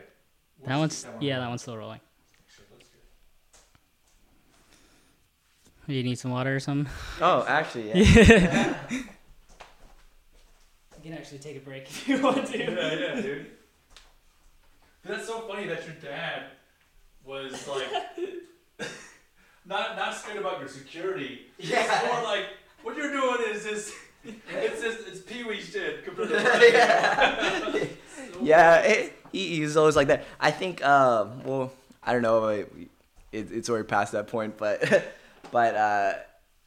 That 0.65 0.77
one's 0.77 1.05
yeah, 1.19 1.39
that 1.39 1.49
one's 1.49 1.61
still 1.61 1.77
rolling. 1.77 1.99
You 5.87 6.03
need 6.03 6.17
some 6.17 6.31
water 6.31 6.55
or 6.55 6.59
something? 6.59 6.91
Oh, 7.21 7.45
actually, 7.47 7.89
yeah. 7.89 8.75
You 11.03 11.11
can 11.11 11.17
actually 11.19 11.39
take 11.39 11.57
a 11.57 11.59
break 11.59 11.83
if 11.89 12.07
you 12.07 12.21
want 12.21 12.47
to. 12.47 12.57
Yeah, 12.57 12.93
yeah, 12.93 13.21
dude. 13.21 13.47
That's 15.03 15.27
so 15.27 15.41
funny 15.41 15.67
that 15.67 15.85
your 15.85 15.95
dad 15.95 16.43
was 17.25 17.67
like 17.67 17.87
not 19.65 19.97
not 19.97 20.15
scared 20.15 20.37
about 20.37 20.59
your 20.59 20.69
security. 20.69 21.47
Yeah. 21.57 21.83
It's 21.83 22.07
more 22.07 22.23
like 22.23 22.45
what 22.83 22.95
you're 22.95 23.11
doing 23.11 23.37
is 23.49 23.65
this. 23.65 23.93
It's 24.23 24.81
just 24.81 25.05
it's 25.05 25.19
Pee 25.19 25.43
Wee 25.43 25.59
shit 25.59 26.05
compared 26.05 26.29
to 26.29 26.35
yeah, 26.35 27.85
yeah 28.41 28.77
it, 28.77 29.13
he, 29.33 29.57
he's 29.57 29.75
always 29.75 29.97
like 29.97 30.07
that. 30.07 30.23
I 30.39 30.51
think, 30.51 30.81
uh, 30.81 31.25
well, 31.43 31.73
I 32.01 32.13
don't 32.13 32.21
know, 32.21 32.47
it, 32.47 32.71
it, 33.33 33.51
it's 33.51 33.69
already 33.69 33.87
past 33.87 34.13
that 34.13 34.27
point, 34.27 34.57
but, 34.57 34.81
but, 35.53 35.75
uh, 35.75 36.13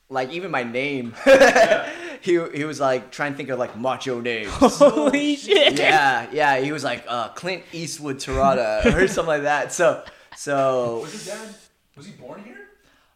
like 0.09 0.31
even 0.31 0.51
my 0.53 0.63
name, 0.63 1.15
he 2.23 2.39
he 2.55 2.63
was 2.65 2.79
like 2.79 3.11
trying 3.11 3.33
to 3.33 3.37
think 3.37 3.49
of 3.51 3.59
like 3.59 3.77
macho 3.77 4.21
names. 4.21 4.51
Holy 4.55 5.35
shit! 5.35 5.77
yeah, 5.79 6.29
yeah, 6.31 6.59
he 6.63 6.71
was 6.71 6.85
like 6.85 7.03
uh, 7.09 7.29
Clint 7.35 7.65
Eastwood 7.73 8.19
Terada 8.19 8.87
or 8.95 9.09
something 9.15 9.27
like 9.27 9.43
that. 9.43 9.73
So, 9.73 10.05
so 10.37 11.01
Was 11.03 11.11
his 11.13 11.27
dad? 11.27 11.49
Was 11.97 12.07
he 12.07 12.13
born 12.13 12.39
here? 12.45 12.69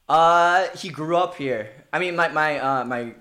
uh, 0.09 0.67
he 0.77 0.89
grew 0.89 1.17
up 1.17 1.37
here. 1.37 1.71
I 1.93 2.01
mean, 2.01 2.17
my 2.17 2.27
my 2.27 2.59
uh, 2.59 2.85
my 2.85 3.15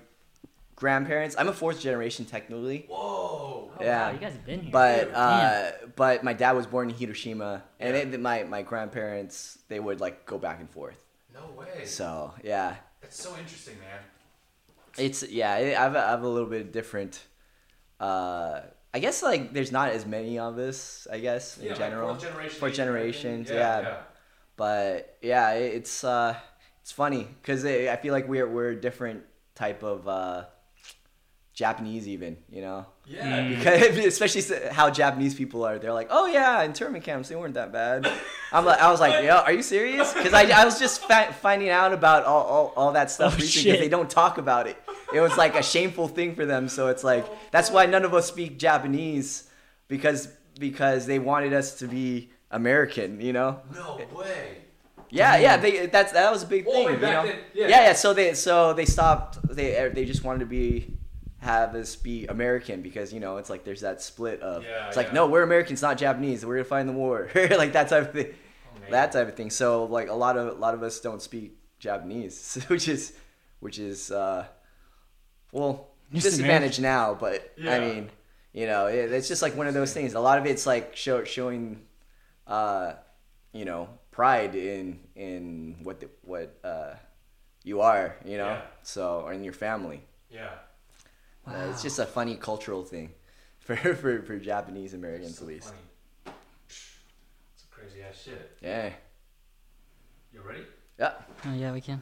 grandparents. 0.74 1.36
I'm 1.38 1.46
a 1.46 1.52
fourth 1.52 1.80
generation 1.80 2.24
technically. 2.24 2.86
Whoa. 2.88 3.70
yeah. 3.80 3.86
Oh, 3.86 4.06
Wow, 4.06 4.10
you 4.10 4.18
guys 4.18 4.32
have 4.32 4.46
been 4.46 4.60
here. 4.62 4.72
But 4.72 5.14
uh, 5.14 5.70
but 5.94 6.24
my 6.24 6.32
dad 6.32 6.52
was 6.58 6.66
born 6.66 6.90
in 6.90 6.96
Hiroshima, 6.96 7.62
and 7.78 7.94
then 7.94 8.20
my 8.20 8.42
my 8.42 8.62
grandparents 8.62 9.58
they 9.68 9.78
would 9.78 10.00
like 10.00 10.26
go 10.26 10.38
back 10.38 10.58
and 10.58 10.68
forth. 10.68 10.98
No 11.40 11.46
way. 11.58 11.84
So 11.84 12.34
yeah, 12.44 12.76
It's 13.02 13.20
so 13.22 13.36
interesting, 13.38 13.76
man. 13.80 14.00
it's 14.98 15.22
yeah. 15.28 15.52
I 15.52 15.60
have 15.80 15.94
a, 15.94 15.98
I 16.06 16.10
have 16.10 16.22
a 16.22 16.28
little 16.28 16.48
bit 16.48 16.72
different. 16.72 17.22
Uh, 17.98 18.60
I 18.92 18.98
guess 18.98 19.22
like 19.22 19.52
there's 19.52 19.72
not 19.72 19.90
as 19.90 20.06
many 20.06 20.38
of 20.38 20.58
us. 20.58 21.06
I 21.10 21.20
guess 21.20 21.58
in 21.58 21.64
Yeah, 21.64 21.70
like 21.70 21.78
general, 21.78 22.08
fourth 22.08 22.22
generation, 22.22 22.58
fourth 22.58 22.72
Asian 22.72 22.84
generations. 22.86 23.50
American. 23.50 23.84
Yeah, 23.84 24.02
but 24.56 25.18
yeah, 25.22 25.52
it's 25.52 26.04
uh, 26.04 26.34
it's 26.82 26.92
funny 26.92 27.28
because 27.42 27.64
I 27.64 27.96
feel 27.96 28.12
like 28.12 28.28
we're 28.28 28.48
we're 28.48 28.70
a 28.70 28.80
different 28.80 29.24
type 29.54 29.82
of 29.82 30.08
uh, 30.08 30.44
Japanese 31.54 32.06
even. 32.08 32.36
You 32.50 32.62
know. 32.62 32.86
Yeah. 33.06 33.38
Mm. 33.40 33.58
because 33.94 34.04
especially 34.06 34.68
how 34.70 34.88
Japanese 34.90 35.34
people 35.34 35.64
are, 35.64 35.78
they're 35.78 35.92
like, 35.92 36.08
"Oh 36.10 36.26
yeah, 36.26 36.62
internment 36.62 37.04
camps 37.04 37.28
they 37.28 37.36
weren't 37.36 37.54
that 37.54 37.72
bad." 37.72 38.10
I'm 38.52 38.64
like, 38.64 38.80
I 38.80 38.90
was 38.90 39.00
like, 39.00 39.24
"Yo, 39.24 39.36
are 39.36 39.52
you 39.52 39.62
serious?" 39.62 40.12
Because 40.14 40.32
I, 40.32 40.42
I 40.50 40.64
was 40.64 40.78
just 40.78 41.02
fa- 41.02 41.34
finding 41.40 41.68
out 41.70 41.92
about 41.92 42.24
all, 42.24 42.44
all, 42.44 42.72
all 42.76 42.92
that 42.92 43.10
stuff 43.10 43.34
Oh, 43.34 43.40
recently 43.40 43.70
because 43.72 43.84
they 43.84 43.88
don't 43.88 44.10
talk 44.10 44.38
about 44.38 44.66
it. 44.66 44.76
It 45.12 45.20
was 45.20 45.36
like 45.36 45.56
a 45.56 45.62
shameful 45.62 46.06
thing 46.08 46.34
for 46.36 46.46
them, 46.46 46.68
so 46.68 46.86
it's 46.88 47.02
like 47.04 47.26
that's 47.50 47.70
why 47.70 47.86
none 47.86 48.04
of 48.04 48.14
us 48.14 48.26
speak 48.26 48.58
Japanese 48.58 49.50
because 49.88 50.28
because 50.58 51.06
they 51.06 51.18
wanted 51.18 51.52
us 51.52 51.78
to 51.80 51.86
be 51.88 52.30
American, 52.50 53.20
you 53.20 53.32
know. 53.32 53.60
No 53.74 54.00
way. 54.16 54.58
Yeah, 55.10 55.36
yeah, 55.38 55.56
they 55.56 55.86
that's 55.86 56.12
that 56.12 56.30
was 56.30 56.44
a 56.44 56.46
big 56.46 56.64
Oh, 56.68 56.72
thing, 56.72 56.86
wait, 56.86 56.94
you 56.94 57.00
know. 57.00 57.26
then, 57.26 57.38
yeah. 57.54 57.66
yeah, 57.68 57.84
yeah. 57.86 57.92
So 57.94 58.14
they 58.14 58.34
so 58.34 58.72
they 58.72 58.84
stopped. 58.84 59.38
They 59.48 59.90
they 59.92 60.04
just 60.04 60.22
wanted 60.22 60.40
to 60.40 60.46
be 60.46 60.92
have 61.40 61.74
us 61.74 61.96
be 61.96 62.26
American 62.26 62.82
because 62.82 63.12
you 63.12 63.20
know 63.20 63.38
it's 63.38 63.48
like 63.50 63.64
there's 63.64 63.80
that 63.80 64.00
split 64.02 64.40
of 64.40 64.62
Yeah, 64.64 64.88
it's 64.88 64.96
like 64.96 65.08
yeah. 65.08 65.14
no 65.14 65.26
we're 65.26 65.42
Americans 65.42 65.80
not 65.82 65.96
Japanese 65.98 66.44
we're 66.44 66.56
gonna 66.56 66.64
fight 66.64 66.80
in 66.82 66.86
the 66.86 66.92
war 66.92 67.30
like 67.34 67.72
that 67.72 67.88
type 67.88 68.08
of 68.08 68.12
thing 68.12 68.34
Oh, 68.72 68.90
that 68.90 69.10
type 69.12 69.26
of 69.28 69.34
thing 69.34 69.50
so 69.50 69.84
like 69.84 70.08
a 70.08 70.14
lot 70.14 70.36
of 70.36 70.48
a 70.48 70.60
lot 70.60 70.74
of 70.74 70.82
us 70.82 71.00
don't 71.00 71.20
speak 71.22 71.56
Japanese, 71.78 72.62
which 72.68 72.88
is 72.88 73.14
which 73.60 73.78
is 73.78 74.10
uh, 74.10 74.46
well 75.52 75.88
Just 76.12 76.24
disadvantage 76.26 76.78
now, 76.80 77.14
but 77.14 77.52
I 77.66 77.78
mean, 77.80 78.10
you 78.52 78.66
know, 78.66 78.86
it, 78.86 79.12
it's 79.12 79.28
just 79.28 79.42
like 79.42 79.56
one 79.56 79.66
of 79.66 79.74
those 79.74 79.92
things. 79.92 80.14
A 80.14 80.20
lot 80.20 80.38
of 80.38 80.46
it's 80.46 80.66
like 80.66 80.94
show, 80.96 81.24
showing, 81.24 81.80
uh, 82.46 82.94
you 83.52 83.64
know, 83.64 83.88
pride 84.10 84.54
in 84.54 85.00
in 85.14 85.76
what 85.82 86.00
the, 86.00 86.08
what 86.22 86.58
uh, 86.64 86.94
you 87.64 87.80
are, 87.80 88.16
you 88.24 88.36
know, 88.38 88.46
Yeah. 88.48 88.62
so 88.82 89.20
or 89.24 89.32
in 89.32 89.42
your 89.44 89.52
family. 89.54 90.02
Yeah. 90.30 90.50
Uh, 91.50 91.66
it's 91.70 91.82
just 91.82 91.98
a 91.98 92.06
funny 92.06 92.36
cultural 92.36 92.84
thing 92.84 93.10
for 93.60 93.76
for, 93.76 94.22
for 94.22 94.38
Japanese 94.38 94.94
Americans 94.94 95.40
at 95.40 95.46
least. 95.48 95.72
It's 96.26 97.64
a 97.64 97.66
crazy 97.74 98.02
ass 98.02 98.22
shit. 98.24 98.56
Yeah, 98.62 98.90
You 100.32 100.40
ready? 100.42 100.62
yeah. 100.98 101.12
Oh 101.46 101.54
yeah, 101.54 101.72
we 101.72 101.80
can. 101.80 102.00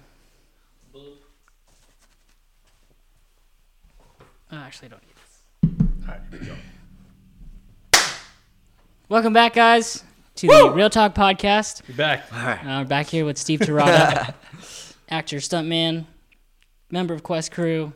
Oh, 4.51 4.57
actually, 4.57 4.87
I 4.87 4.91
don't 4.93 5.03
need 5.03 5.17
this. 5.17 6.09
All 6.09 6.15
right, 6.15 6.21
here 6.31 6.41
we 6.41 6.47
go. 6.47 8.01
Welcome 9.11 9.33
back, 9.35 9.53
guys, 9.55 10.03
to 10.37 10.47
the 10.47 10.71
Reel 10.75 10.89
Talk 10.89 11.15
podcast. 11.15 11.87
Be 11.87 11.93
back. 11.93 12.25
All 12.33 12.39
right. 12.39 12.65
Uh, 12.65 12.81
we're 12.81 12.87
back 12.89 13.07
here 13.09 13.27
with 13.27 13.37
Steve 13.37 13.61
Terada, 13.61 14.33
actor, 15.11 15.37
stuntman, 15.37 16.07
member 16.91 17.13
of 17.13 17.23
Quest 17.23 17.53
Crew. 17.53 17.93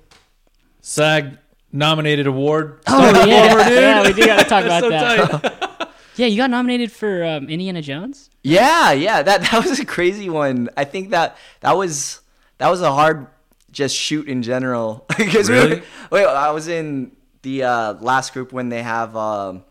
SAG 0.82 1.38
nominated 1.72 2.26
award. 2.26 2.80
Oh 2.86 3.26
yeah, 3.26 3.48
Former 3.48 3.64
dude. 3.68 3.78
yeah, 3.82 4.02
we 4.06 4.12
do 4.12 4.26
got 4.26 4.38
to 4.42 4.44
talk 4.44 4.64
about 4.66 4.82
so 4.82 4.90
that. 4.90 5.68
Yeah, 6.16 6.26
you 6.26 6.36
got 6.36 6.50
nominated 6.50 6.92
for 6.92 7.24
um, 7.24 7.48
Indiana 7.48 7.80
Jones. 7.80 8.28
Yeah, 8.44 8.92
yeah, 8.92 9.22
that 9.22 9.40
that 9.50 9.64
was 9.64 9.80
a 9.80 9.84
crazy 9.86 10.28
one. 10.28 10.68
I 10.76 10.84
think 10.84 11.08
that 11.10 11.38
that 11.60 11.72
was 11.74 12.20
that 12.58 12.68
was 12.68 12.82
a 12.82 12.92
hard 12.92 13.28
just 13.70 13.96
shoot 13.96 14.28
in 14.28 14.42
general 14.42 15.06
because 15.16 15.48
we 15.48 15.54
Really? 15.56 15.76
were, 15.76 15.82
wait, 16.10 16.26
I 16.26 16.50
was 16.50 16.68
in 16.68 17.12
the 17.40 17.62
uh, 17.62 17.94
last 17.94 18.34
group 18.34 18.52
when 18.52 18.68
they 18.68 18.82
have 18.82 19.16
um, 19.16 19.64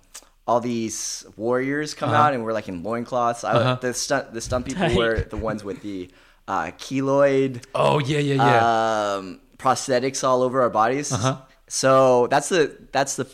all 0.47 0.59
these 0.59 1.23
warriors 1.37 1.93
come 1.93 2.09
out 2.09 2.33
and 2.33 2.43
we're 2.43 2.53
like 2.53 2.67
in 2.67 2.81
loincloths. 2.81 3.43
I, 3.43 3.51
Uh-huh. 3.53 3.75
The 3.79 3.93
stunt 3.93 4.33
the 4.33 4.41
stunt 4.41 4.65
people 4.65 4.87
Tight. 4.87 4.97
were 4.97 5.19
the 5.21 5.37
ones 5.37 5.63
with 5.63 5.83
the 5.83 6.09
uh, 6.47 6.71
keloid 6.79 7.63
Oh 7.75 7.99
yeah, 7.99 8.17
yeah, 8.17 8.33
yeah. 8.35 9.13
um, 9.17 9.41
prosthetics 9.59 10.23
all 10.23 10.41
over 10.41 10.61
our 10.61 10.71
bodies. 10.71 11.11
Uh-huh. 11.13 11.37
So 11.73 12.27
that's 12.27 12.49
the 12.49 12.75
that's 12.91 13.15
the 13.15 13.25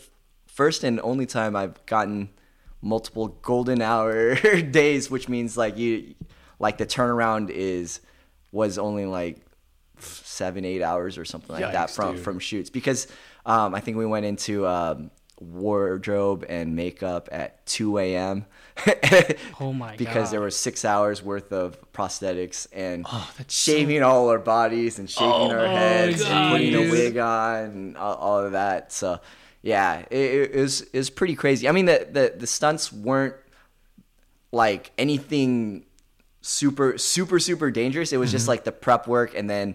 first 0.46 0.84
and 0.84 1.00
only 1.00 1.26
time 1.26 1.56
I've 1.56 1.84
gotten 1.86 2.28
multiple 2.80 3.36
golden 3.42 3.82
hour 3.82 4.36
days, 4.62 5.10
which 5.10 5.28
means 5.28 5.56
like 5.56 5.76
you 5.76 6.14
like 6.60 6.78
the 6.78 6.86
turnaround 6.86 7.50
is 7.50 7.98
was 8.52 8.78
only 8.78 9.06
like 9.06 9.44
seven 9.98 10.64
eight 10.64 10.82
hours 10.82 11.18
or 11.18 11.24
something 11.24 11.56
like 11.56 11.72
that 11.72 11.90
from 11.90 12.14
dude. 12.14 12.24
from 12.24 12.38
shoots 12.38 12.70
because 12.70 13.08
um, 13.44 13.74
I 13.74 13.80
think 13.80 13.96
we 13.96 14.06
went 14.06 14.24
into 14.24 14.68
um, 14.68 15.10
wardrobe 15.40 16.46
and 16.48 16.76
makeup 16.76 17.28
at 17.32 17.66
2 17.66 17.98
a.m. 17.98 18.46
Oh 19.60 19.72
my 19.72 19.90
god. 19.90 19.98
because 19.98 20.28
God. 20.28 20.32
there 20.32 20.40
were 20.40 20.50
six 20.50 20.84
hours 20.84 21.22
worth 21.22 21.52
of 21.52 21.76
prosthetics 21.92 22.66
and 22.72 23.04
Oh, 23.10 23.30
that's 23.36 23.54
so- 23.54 23.72
shaving 23.72 24.02
all 24.02 24.28
our 24.28 24.38
bodies 24.38 24.98
and 24.98 25.08
shaving 25.10 25.52
our 25.52 25.66
Oh, 25.66 25.68
heads 25.68 26.22
God, 26.22 26.32
and 26.32 26.52
putting 26.52 26.74
a 26.74 26.90
wig 26.90 27.16
on 27.18 27.56
and 27.64 27.96
all, 27.96 28.14
all 28.14 28.38
of 28.40 28.52
that. 28.52 28.92
So 28.92 29.20
yeah, 29.62 30.00
it, 30.10 30.16
it, 30.16 30.50
it 30.54 30.60
was 30.60 30.82
it 30.82 30.96
was 30.96 31.10
pretty 31.10 31.34
crazy. 31.34 31.68
I 31.68 31.72
mean 31.72 31.86
the, 31.86 32.06
the 32.10 32.34
the 32.36 32.46
stunts 32.46 32.92
weren't 32.92 33.34
like 34.52 34.92
anything 34.96 35.84
super 36.40 36.96
super 36.98 37.38
super 37.38 37.70
dangerous. 37.70 38.12
It 38.12 38.16
was 38.18 38.28
Mm-hmm. 38.30 38.34
just 38.36 38.48
like 38.48 38.64
the 38.64 38.72
prep 38.72 39.06
work 39.06 39.34
and 39.36 39.48
then. 39.48 39.74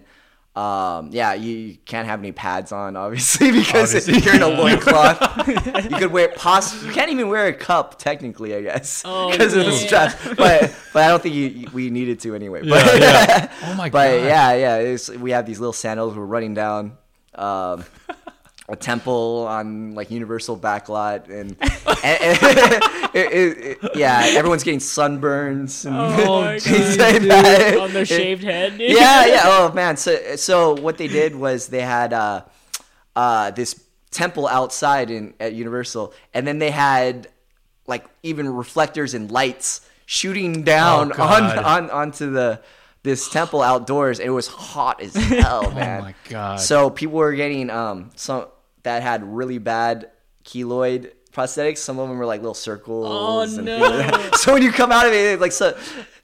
Um, 0.56 1.08
yeah, 1.10 1.34
you, 1.34 1.56
you 1.56 1.76
can't 1.84 2.06
have 2.06 2.20
any 2.20 2.30
pads 2.30 2.70
on, 2.70 2.94
obviously, 3.04 3.50
because 3.50 3.92
Obviously. 3.94 4.20
you're 4.20 4.36
in 4.36 4.42
a 4.42 4.46
loincloth. 4.48 5.48
you 5.90 5.96
could 5.98 6.12
wear 6.12 6.28
poss- 6.28 6.80
You 6.84 6.92
can't 6.92 7.10
even 7.10 7.28
wear 7.28 7.46
a 7.48 7.52
cup, 7.52 7.98
technically, 7.98 8.54
I 8.54 8.62
guess, 8.62 9.02
Oh, 9.04 9.32
because 9.32 9.52
of 9.54 9.64
the 9.64 9.70
man. 9.72 9.78
strap. 9.80 10.16
But 10.36 10.72
but 10.92 11.02
I 11.02 11.08
don't 11.08 11.20
think 11.22 11.34
you, 11.34 11.46
you- 11.48 11.68
we 11.72 11.90
needed 11.90 12.20
to 12.20 12.36
anyway. 12.36 12.60
Yeah, 12.62 12.70
But, 12.84 13.00
yeah. 13.00 13.52
Oh 13.64 13.74
my 13.74 13.90
but 13.90 14.06
god. 14.18 14.24
yeah, 14.26 14.54
yeah, 14.54 14.76
it's, 14.76 15.08
we 15.10 15.32
have 15.32 15.44
these 15.44 15.58
little 15.58 15.72
sandals. 15.72 16.14
We're 16.16 16.24
running 16.24 16.54
down 16.54 16.98
um, 17.34 17.84
a 18.68 18.76
temple 18.76 19.46
on 19.48 19.94
like 19.94 20.10
Universal 20.10 20.58
backlot, 20.58 21.28
and, 21.28 21.56
and- 21.60 22.42
and- 22.42 22.82
it- 23.14 23.32
it- 23.32 23.78
it- 23.84 23.96
yeah, 23.96 24.24
everyone's 24.36 24.62
getting 24.64 24.80
sunburns. 24.80 25.84
And 25.86 25.94
Oh 25.96 26.42
my 26.44 26.58
things 26.58 26.96
God, 26.96 27.12
like 27.12 27.20
dude. 27.22 27.30
that. 27.30 27.78
on 27.78 27.92
their 27.92 28.06
shaved 28.06 28.42
head. 28.42 28.78
dude. 28.78 28.90
yeah, 28.92 29.26
yeah. 29.26 29.42
Oh 29.44 29.72
man. 29.72 29.96
So 29.96 30.36
so 30.36 30.74
what 30.74 30.98
they 30.98 31.08
did 31.08 31.34
was 31.36 31.68
they 31.68 31.82
had 31.82 32.12
uh, 32.12 32.44
uh, 33.14 33.50
this 33.52 33.80
temple 34.10 34.46
outside 34.48 35.10
in 35.10 35.34
at 35.40 35.52
Universal, 35.52 36.14
and 36.32 36.46
then 36.46 36.58
they 36.58 36.70
had 36.70 37.28
like 37.86 38.04
even 38.22 38.48
reflectors 38.48 39.12
and 39.14 39.30
lights 39.30 39.86
shooting 40.06 40.62
down 40.62 41.12
Oh, 41.18 41.22
on, 41.22 41.58
on 41.58 41.90
onto 41.90 42.30
the 42.30 42.60
this 43.02 43.28
temple 43.28 43.60
outdoors. 43.60 44.18
It 44.20 44.30
was 44.30 44.46
hot 44.46 45.02
as 45.02 45.14
hell, 45.14 45.70
man. 45.72 46.00
Oh 46.00 46.04
my 46.04 46.14
god. 46.30 46.60
So 46.60 46.88
people 46.90 47.18
were 47.18 47.34
getting 47.34 47.68
um 47.70 48.10
some 48.16 48.46
that 48.84 49.02
had 49.02 49.24
really 49.24 49.58
bad 49.58 50.10
keloid 50.44 51.12
prosthetics. 51.32 51.78
Some 51.78 51.98
of 51.98 52.08
them 52.08 52.16
were 52.16 52.26
like 52.26 52.40
little 52.40 52.54
circles. 52.54 53.06
Oh, 53.10 53.42
and 53.58 53.64
no. 53.66 53.78
like. 53.78 54.34
So 54.36 54.52
when 54.52 54.62
you 54.62 54.72
come 54.72 54.92
out 54.92 55.06
of 55.06 55.12
it, 55.12 55.40
like 55.40 55.52
so, 55.52 55.76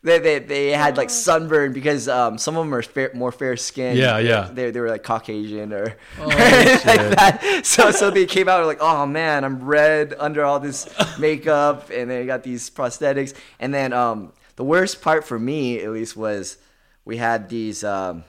they 0.02 0.18
they, 0.18 0.38
they 0.38 0.70
had 0.70 0.96
like 0.96 1.10
sunburn 1.10 1.72
because 1.72 2.06
um 2.08 2.38
some 2.38 2.56
of 2.56 2.64
them 2.64 2.74
are 2.74 2.82
fair, 2.82 3.10
more 3.14 3.32
fair 3.32 3.56
skinned. 3.56 3.98
Yeah, 3.98 4.18
yeah. 4.18 4.50
They, 4.52 4.70
they 4.70 4.80
were 4.80 4.88
like 4.90 5.02
Caucasian 5.02 5.72
or 5.72 5.96
Oh, 6.18 6.26
like 6.26 6.36
that. 6.36 7.62
So 7.64 7.90
so 7.90 8.10
they 8.10 8.26
came 8.26 8.48
out 8.48 8.64
like, 8.66 8.80
oh 8.80 9.06
man, 9.06 9.44
I'm 9.44 9.64
red 9.64 10.14
under 10.18 10.44
all 10.44 10.60
this 10.60 10.88
makeup, 11.18 11.90
and 11.90 12.10
they 12.10 12.26
got 12.26 12.42
these 12.42 12.70
prosthetics. 12.70 13.34
And 13.58 13.74
then 13.74 13.92
um 13.92 14.32
the 14.56 14.64
worst 14.64 15.02
part 15.02 15.24
for 15.24 15.38
me 15.38 15.80
at 15.80 15.90
least 15.90 16.16
was 16.16 16.58
we 17.04 17.16
had 17.16 17.48
these 17.48 17.82
um 17.82 18.24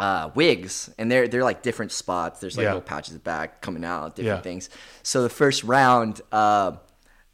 uh, 0.00 0.30
wigs, 0.34 0.90
and 0.98 1.10
they're 1.10 1.28
they're 1.28 1.44
like 1.44 1.62
different 1.62 1.92
spots. 1.92 2.40
There's 2.40 2.56
like 2.56 2.64
Yeah. 2.64 2.70
little 2.70 2.82
patches 2.82 3.14
of 3.14 3.24
back 3.24 3.60
coming 3.60 3.84
out, 3.84 4.16
different 4.16 4.38
Yeah. 4.38 4.42
things. 4.42 4.70
So 5.02 5.22
the 5.22 5.28
first 5.30 5.64
round, 5.64 6.20
uh, 6.32 6.72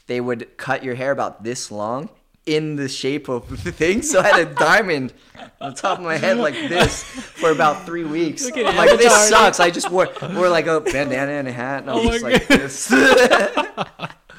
they 0.06 0.20
would 0.20 0.56
cut 0.56 0.84
your 0.84 0.94
hair 0.94 1.10
about 1.12 1.44
this 1.44 1.70
long 1.70 2.10
in 2.46 2.76
the 2.76 2.88
shape 2.90 3.28
of 3.30 3.48
the 3.64 3.72
thing. 3.72 4.02
So 4.02 4.20
I 4.20 4.26
had 4.26 4.40
a 4.40 4.54
diamond 4.54 5.14
on 5.62 5.74
top 5.74 5.98
of 5.98 6.04
my 6.04 6.18
head 6.18 6.36
like 6.36 6.52
this 6.68 7.02
for 7.02 7.50
about 7.50 7.86
three 7.86 8.04
weeks. 8.04 8.44
Look 8.44 8.58
at 8.58 8.66
I'm 8.66 8.76
like, 8.76 8.98
this 8.98 9.10
Avatar, 9.12 9.44
sucks. 9.46 9.60
I 9.60 9.70
just 9.70 9.90
wore 9.90 10.08
wore 10.34 10.48
like 10.50 10.66
a 10.66 10.80
bandana 10.80 11.32
and 11.32 11.48
a 11.48 11.52
hat, 11.52 11.82
and 11.84 11.90
I 11.90 11.94
was 11.94 12.04
Oh 12.06 12.10
just 12.12 12.22
my 12.22 12.30
like 12.32 12.46
this. 12.48 12.90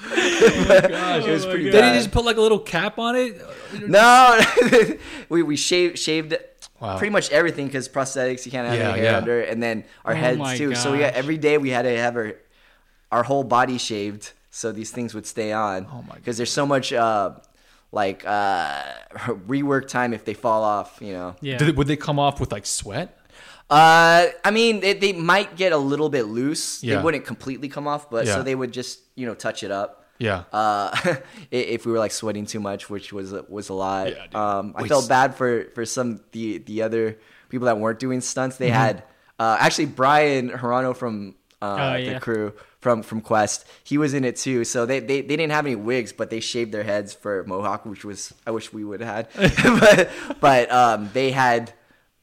gosh, 0.09 1.25
it 1.25 1.31
was 1.31 1.45
Oh 1.45 1.47
my 1.47 1.53
pretty 1.53 1.65
God. 1.65 1.71
Did 1.71 1.83
he 1.85 1.97
just 1.97 2.11
put 2.11 2.25
like 2.25 2.37
a 2.37 2.41
little 2.41 2.59
cap 2.59 2.99
on 2.99 3.15
it? 3.15 3.41
No, 3.87 4.39
we 5.29 5.43
we 5.43 5.55
shaved 5.57 5.97
shaved 5.99 6.35
Wow. 6.79 6.97
pretty 6.97 7.11
much 7.11 7.31
everything 7.31 7.67
because 7.67 7.87
prosthetics 7.87 8.45
you 8.45 8.51
can't 8.51 8.67
have 8.67 8.77
Yeah, 8.77 8.89
any 8.91 8.99
hair 8.99 9.11
yeah. 9.11 9.17
under, 9.17 9.41
and 9.41 9.63
then 9.63 9.85
our 10.03 10.13
Oh 10.13 10.15
heads 10.17 10.37
my 10.39 10.57
too. 10.57 10.75
So 10.75 10.91
we 10.91 10.99
got, 10.99 11.13
every 11.13 11.37
day 11.37 11.57
we 11.57 11.69
had 11.69 11.83
to 11.83 11.97
have 11.97 12.15
our 12.17 12.33
our 13.11 13.23
whole 13.23 13.43
body 13.45 13.77
shaved 13.77 14.33
so 14.51 14.71
these 14.71 14.91
things 14.91 15.13
would 15.13 15.25
stay 15.25 15.51
on. 15.53 15.87
Oh 15.91 16.01
my 16.07 16.15
Because 16.15 16.35
there's 16.37 16.51
so 16.51 16.65
much 16.65 16.91
uh, 16.91 17.31
like 17.91 18.23
uh, 18.25 18.83
rework 19.47 19.87
time 19.87 20.13
if 20.13 20.25
they 20.25 20.33
fall 20.33 20.63
off. 20.63 20.97
You 21.01 21.13
know. 21.13 21.35
Yeah. 21.41 21.57
Did, 21.57 21.77
would 21.77 21.87
they 21.87 21.95
come 21.97 22.19
off 22.19 22.39
with 22.39 22.51
like 22.51 22.65
sweat? 22.65 23.17
Uh, 23.69 24.27
I 24.43 24.51
mean, 24.51 24.79
they, 24.81 24.93
they 24.93 25.13
might 25.13 25.55
get 25.55 25.71
a 25.71 25.77
little 25.77 26.09
bit 26.09 26.23
loose. 26.23 26.83
Yeah. 26.83 26.97
They 26.97 27.03
wouldn't 27.03 27.25
completely 27.25 27.67
come 27.67 27.87
off, 27.87 28.09
but 28.09 28.25
Yeah. 28.25 28.35
so 28.35 28.43
they 28.43 28.53
would 28.55 28.71
just 28.71 28.99
you 29.15 29.25
know 29.25 29.33
touch 29.33 29.63
it 29.63 29.71
up. 29.71 30.04
Yeah. 30.17 30.43
Uh, 30.51 30.95
if 31.51 31.85
we 31.85 31.91
were 31.91 31.99
like 31.99 32.11
sweating 32.11 32.45
too 32.45 32.59
much, 32.59 32.89
which 32.89 33.11
was 33.11 33.33
was 33.49 33.69
a 33.69 33.73
lot. 33.73 34.11
Yeah, 34.11 34.25
um, 34.33 34.73
I 34.75 34.83
Wait, 34.83 34.89
felt 34.89 35.09
bad 35.09 35.35
for 35.35 35.65
for 35.75 35.85
some 35.85 36.21
the 36.31 36.59
the 36.59 36.81
other 36.81 37.17
people 37.49 37.65
that 37.65 37.77
weren't 37.77 37.99
doing 37.99 38.21
stunts. 38.21 38.55
Mm-hmm. 38.55 38.63
They 38.63 38.69
had 38.69 39.03
uh, 39.39 39.57
actually 39.59 39.87
Brian 39.87 40.49
Hirano 40.49 40.95
from 40.95 41.35
uh, 41.61 41.77
Oh, 41.79 41.93
the 41.93 42.11
yeah. 42.11 42.19
crew 42.19 42.53
from 42.79 43.03
from 43.03 43.21
Quest. 43.21 43.65
He 43.83 43.97
was 43.97 44.13
in 44.13 44.23
it 44.23 44.37
too. 44.37 44.63
So 44.63 44.85
they, 44.85 44.99
they 44.99 45.21
they 45.21 45.35
didn't 45.35 45.51
have 45.51 45.65
any 45.65 45.75
wigs, 45.75 46.13
but 46.13 46.29
they 46.29 46.39
shaved 46.39 46.71
their 46.71 46.83
heads 46.83 47.13
for 47.13 47.43
Mohawk, 47.45 47.85
which 47.85 48.05
was 48.05 48.33
I 48.45 48.51
wish 48.51 48.71
we 48.71 48.83
would 48.83 49.01
have 49.01 49.29
had. 49.33 49.53
but 49.79 50.09
but 50.39 50.71
um, 50.71 51.09
they 51.13 51.31
had 51.31 51.73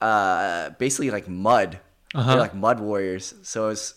uh, 0.01 0.71
basically 0.71 1.11
like 1.11 1.29
mud. 1.29 1.79
Uh-huh. 2.15 2.31
They're 2.31 2.41
like 2.41 2.55
mud 2.55 2.81
warriors. 2.81 3.35
So 3.43 3.67
it 3.67 3.69
was 3.69 3.95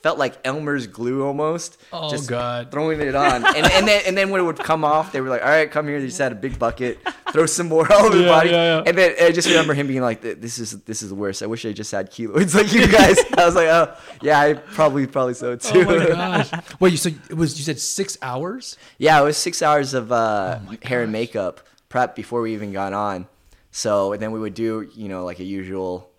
felt 0.00 0.18
like 0.18 0.38
Elmer's 0.44 0.86
glue 0.86 1.24
almost. 1.24 1.78
Oh, 1.92 2.10
just 2.10 2.28
God. 2.28 2.70
Throwing 2.70 3.00
it 3.00 3.14
on, 3.14 3.44
and 3.44 3.56
and 3.56 3.88
then 3.88 4.02
and 4.06 4.16
then 4.16 4.30
when 4.30 4.40
it 4.40 4.44
would 4.44 4.58
come 4.58 4.84
off, 4.84 5.12
they 5.12 5.20
were 5.20 5.28
like, 5.28 5.42
"All 5.42 5.48
right, 5.48 5.70
come 5.70 5.86
here." 5.88 6.00
They 6.00 6.06
just 6.06 6.18
had 6.18 6.32
a 6.32 6.36
big 6.36 6.58
bucket, 6.58 6.98
throw 7.32 7.46
some 7.46 7.68
more 7.68 7.90
all 7.92 8.06
over 8.06 8.16
the 8.16 8.24
body, 8.24 8.50
yeah, 8.50 8.76
yeah. 8.76 8.82
and 8.86 8.96
then 8.96 9.14
I 9.20 9.32
just 9.32 9.48
remember 9.48 9.74
him 9.74 9.86
being 9.86 10.02
like, 10.02 10.20
"This 10.20 10.58
is 10.58 10.82
this 10.82 11.02
is 11.02 11.08
the 11.08 11.14
worst. 11.14 11.42
I 11.42 11.46
wish 11.46 11.64
I 11.66 11.72
just 11.72 11.90
had 11.90 12.10
keloids 12.10 12.54
like 12.56 12.72
you 12.72 12.86
guys." 12.86 13.18
I 13.36 13.44
was 13.44 13.54
like, 13.54 13.68
"Oh, 13.68 13.94
yeah, 14.22 14.40
I 14.40 14.54
probably 14.54 15.06
probably 15.06 15.34
so 15.34 15.56
too." 15.56 15.80
Oh 15.80 15.98
my 15.98 16.06
gosh. 16.08 16.50
Wait, 16.80 16.98
so 16.98 17.10
it 17.30 17.34
was 17.34 17.58
you 17.58 17.64
said 17.64 17.80
six 17.80 18.16
hours? 18.22 18.76
Yeah, 18.98 19.20
it 19.20 19.24
was 19.24 19.36
six 19.36 19.62
hours 19.62 19.94
of 19.94 20.12
uh, 20.12 20.60
Oh 20.68 20.76
hair 20.82 21.02
and 21.02 21.12
makeup 21.12 21.60
prep 21.88 22.14
before 22.14 22.40
we 22.42 22.54
even 22.54 22.72
got 22.72 22.92
on. 22.92 23.26
So 23.70 24.12
and 24.12 24.22
then 24.22 24.32
we 24.32 24.40
would 24.40 24.54
do 24.54 24.88
you 24.94 25.08
know 25.08 25.24
like 25.24 25.40
a 25.40 25.44
usual 25.44 26.10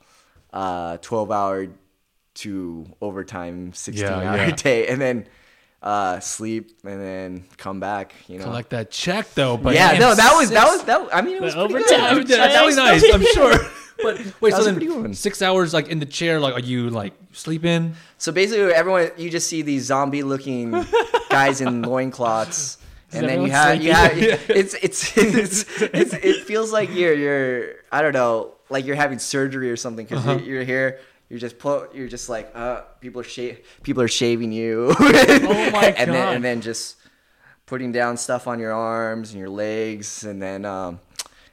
uh, 0.53 0.97
12 0.97 1.31
hour 1.31 1.67
to 2.39 2.85
overtime 3.01 3.73
16 3.73 4.05
Yeah, 4.05 4.15
hour 4.17 4.37
yeah. 4.37 4.51
day, 4.55 4.87
and 4.87 4.99
then 5.01 5.27
uh, 5.81 6.19
sleep 6.19 6.71
and 6.83 7.01
then 7.01 7.43
come 7.57 7.79
back. 7.79 8.13
You 8.27 8.37
know. 8.39 8.45
Collect 8.45 8.69
that 8.71 8.91
check 8.91 9.33
though. 9.33 9.55
But 9.57 9.75
yeah, 9.75 9.97
no, 9.97 10.13
that 10.15 10.33
was 10.37 10.49
that 10.51 10.67
was 10.67 10.83
that. 10.83 11.07
I 11.13 11.21
mean, 11.21 11.35
it 11.37 11.41
was 11.41 11.55
overtime 11.55 12.15
good. 12.15 12.27
check. 12.27 12.51
That's 12.51 12.75
nice. 12.75 13.03
I'm 13.13 13.21
sure. 13.33 13.53
But 14.01 14.17
wait, 14.39 14.53
so 14.53 14.63
then 14.63 14.75
pretty 14.75 14.87
good 14.87 15.01
one. 15.01 15.13
six 15.13 15.41
hours 15.41 15.73
like 15.73 15.89
in 15.89 15.99
the 15.99 16.05
chair, 16.05 16.39
like 16.39 16.53
are 16.55 16.61
you 16.61 16.89
like 16.89 17.11
sleeping? 17.33 17.95
So 18.17 18.31
basically, 18.31 18.71
everyone 18.73 19.11
you 19.17 19.29
just 19.29 19.49
see 19.49 19.61
these 19.61 19.83
zombie-looking 19.87 20.71
guys 21.29 21.59
in 21.59 21.81
loincloths, 21.81 22.77
and 23.11 23.27
then 23.27 23.41
you 23.41 23.51
have 23.51 23.83
you 23.83 23.91
have 23.91 24.13
it's, 24.15 24.73
it's 24.75 25.17
it's 25.17 25.65
it's 25.81 26.13
it 26.13 26.45
feels 26.45 26.71
like 26.71 26.95
you're 26.95 27.13
you're 27.13 27.73
I 27.91 28.01
don't 28.01 28.13
know 28.13 28.53
like 28.69 28.85
you're 28.85 28.95
having 28.95 29.19
surgery 29.19 29.69
or 29.69 29.75
something 29.75 30.05
because 30.05 30.25
Uh-huh. 30.25 30.37
you're, 30.37 30.55
you're 30.55 30.63
here. 30.63 30.99
You're 31.29 31.39
just 31.39 31.59
put. 31.59 31.93
You're 31.93 32.07
just 32.07 32.27
like 32.29 32.51
uh, 32.55 32.81
people 33.01 33.21
are 33.21 33.25
sha- 33.25 33.57
people 33.83 34.01
are 34.03 34.07
shaving 34.07 34.51
you. 34.51 34.93
Oh 34.99 35.71
my 35.71 35.93
and 35.97 36.11
then 36.11 36.35
and 36.35 36.43
then 36.43 36.61
just 36.61 36.95
putting 37.65 37.91
down 37.91 38.17
stuff 38.17 38.47
on 38.47 38.59
your 38.59 38.73
arms 38.73 39.29
and 39.31 39.39
your 39.39 39.49
legs, 39.49 40.23
and 40.23 40.41
then 40.41 40.65
um, 40.65 40.99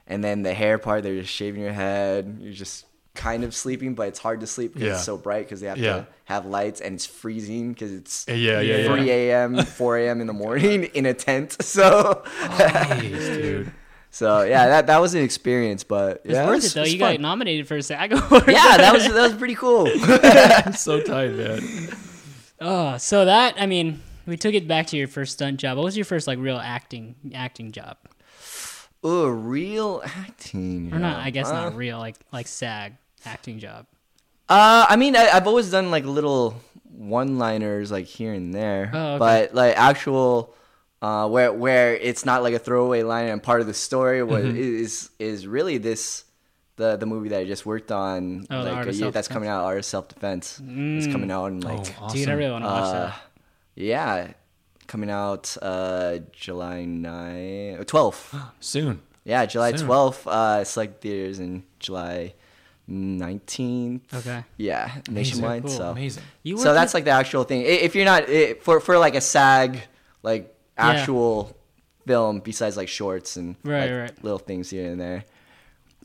and 0.07 0.25
then 0.25 0.43
the 0.43 0.55
hair 0.55 0.79
part. 0.79 1.03
They're 1.03 1.21
just 1.21 1.33
shaving 1.33 1.61
your 1.63 1.73
head. 1.75 2.39
You're 2.41 2.53
just 2.55 2.87
kind 3.15 3.45
of 3.45 3.55
sleeping, 3.55 3.95
but 3.95 4.09
it's 4.09 4.19
hard 4.19 4.41
to 4.41 4.47
sleep 4.47 4.75
because 4.75 4.87
Yeah. 4.87 4.95
it's 4.95 5.05
so 5.05 5.17
bright 5.17 5.45
because 5.47 5.61
they 5.61 5.69
have 5.69 5.79
Yeah. 5.79 5.93
to 6.01 6.07
have 6.25 6.45
lights 6.47 6.81
and 6.83 6.95
it's 6.95 7.07
freezing 7.07 7.73
because 7.73 7.93
it's 7.93 8.27
Yeah, 8.29 8.61
yeah, 8.61 8.77
yeah. 8.79 8.87
3 8.87 9.11
a.m., 9.11 9.65
4 9.65 9.99
a.m. 9.99 10.21
in 10.21 10.27
the 10.27 10.33
morning 10.45 10.85
in 10.85 11.07
a 11.07 11.15
tent. 11.15 11.57
So, 11.63 12.23
dude. 13.01 13.73
So 14.17 14.43
yeah, 14.43 14.67
that 14.69 14.87
that 14.87 15.01
was 15.01 15.15
an 15.15 15.23
experience, 15.23 15.85
but 15.85 16.23
It's 16.25 16.33
yeah, 16.35 16.47
worth 16.47 16.55
was- 16.57 16.65
it 16.67 16.75
though. 16.75 16.81
was 16.83 16.93
You 16.95 16.99
fun. 17.01 17.15
got 17.15 17.21
nominated 17.21 17.69
for 17.69 17.77
a 17.77 17.83
SAG 17.83 18.13
award. 18.13 18.45
Yeah, 18.49 18.77
that 18.79 18.93
was 18.95 19.05
that 19.07 19.23
was 19.23 19.35
pretty 19.35 19.55
cool. 19.55 19.87
so 20.75 21.01
tight, 21.01 21.33
man. 21.33 21.61
Oh, 22.61 22.97
so 22.97 23.25
that 23.27 23.57
I 23.59 23.67
mean, 23.67 24.01
we 24.27 24.37
took 24.37 24.55
it 24.55 24.67
back 24.67 24.87
to 24.89 24.97
your 24.97 25.09
first 25.09 25.35
stunt 25.35 25.61
job. 25.61 25.77
What 25.77 25.85
was 25.85 25.97
your 25.97 26.07
first 26.07 26.27
like 26.27 26.39
real 26.39 26.57
acting 26.57 27.15
acting 27.35 27.73
job? 27.73 27.99
Ooh, 29.05 29.29
real 29.31 30.03
acting. 30.05 30.93
Or 30.93 30.99
not? 30.99 31.19
yeah. 31.19 31.25
I 31.25 31.31
guess 31.31 31.49
Uh, 31.49 31.53
not 31.53 31.77
real. 31.77 31.99
Like 31.99 32.17
like 32.33 32.47
SAG 32.47 32.95
acting 33.25 33.59
job. 33.59 33.87
Uh, 34.49 34.87
I 34.89 34.97
mean, 34.97 35.15
I, 35.17 35.29
I've 35.29 35.47
always 35.47 35.71
done 35.71 35.91
like 35.91 36.05
little 36.05 36.61
one-liners 36.93 37.91
like 37.93 38.07
here 38.07 38.33
and 38.33 38.55
there, 38.55 38.91
Oh, 38.95 39.15
okay. 39.15 39.19
but 39.19 39.55
like 39.55 39.77
actual, 39.77 40.55
uh, 41.07 41.29
where 41.29 41.53
where 41.53 41.95
it's 42.09 42.25
not 42.31 42.39
like 42.47 42.55
a 42.55 42.59
throwaway 42.67 43.03
line 43.13 43.29
and 43.33 43.43
part 43.43 43.61
of 43.63 43.67
the 43.67 43.75
story 43.89 44.23
was 44.23 44.45
Mm-hmm. 44.45 44.57
is 44.85 45.11
is 45.19 45.47
really 45.47 45.79
this. 45.79 46.25
The, 46.79 46.97
the 47.03 47.07
movie 47.07 47.31
that 47.31 47.41
I 47.41 47.47
just 47.47 47.65
worked 47.65 47.91
on, 47.91 48.45
Oh, 48.51 48.61
like 48.61 48.87
a 48.87 48.93
year, 48.93 49.11
that's 49.11 49.29
coming 49.29 49.49
out, 49.49 49.65
Art 49.65 49.79
of 49.79 49.87
Self 49.87 50.09
Defense. 50.09 50.61
It's 50.63 51.07
coming 51.15 51.31
out 51.31 51.47
in 51.47 51.61
like 51.61 51.87
Oh, 51.99 52.05
awesome. 52.05 52.19
Dude, 52.19 52.29
I 52.29 52.33
really 52.35 52.51
want 52.51 52.65
to 52.65 52.69
watch 52.69 52.85
Uh, 52.85 52.93
that. 53.07 53.15
yeah, 53.77 54.33
coming 54.87 55.09
out 55.09 55.57
uh 55.63 56.19
July 56.33 56.85
9 56.85 57.79
12th. 57.93 58.51
Soon. 58.61 59.01
Yeah, 59.25 59.47
July 59.47 59.73
Soon. 59.75 59.89
12th. 59.89 60.27
Uh 60.27 60.65
select 60.65 61.01
theaters 61.01 61.39
in 61.41 61.63
July 61.79 62.35
19th. 62.91 64.01
Okay. 64.15 64.45
Yeah, 64.57 64.91
nationwide. 65.11 65.63
Cool. 65.63 65.71
So 65.71 65.91
Amazing. 65.93 66.25
You 66.43 66.59
so 66.59 66.75
that's 66.75 66.91
with- 66.91 66.95
like 66.95 67.05
the 67.05 67.11
actual 67.13 67.45
thing. 67.45 67.63
If 67.63 67.95
you're 67.95 68.05
not 68.05 68.29
i 68.29 68.55
for 68.61 68.81
for 68.81 68.99
like 68.99 69.15
a 69.15 69.21
SAG 69.21 69.81
like 70.23 70.55
Yeah. 70.79 70.91
actual 70.91 71.57
film 72.07 72.41
besides 72.41 72.77
like 72.77 72.89
shorts 72.89 73.37
and 73.37 73.57
Right, 73.65 73.91
like, 73.91 74.01
right. 74.01 74.25
little 74.25 74.39
things 74.39 74.71
here 74.71 74.91
and 74.91 75.01
there. 75.01 75.25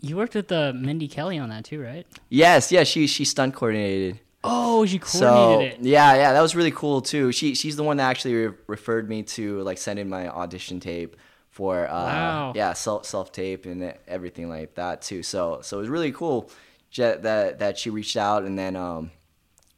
you 0.01 0.17
worked 0.17 0.33
with 0.35 0.51
uh, 0.51 0.73
Mindy 0.73 1.07
Kelly 1.07 1.37
on 1.37 1.49
that 1.49 1.65
too, 1.65 1.81
right? 1.81 2.07
Yes, 2.29 2.71
yeah, 2.71 2.83
she 2.83 3.05
she 3.07 3.23
stunt 3.25 3.53
coordinated. 3.53 4.19
Oh, 4.43 4.85
she 4.87 4.99
So 5.05 5.19
coordinated 5.19 5.79
it. 5.81 5.85
yeah, 5.85 6.15
yeah, 6.15 6.33
that 6.33 6.41
was 6.41 6.55
really 6.55 6.71
cool 6.71 7.01
too. 7.01 7.31
She 7.31 7.53
she's 7.53 7.75
the 7.75 7.83
one 7.83 7.97
that 7.97 8.09
actually 8.09 8.33
re- 8.33 8.55
referred 8.67 9.07
me 9.09 9.21
to 9.37 9.61
like 9.61 9.77
send 9.77 9.99
in 9.99 10.09
my 10.09 10.27
audition 10.27 10.79
tape 10.79 11.15
for 11.51 11.85
uh 11.87 11.91
Wow. 11.91 12.53
yeah 12.55 12.73
self 12.73 13.05
self 13.05 13.31
tape 13.31 13.65
and 13.67 13.93
everything 14.07 14.49
like 14.49 14.73
that 14.75 15.01
too. 15.03 15.21
So 15.21 15.59
so 15.61 15.77
it 15.77 15.81
was 15.81 15.89
really 15.89 16.11
cool 16.11 16.49
that 16.97 17.59
that 17.59 17.77
she 17.77 17.89
reached 17.89 18.17
out 18.17 18.43
and 18.43 18.57
then 18.57 18.75
um 18.75 19.11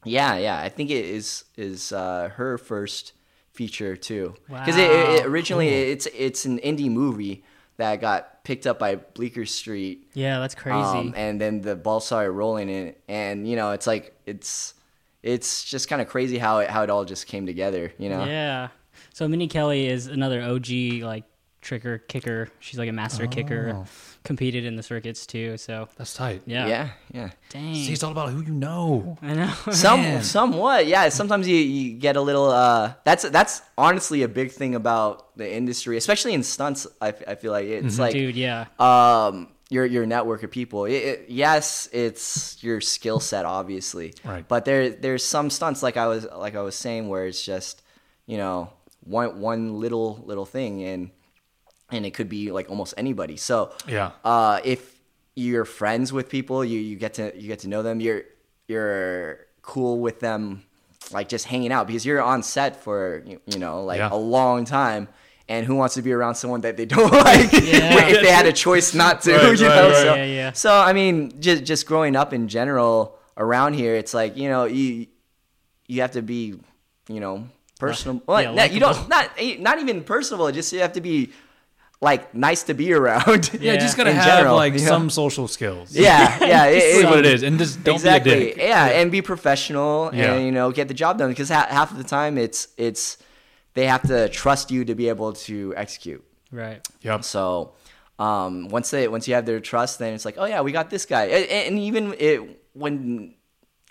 yeah 0.06 0.38
yeah 0.38 0.58
I 0.60 0.70
think 0.70 0.89
it 0.89 1.04
is 1.06 1.44
is 1.58 1.91
uh, 1.91 2.30
her 2.36 2.58
first 2.58 3.12
feature 3.54 3.95
too 3.95 4.34
because 4.49 4.76
it, 4.78 4.89
it, 4.89 5.24
Wow, 5.24 5.32
originally 5.32 5.68
it's 5.70 6.08
it's 6.08 6.45
an 6.45 6.60
indie 6.60 6.89
movie 6.89 7.43
that 7.78 8.01
got 8.01 8.43
picked 8.43 8.68
up 8.68 8.78
by 8.80 8.95
Bleecker 8.95 9.45
Street 9.45 10.08
Yeah, 10.14 10.39
that's 10.39 10.56
crazy. 10.56 10.78
um, 10.78 11.14
and 11.16 11.39
then 11.39 11.62
the 11.62 11.76
ball 11.76 11.99
started 11.99 12.32
rolling 12.32 12.70
in, 12.70 12.95
and 13.08 13.47
you 13.47 13.56
know, 13.56 13.72
it's 13.72 13.88
like 13.88 14.16
it's 14.26 14.74
it's 15.22 15.64
just 15.64 15.88
kind 15.88 16.01
of 16.01 16.08
crazy 16.08 16.38
how 16.38 16.60
it 16.60 16.70
how 16.70 16.84
it 16.84 16.89
all 16.89 17.06
just 17.06 17.28
came 17.28 17.45
together. 17.45 17.93
You 17.97 18.10
know, 18.10 18.26
Yeah. 18.26 18.70
So 19.14 19.28
Minnie 19.28 19.47
Kelly 19.47 19.88
is 19.88 20.08
another 20.08 20.41
OG 20.41 20.70
like 21.01 21.24
tricker 21.62 21.99
kicker. 22.08 22.49
She's 22.60 22.80
like 22.80 22.89
a 22.89 22.93
master 22.93 23.28
kicker. 23.28 23.86
Competed 24.24 24.63
in 24.65 24.76
the 24.78 24.84
circuits 24.84 25.26
too. 25.26 25.57
So 25.57 25.89
That's 25.97 26.13
tight. 26.13 26.43
yeah. 26.45 26.67
yeah, 26.67 26.89
yeah. 27.13 27.30
Dang. 27.49 27.74
See, 27.76 27.91
it's 27.93 28.03
all 28.03 28.11
about 28.11 28.30
who 28.30 28.41
you 28.41 28.53
know. 28.53 29.17
I 29.21 29.34
know. 29.34 29.53
Some 29.71 30.01
Man. 30.01 30.24
somewhat, 30.24 30.88
yeah. 30.88 31.09
Sometimes 31.09 31.47
you, 31.47 31.57
you 31.57 31.93
get 31.99 32.15
a 32.15 32.21
little. 32.21 32.49
Uh, 32.49 32.93
that's 33.03 33.28
that's 33.30 33.61
honestly 33.78 34.24
a 34.24 34.28
big 34.30 34.51
thing 34.51 34.76
about 34.76 35.36
the 35.38 35.51
industry, 35.53 35.97
especially 35.97 36.34
in 36.34 36.43
stunts. 36.43 36.88
I, 37.01 37.09
f- 37.09 37.24
I 37.28 37.36
feel 37.36 37.51
like 37.51 37.65
it's 37.67 37.99
like 37.99 38.13
Dude, 38.13 38.36
yeah. 38.36 38.65
um 38.80 39.49
your 39.69 39.86
your 39.86 40.05
network 40.05 40.43
of 40.43 40.51
people. 40.51 40.86
It, 40.86 40.93
it- 40.93 41.26
yes, 41.30 41.89
it's 41.91 42.63
your 42.63 42.80
skill 42.80 43.19
set, 43.19 43.43
obviously. 43.45 44.13
Right. 44.24 44.47
But 44.47 44.63
there 44.63 44.89
there's 44.89 45.24
some 45.26 45.49
stunts 45.49 45.84
like 45.84 45.97
I 45.97 46.07
was 46.07 46.26
like 46.34 46.55
I 46.55 46.61
was 46.61 46.76
saying 46.76 47.09
where 47.09 47.26
it's 47.26 47.43
just 47.43 47.82
you 48.26 48.38
know 48.38 48.71
one 49.03 49.41
one 49.41 49.80
little 49.82 50.24
little 50.26 50.45
thing 50.45 50.82
and 50.84 51.09
and 51.94 52.06
it 52.06 52.14
could 52.14 52.30
be 52.30 52.52
like 52.52 52.70
almost 52.70 52.94
anybody. 52.98 53.38
So 53.38 53.72
Yeah. 53.88 54.12
uh, 54.26 54.60
if 54.64 55.00
you're 55.36 55.66
friends 55.66 56.12
with 56.12 56.28
people, 56.30 56.64
you 56.66 56.80
you 56.80 56.96
get 56.96 57.14
to 57.16 57.32
you 57.39 57.48
get 57.48 57.60
to 57.60 57.68
know 57.68 57.82
them. 57.84 58.00
You're 58.02 58.24
you're 58.68 59.39
cool 59.62 60.00
with 60.00 60.20
them, 60.20 60.64
like 61.12 61.30
just 61.30 61.46
hanging 61.46 61.72
out 61.72 61.88
because 61.88 62.06
you're 62.06 62.22
on 62.22 62.44
set 62.44 62.82
for 62.84 63.24
you, 63.26 63.39
you 63.46 63.60
know 63.60 63.84
like 63.84 64.00
Yeah. 64.00 64.10
a 64.12 64.16
long 64.18 64.66
time. 64.66 65.08
And 65.50 65.66
who 65.66 65.76
wants 65.76 65.96
to 65.96 66.02
be 66.02 66.14
around 66.14 66.36
someone 66.36 66.62
that 66.62 66.78
they 66.78 66.86
don't 66.96 67.12
like 67.12 67.52
Yeah. 67.52 68.08
if 68.14 68.22
they 68.22 68.32
had 68.32 68.46
a 68.46 68.54
choice 68.54 68.94
not 68.94 69.22
to? 69.24 69.34
Right, 69.36 69.60
you 69.60 69.68
right, 69.68 69.76
know? 69.76 69.89
right. 69.89 69.96
So, 70.08 70.16
Yeah, 70.16 70.26
yeah. 70.26 70.52
so 70.54 70.72
I 70.74 70.94
mean, 70.94 71.39
just 71.41 71.64
just 71.66 71.86
growing 71.86 72.16
up 72.16 72.34
in 72.34 72.48
general 72.48 73.18
around 73.38 73.74
here, 73.74 73.96
it's 73.96 74.14
like 74.14 74.38
you 74.38 74.48
know 74.50 74.66
you 74.66 75.08
you 75.88 76.02
have 76.02 76.12
to 76.12 76.22
be 76.22 76.56
you 77.10 77.20
know 77.20 77.48
personal. 77.80 78.22
Well, 78.26 78.41
yeah, 78.41 78.54
not- 78.56 78.72
you 78.72 78.80
don't 78.80 79.10
not 79.10 79.26
not 79.60 79.80
even 79.80 80.04
personable. 80.04 80.50
Just 80.52 80.72
you 80.72 80.80
have 80.80 80.94
to 80.94 81.02
be 81.02 81.32
like 82.04 82.36
nice 82.36 82.64
to 82.64 82.74
be 82.74 82.93
around. 82.93 83.49
Yeah, 83.54 83.74
Yeah. 83.74 83.80
just 83.80 83.95
gotta 83.97 84.14
have 84.14 84.26
general, 84.26 84.56
like 84.56 84.74
you 84.74 84.80
know? 84.82 84.86
some 84.95 85.10
social 85.10 85.47
skills. 85.47 85.95
Yeah, 85.95 86.38
yeah, 86.43 86.66
it, 86.70 86.74
This 86.74 87.04
it- 87.04 87.06
what 87.10 87.20
it 87.20 87.26
is, 87.26 87.41
and 87.43 87.58
just 87.58 87.84
don't 87.84 87.95
exactly. 87.95 88.32
be 88.36 88.41
a 88.51 88.56
dick. 88.56 88.58
Yeah, 88.58 88.86
and 88.99 89.12
be 89.12 89.22
professional, 89.22 90.12
Yeah. 90.14 90.34
and 90.34 90.45
you 90.45 90.51
know, 90.51 90.72
get 90.72 90.88
the 90.88 90.93
job 90.93 91.18
done. 91.18 91.30
Because 91.30 91.49
ha- 91.49 91.68
half 91.70 91.89
of 91.91 91.97
the 91.97 92.04
time, 92.04 92.38
it's 92.38 92.68
it's 92.78 93.18
they 93.74 93.88
have 93.88 94.04
to 94.08 94.30
trust 94.30 94.70
you 94.70 94.86
to 94.86 94.93
be 94.95 95.10
able 95.10 95.34
to 95.47 95.74
execute. 95.76 96.24
Right. 96.51 96.80
Yep. 97.01 97.24
So 97.24 97.74
um, 98.20 98.68
once 98.70 98.91
they 98.91 99.08
once 99.08 99.28
you 99.28 99.34
have 99.34 99.45
their 99.45 99.60
trust, 99.60 99.97
then 99.99 100.14
it's 100.14 100.26
like, 100.26 100.36
oh 100.38 100.45
yeah, 100.45 100.62
we 100.62 100.72
got 100.72 100.89
this 100.91 101.06
guy. 101.06 101.24
And, 101.36 101.45
and 101.49 101.80
even 101.80 102.14
it 102.20 102.39
when 102.74 103.34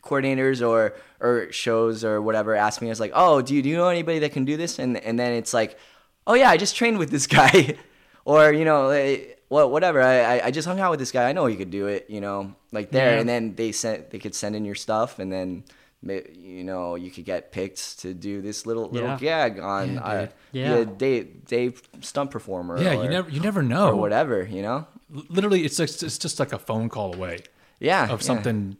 coordinators 0.04 0.66
or 0.66 0.94
or 1.20 1.50
shows 1.52 2.04
or 2.04 2.20
whatever 2.20 2.54
ask 2.54 2.80
me, 2.82 2.90
it's 2.90 3.00
like, 3.00 3.12
oh, 3.14 3.40
do 3.42 3.54
you 3.54 3.62
do 3.62 3.68
you 3.68 3.76
know 3.76 3.88
anybody 3.88 4.18
that 4.20 4.32
can 4.32 4.44
do 4.44 4.56
this? 4.56 4.78
And 4.78 4.96
and 4.98 5.18
then 5.18 5.32
it's 5.32 5.52
like, 5.54 5.78
oh 6.26 6.34
yeah, 6.34 6.50
I 6.50 6.56
just 6.56 6.76
trained 6.76 6.98
with 6.98 7.10
this 7.10 7.26
guy, 7.26 7.76
or 8.24 8.52
you 8.52 8.64
know, 8.64 8.90
eh, 8.90 9.18
well 9.48 9.70
whatever. 9.70 10.00
I 10.02 10.40
I- 10.40 10.50
just 10.50 10.66
hung 10.68 10.80
out 10.80 10.90
with 10.90 11.00
this 11.00 11.12
guy. 11.12 11.28
I 11.28 11.32
know 11.32 11.46
he 11.46 11.56
could 11.56 11.70
do 11.70 11.86
it. 11.86 12.06
You 12.08 12.20
know, 12.20 12.54
like 12.72 12.90
there. 12.90 13.14
Yeah. 13.14 13.20
And 13.20 13.28
then 13.28 13.54
they 13.54 13.72
sent 13.72 14.10
they 14.10 14.18
could 14.18 14.34
send 14.34 14.56
in 14.56 14.64
your 14.64 14.74
stuff, 14.76 15.18
and 15.18 15.30
then. 15.32 15.64
You 16.04 16.64
know, 16.64 16.96
you 16.96 17.12
could 17.12 17.24
get 17.24 17.52
picked 17.52 18.00
to 18.00 18.12
do 18.12 18.42
this 18.42 18.66
little 18.66 18.88
little 18.90 19.10
Yeah. 19.10 19.18
gag 19.20 19.60
on 19.60 19.94
Yeah, 19.94 20.00
uh. 20.02 20.26
Yeah. 20.50 20.76
the 20.78 20.84
Dave 20.86 21.44
Dave 21.46 21.80
stunt 22.00 22.32
performer. 22.32 22.76
Yeah, 22.82 22.96
or- 22.98 23.04
you 23.04 23.08
never 23.08 23.30
you 23.30 23.38
never 23.38 23.62
know. 23.62 23.90
or 23.90 23.94
whatever, 23.94 24.42
you 24.42 24.62
know? 24.62 24.84
Literally, 25.28 25.64
it's 25.64 25.76
just 25.76 26.02
it's 26.02 26.18
just 26.18 26.40
like 26.40 26.52
a 26.52 26.58
phone 26.58 26.88
call 26.88 27.14
away 27.14 27.38
Yeah. 27.78 28.10
of 28.10 28.20
yeah. 28.20 28.26
something. 28.26 28.78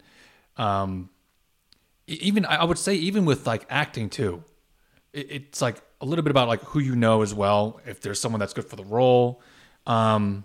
Um, 0.57 1.11
even 2.09 2.45
I 2.45 2.64
would 2.64 2.76
say 2.78 2.95
even 2.97 3.24
with 3.24 3.47
like 3.47 3.66
acting 3.70 4.11
too, 4.11 4.43
it, 5.13 5.31
it's 5.31 5.63
like 5.63 5.77
a 6.01 6.07
little 6.07 6.23
bit 6.23 6.31
about 6.31 6.49
like 6.49 6.63
who 6.63 6.79
you 6.81 6.97
know 6.97 7.23
as 7.23 7.35
well. 7.35 7.81
If 7.87 8.01
there's 8.01 8.21
someone 8.21 8.41
that's 8.41 8.53
good 8.53 8.65
for 8.69 8.77
the 8.77 8.85
role, 8.85 9.41
um, 9.87 10.45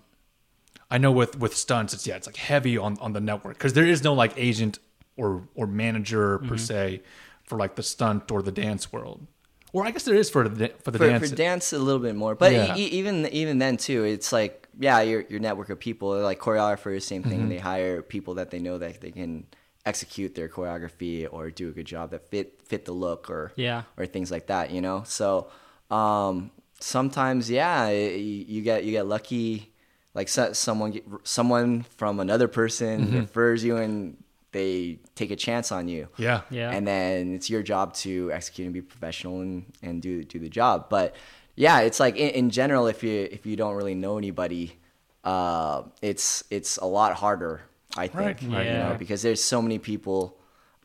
I 0.90 0.98
know 0.98 1.12
with 1.12 1.38
with 1.38 1.54
stunts, 1.56 1.92
it's 1.94 2.06
yeah, 2.06 2.16
it's 2.16 2.26
like 2.26 2.36
heavy 2.36 2.78
on 2.78 2.98
on 3.00 3.12
the 3.12 3.20
network 3.20 3.54
because 3.58 3.72
there 3.74 3.86
is 3.86 4.02
no 4.02 4.14
like 4.14 4.32
agent 4.36 4.78
or 5.16 5.48
or 5.54 5.66
manager 5.66 6.38
Mm-hmm. 6.38 6.48
per 6.48 6.56
se 6.56 7.02
for 7.44 7.58
like 7.58 7.74
the 7.76 7.82
stunt 7.82 8.30
or 8.30 8.42
the 8.42 8.52
dance 8.52 8.92
world. 8.92 9.26
Or 9.72 9.86
I 9.86 9.90
guess 9.90 10.04
there 10.04 10.14
is 10.14 10.30
for 10.30 10.48
the 10.48 10.68
for 10.82 10.90
the 10.90 10.98
For, 10.98 11.08
dance. 11.08 11.28
for 11.30 11.36
dance 11.36 11.72
a 11.74 11.78
little 11.78 12.00
bit 12.00 12.14
more, 12.16 12.34
but 12.34 12.52
Yeah. 12.52 12.74
e- 12.76 12.86
even 12.86 13.26
even 13.26 13.58
then 13.58 13.76
too, 13.76 14.04
it's 14.04 14.32
like 14.32 14.66
yeah, 14.80 15.00
your 15.02 15.22
your 15.28 15.40
network 15.40 15.68
of 15.70 15.78
people, 15.78 16.08
like 16.22 16.38
choreographers, 16.38 17.02
same 17.02 17.22
thing. 17.22 17.40
Mm-hmm. 17.40 17.48
They 17.50 17.58
hire 17.58 18.00
people 18.00 18.34
that 18.34 18.50
they 18.50 18.58
know 18.60 18.78
that 18.78 19.00
they 19.02 19.10
can 19.10 19.46
execute 19.86 20.34
their 20.34 20.48
choreography 20.48 21.26
or 21.30 21.50
do 21.50 21.68
a 21.68 21.72
good 21.72 21.86
job 21.86 22.10
that 22.10 22.28
fit 22.28 22.60
fit 22.64 22.84
the 22.84 22.92
look 22.92 23.30
or 23.30 23.52
Yeah. 23.56 23.82
or 23.96 24.06
things 24.06 24.30
like 24.30 24.46
that. 24.48 24.70
You 24.70 24.80
know, 24.80 25.02
so 25.06 25.48
um, 25.90 26.50
sometimes 26.80 27.50
yeah, 27.50 27.88
you, 27.90 28.44
you 28.48 28.62
get 28.62 28.84
you 28.84 28.92
get 28.92 29.06
lucky. 29.06 29.72
Like 30.14 30.28
so, 30.28 30.52
someone 30.52 30.90
get, 30.92 31.04
someone 31.22 31.84
from 31.96 32.18
another 32.20 32.48
person 32.48 33.06
Mm-hmm. 33.06 33.16
refers 33.20 33.62
you 33.62 33.76
and 33.76 34.16
they 34.50 34.98
take 35.14 35.30
a 35.30 35.36
chance 35.36 35.70
on 35.70 35.88
you 35.88 36.08
Yeah. 36.16 36.40
Yeah. 36.50 36.70
and 36.72 36.86
then 36.86 37.34
it's 37.34 37.50
your 37.50 37.62
job 37.62 37.92
to 37.96 38.32
execute 38.32 38.64
and 38.64 38.72
be 38.74 38.80
professional 38.80 39.42
and, 39.42 39.66
and 39.82 40.00
do 40.02 40.24
do 40.24 40.38
the 40.38 40.48
job. 40.48 40.88
But 40.88 41.14
yeah, 41.54 41.80
it's 41.80 42.00
like 42.00 42.16
in, 42.16 42.30
in 42.30 42.50
general, 42.50 42.86
if 42.88 43.02
you 43.04 43.28
if 43.30 43.44
you 43.46 43.56
don't 43.56 43.74
really 43.74 43.94
know 43.94 44.16
anybody, 44.18 44.76
uh, 45.24 45.82
it's 46.02 46.42
it's 46.50 46.78
a 46.78 46.86
lot 46.86 47.14
harder. 47.14 47.60
I 47.96 48.06
think, 48.08 48.38
Right, 48.42 48.66
you 48.66 48.72
know, 48.72 48.96
because 48.98 49.22
there's 49.22 49.42
so 49.42 49.60
many 49.62 49.78
people 49.78 50.36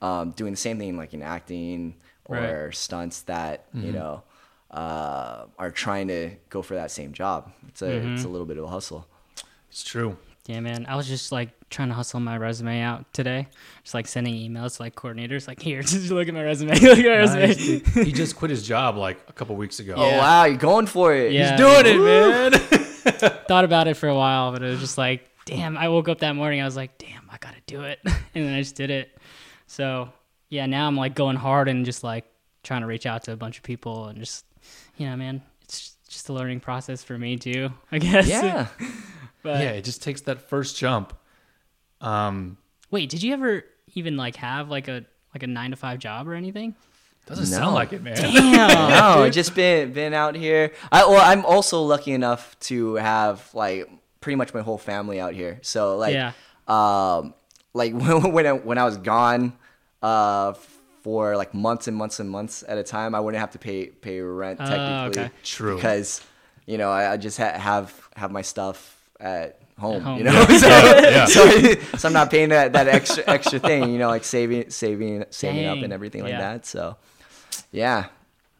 um, 0.01 0.31
doing 0.31 0.51
the 0.53 0.57
same 0.57 0.79
thing, 0.79 0.97
like 0.97 1.13
in 1.13 1.21
acting 1.21 1.95
or 2.25 2.37
Right. 2.37 2.75
stunts 2.75 3.21
that 3.23 3.65
you 3.73 3.83
Mm-hmm. 3.83 3.93
know 3.93 4.23
uh, 4.71 5.45
are 5.59 5.69
trying 5.71 6.07
to 6.07 6.31
go 6.49 6.61
for 6.61 6.73
that 6.75 6.89
same 6.91 7.13
job. 7.13 7.51
It's 7.67 7.81
a 7.81 7.85
Mm-hmm. 7.89 8.15
it's 8.15 8.23
a 8.23 8.27
little 8.29 8.47
bit 8.47 8.57
of 8.57 8.63
a 8.63 8.67
hustle. 8.67 9.05
It's 9.69 9.83
true. 9.83 10.17
Yeah, 10.47 10.59
man. 10.59 10.85
I 10.89 10.95
was 10.95 11.07
just 11.07 11.31
like 11.31 11.49
trying 11.69 11.87
to 11.89 11.93
hustle 11.93 12.19
my 12.19 12.37
resume 12.37 12.81
out 12.81 13.11
today. 13.13 13.47
Just 13.83 13.93
like 13.93 14.07
sending 14.07 14.33
emails 14.35 14.75
to 14.77 14.83
like 14.83 14.95
coordinators, 14.95 15.47
like, 15.47 15.61
here, 15.69 15.81
just 15.83 16.09
look 16.11 16.27
at 16.27 16.33
my 16.33 16.43
resume. 16.43 16.73
look 16.79 16.97
at 16.99 17.05
my 17.05 17.17
resume. 17.17 17.47
Nice, 17.47 17.57
dude. 17.57 17.87
he 18.05 18.11
just 18.11 18.35
quit 18.35 18.49
his 18.51 18.65
job 18.65 18.97
like 18.97 19.19
a 19.27 19.33
couple 19.33 19.55
weeks 19.55 19.79
ago. 19.79 19.93
Oh 19.95 20.17
wow, 20.17 20.45
you're 20.45 20.57
going 20.57 20.87
for 20.87 21.13
it. 21.13 21.31
Yeah. 21.33 21.51
He's 21.51 21.59
doing 21.59 21.85
it, 21.85 21.99
man. 22.03 22.51
Thought 23.47 23.65
about 23.65 23.87
it 23.87 23.95
for 23.95 24.07
a 24.09 24.15
while, 24.15 24.51
but 24.51 24.63
it 24.63 24.69
was 24.69 24.79
just 24.79 24.97
like, 24.97 25.29
damn. 25.45 25.77
I 25.77 25.89
woke 25.89 26.07
up 26.09 26.19
that 26.19 26.33
morning. 26.35 26.61
I 26.61 26.65
was 26.65 26.75
like, 26.75 26.97
damn, 26.97 27.29
I 27.31 27.37
gotta 27.39 27.61
do 27.65 27.81
it, 27.83 27.99
and 28.05 28.15
then 28.33 28.53
I 28.53 28.59
just 28.61 28.75
did 28.75 28.89
it. 28.89 29.17
So 29.67 30.09
yeah, 30.49 30.65
now 30.65 30.87
I'm 30.87 30.95
like 30.97 31.15
going 31.15 31.35
hard 31.37 31.67
and 31.67 31.85
just 31.85 32.03
like 32.03 32.25
trying 32.63 32.81
to 32.81 32.87
reach 32.87 33.05
out 33.05 33.23
to 33.23 33.31
a 33.33 33.35
bunch 33.35 33.57
of 33.57 33.63
people 33.63 34.05
and 34.07 34.19
just, 34.19 34.45
you 34.97 35.07
know, 35.09 35.15
man, 35.15 35.41
it's 35.63 35.97
just 36.07 36.29
a 36.29 36.33
learning 36.33 36.59
process 36.59 37.03
for 37.03 37.17
me 37.17 37.37
too. 37.37 37.69
I 37.91 37.97
guess. 37.99 38.27
Yeah. 38.27 38.67
But 39.41 39.59
yeah, 39.61 39.71
it 39.71 39.83
just 39.83 40.01
takes 40.01 40.21
that 40.21 40.47
first 40.49 40.77
jump. 40.77 41.13
Um, 41.99 42.57
wait, 42.91 43.09
did 43.09 43.21
you 43.23 43.33
ever 43.33 43.65
even 43.93 44.15
like 44.15 44.37
have 44.37 44.69
like 44.69 44.87
a 44.87 45.05
like 45.33 45.43
a 45.43 45.47
nine 45.47 45.71
to 45.71 45.75
five 45.75 45.99
job 45.99 46.29
or 46.29 46.33
anything? 46.33 46.75
doesn't 47.25 47.51
No. 47.51 47.57
sound 47.57 47.75
like 47.75 47.91
it, 47.91 48.01
man. 48.03 48.15
Damn. 48.15 48.89
no, 48.89 49.29
just 49.29 49.53
been 49.53 49.91
been 49.91 50.13
out 50.13 50.35
here. 50.35 50.71
I 50.93 51.05
well, 51.05 51.21
I'm 51.21 51.45
also 51.45 51.81
lucky 51.81 52.11
enough 52.13 52.57
to 52.61 52.95
have 52.95 53.49
like 53.53 53.89
pretty 54.23 54.35
much 54.37 54.53
my 54.53 54.61
whole 54.61 54.77
family 54.77 55.19
out 55.19 55.33
here. 55.33 55.59
So 55.61 55.97
like, 55.97 56.13
Yeah. 56.15 56.31
um, 56.67 57.33
like 57.73 57.93
when 57.93 58.31
when 58.37 58.47
I, 58.47 58.51
when 58.53 58.77
I 58.77 58.85
was 58.85 58.97
gone, 58.97 59.53
uh, 60.01 60.53
for 61.03 61.35
like 61.35 61.53
months 61.53 61.87
and 61.89 61.95
months 61.97 62.19
and 62.21 62.29
months 62.29 62.63
at 62.67 62.77
a 62.77 62.83
time, 62.83 63.13
I 63.13 63.19
wouldn't 63.19 63.39
have 63.41 63.51
to 63.51 63.59
pay 63.59 63.87
pay 63.87 64.21
rent 64.21 64.59
Oh, 64.61 64.65
technically. 64.65 65.23
okay. 65.23 65.31
True. 65.43 65.75
Because 65.75 66.21
you 66.65 66.77
know 66.77 66.89
I, 66.89 67.11
I 67.13 67.17
just 67.17 67.37
ha- 67.37 67.57
have 67.59 67.93
have 68.15 68.31
my 68.31 68.41
stuff 68.41 68.77
at 69.19 69.59
home. 69.77 70.01
home. 70.01 70.17
You 70.19 70.23
know, 70.25 70.45
so, 70.47 70.67
yeah. 70.67 71.25
so 71.35 71.73
so 71.97 72.07
I'm 72.07 72.13
not 72.13 72.31
paying 72.31 72.49
that 72.49 72.71
that 72.73 72.87
extra 72.87 73.23
extra 73.27 73.59
thing. 73.59 73.91
You 73.91 73.99
know, 73.99 74.07
like 74.07 74.23
saving 74.23 74.69
saving 74.69 75.25
saving 75.29 75.65
up 75.65 75.79
and 75.83 75.91
everything 75.91 76.21
like 76.23 76.31
Yeah. 76.31 76.53
that. 76.53 76.65
So 76.65 76.95
yeah. 77.71 78.05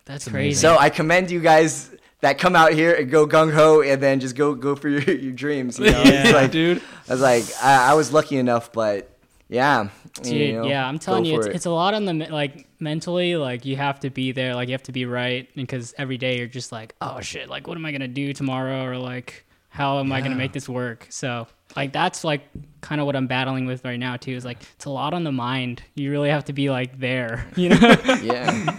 That's 0.05 0.27
crazy. 0.27 0.59
So 0.59 0.77
I 0.77 0.89
commend 0.89 1.31
you 1.31 1.39
guys 1.39 1.89
that 2.23 2.37
come 2.37 2.55
out 2.55 2.71
here 2.71 2.93
and 2.93 3.11
go 3.11 3.27
gung 3.27 3.53
ho 3.53 3.81
and 3.81 4.01
then 4.01 4.21
just 4.21 4.37
go 4.37 4.55
go 4.55 4.77
for 4.77 4.87
your, 4.89 5.01
your 5.01 5.33
dreams. 5.33 5.77
You 5.77 5.91
know? 5.91 6.03
Yeah. 6.03 6.31
Like, 6.33 6.51
dude. 6.51 6.81
I 7.09 7.11
was 7.11 7.21
like, 7.21 7.43
I, 7.61 7.91
I 7.91 7.93
was 7.95 8.13
lucky 8.13 8.37
enough, 8.37 8.71
but 8.71 9.09
yeah, 9.49 9.89
Dude, 10.21 10.33
you 10.33 10.53
know, 10.53 10.65
yeah, 10.65 10.87
I'm 10.87 10.99
telling 10.99 11.25
you, 11.25 11.37
it's, 11.37 11.47
it. 11.47 11.55
it's 11.55 11.65
a 11.65 11.69
lot 11.69 11.93
on 11.93 12.05
the 12.05 12.13
like 12.13 12.65
mentally. 12.79 13.35
Like 13.35 13.65
you 13.65 13.75
have 13.75 13.99
to 13.99 14.09
be 14.09 14.31
there, 14.31 14.55
like 14.55 14.69
you 14.69 14.73
have 14.73 14.83
to 14.83 14.93
be 14.93 15.05
right, 15.05 15.53
because 15.53 15.93
every 15.97 16.17
day 16.17 16.37
you're 16.37 16.47
just 16.47 16.71
like, 16.71 16.95
oh 17.01 17.19
shit, 17.19 17.49
like 17.49 17.67
what 17.67 17.77
am 17.77 17.85
I 17.85 17.91
gonna 17.91 18.07
do 18.07 18.31
tomorrow, 18.31 18.85
or 18.85 18.97
like 18.97 19.45
how 19.67 19.99
am 19.99 20.11
I 20.13 20.21
gonna 20.21 20.35
make 20.35 20.53
this 20.53 20.69
work? 20.69 21.07
So 21.09 21.45
like 21.75 21.91
that's 21.91 22.23
like 22.23 22.43
kind 22.79 23.01
of 23.01 23.05
what 23.05 23.17
I'm 23.17 23.27
battling 23.27 23.65
with 23.65 23.83
right 23.83 23.99
now 23.99 24.15
too. 24.15 24.31
Is 24.31 24.45
like 24.45 24.59
it's 24.75 24.85
a 24.85 24.89
lot 24.89 25.13
on 25.13 25.25
the 25.25 25.31
mind. 25.31 25.83
You 25.93 26.09
really 26.09 26.29
have 26.29 26.45
to 26.45 26.53
be 26.53 26.69
like 26.69 26.97
there, 26.99 27.45
you 27.57 27.69
know? 27.69 27.95
yeah, 28.23 28.77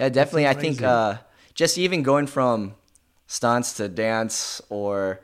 yeah, 0.00 0.08
definitely. 0.08 0.48
I 0.48 0.54
think 0.54 0.82
uh, 0.82 1.18
just 1.54 1.78
even 1.78 2.02
going 2.02 2.26
from 2.26 2.74
stunts 3.26 3.74
to 3.74 3.88
dance 3.88 4.60
or 4.68 5.20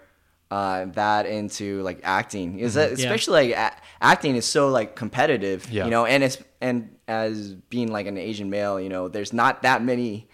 uh, 0.50 0.86
that 0.94 1.26
into 1.26 1.82
like 1.82 2.00
acting 2.04 2.58
is 2.58 2.74
that, 2.74 2.92
especially 2.92 3.48
like 3.48 3.56
a- 3.56 3.76
acting 4.00 4.34
is 4.36 4.46
so 4.46 4.68
like 4.68 4.96
competitive, 4.96 5.70
Yeah. 5.70 5.84
you 5.84 5.90
know, 5.90 6.06
and 6.06 6.24
it's 6.24 6.38
and 6.60 6.96
as 7.06 7.54
being 7.68 7.92
like 7.92 8.06
an 8.06 8.16
Asian 8.16 8.48
male, 8.50 8.80
you 8.80 8.88
know, 8.88 9.08
there's 9.08 9.32
not 9.32 9.62
that 9.62 9.82
many 9.82 10.26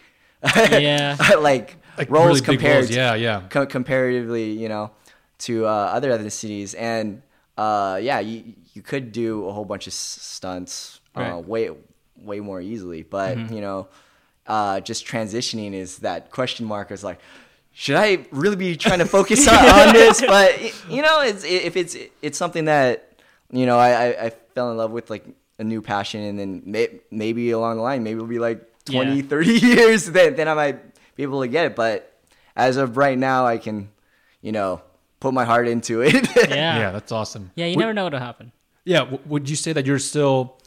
Yeah. 0.42 1.16
like, 1.38 1.76
Like 1.98 2.10
roles 2.10 2.40
really 2.40 2.58
compared 2.58 2.84
roles. 2.84 2.90
Yeah, 2.90 3.14
yeah. 3.14 3.42
co- 3.50 3.66
comparatively, 3.66 4.50
you 4.52 4.68
know, 4.68 4.90
to 5.38 5.66
uh, 5.66 5.68
other 5.68 6.10
ethnicities. 6.16 6.74
And 6.78 7.22
uh, 7.56 7.98
yeah, 8.02 8.20
you 8.20 8.54
you 8.72 8.82
could 8.82 9.12
do 9.12 9.46
a 9.48 9.52
whole 9.52 9.64
bunch 9.64 9.86
of 9.86 9.92
s- 9.92 10.18
stunts 10.20 11.00
uh, 11.16 11.20
Right. 11.20 11.44
way 11.46 11.70
way 12.22 12.40
more 12.40 12.60
easily, 12.60 13.02
but 13.02 13.36
you 13.50 13.60
know, 13.60 13.88
uh, 14.46 14.80
just 14.80 15.06
transitioning 15.06 15.72
is 15.72 15.98
that 15.98 16.30
question 16.30 16.66
mark. 16.66 16.90
Is 16.90 17.02
like, 17.04 17.18
should 17.72 17.96
I 17.96 18.26
really 18.30 18.56
be 18.56 18.76
trying 18.76 18.98
to 19.00 19.06
focus 19.06 19.46
on, 19.48 19.54
on 19.54 19.92
this? 19.94 20.20
But 20.20 20.60
you 20.90 21.02
know, 21.02 21.20
it's 21.22 21.44
if 21.44 21.76
it's 21.76 21.96
it's 22.22 22.38
something 22.38 22.66
that 22.66 23.12
you 23.50 23.66
know 23.66 23.78
I, 23.78 23.90
I, 23.90 24.24
I 24.26 24.30
fell 24.54 24.70
in 24.70 24.76
love 24.76 24.90
with 24.90 25.10
like 25.10 25.24
a 25.58 25.64
new 25.64 25.80
passion, 25.82 26.20
and 26.22 26.38
then 26.38 26.62
may, 26.66 26.88
maybe 27.10 27.50
along 27.52 27.76
the 27.76 27.82
line, 27.82 28.02
maybe 28.02 28.16
it'll 28.16 28.26
be 28.26 28.38
like 28.38 28.60
20, 28.86 29.16
Yeah. 29.16 29.22
30 29.22 29.50
years, 29.66 30.06
then 30.10 30.34
then 30.36 30.48
I 30.48 30.54
might 30.54 31.14
be 31.16 31.22
able 31.22 31.40
to 31.42 31.48
get 31.48 31.66
it. 31.66 31.76
But 31.76 32.12
as 32.56 32.76
of 32.76 32.96
right 32.96 33.16
now, 33.16 33.46
I 33.46 33.58
can, 33.58 33.88
you 34.42 34.52
know, 34.52 34.82
put 35.20 35.32
my 35.32 35.44
heart 35.44 35.68
into 35.68 36.00
it. 36.02 36.14
yeah. 36.36 36.78
Yeah, 36.78 36.90
that's 36.90 37.12
awesome. 37.12 37.50
Yeah, 37.54 37.66
you 37.66 37.76
Would- 37.76 37.80
never 37.82 37.94
know 37.94 38.04
what'll 38.04 38.20
happen. 38.20 38.52
Yeah, 38.84 38.98
w- 39.00 39.18
would 39.26 39.48
you 39.48 39.56
say 39.56 39.72
that 39.72 39.86
you're 39.86 39.98
still? 39.98 40.58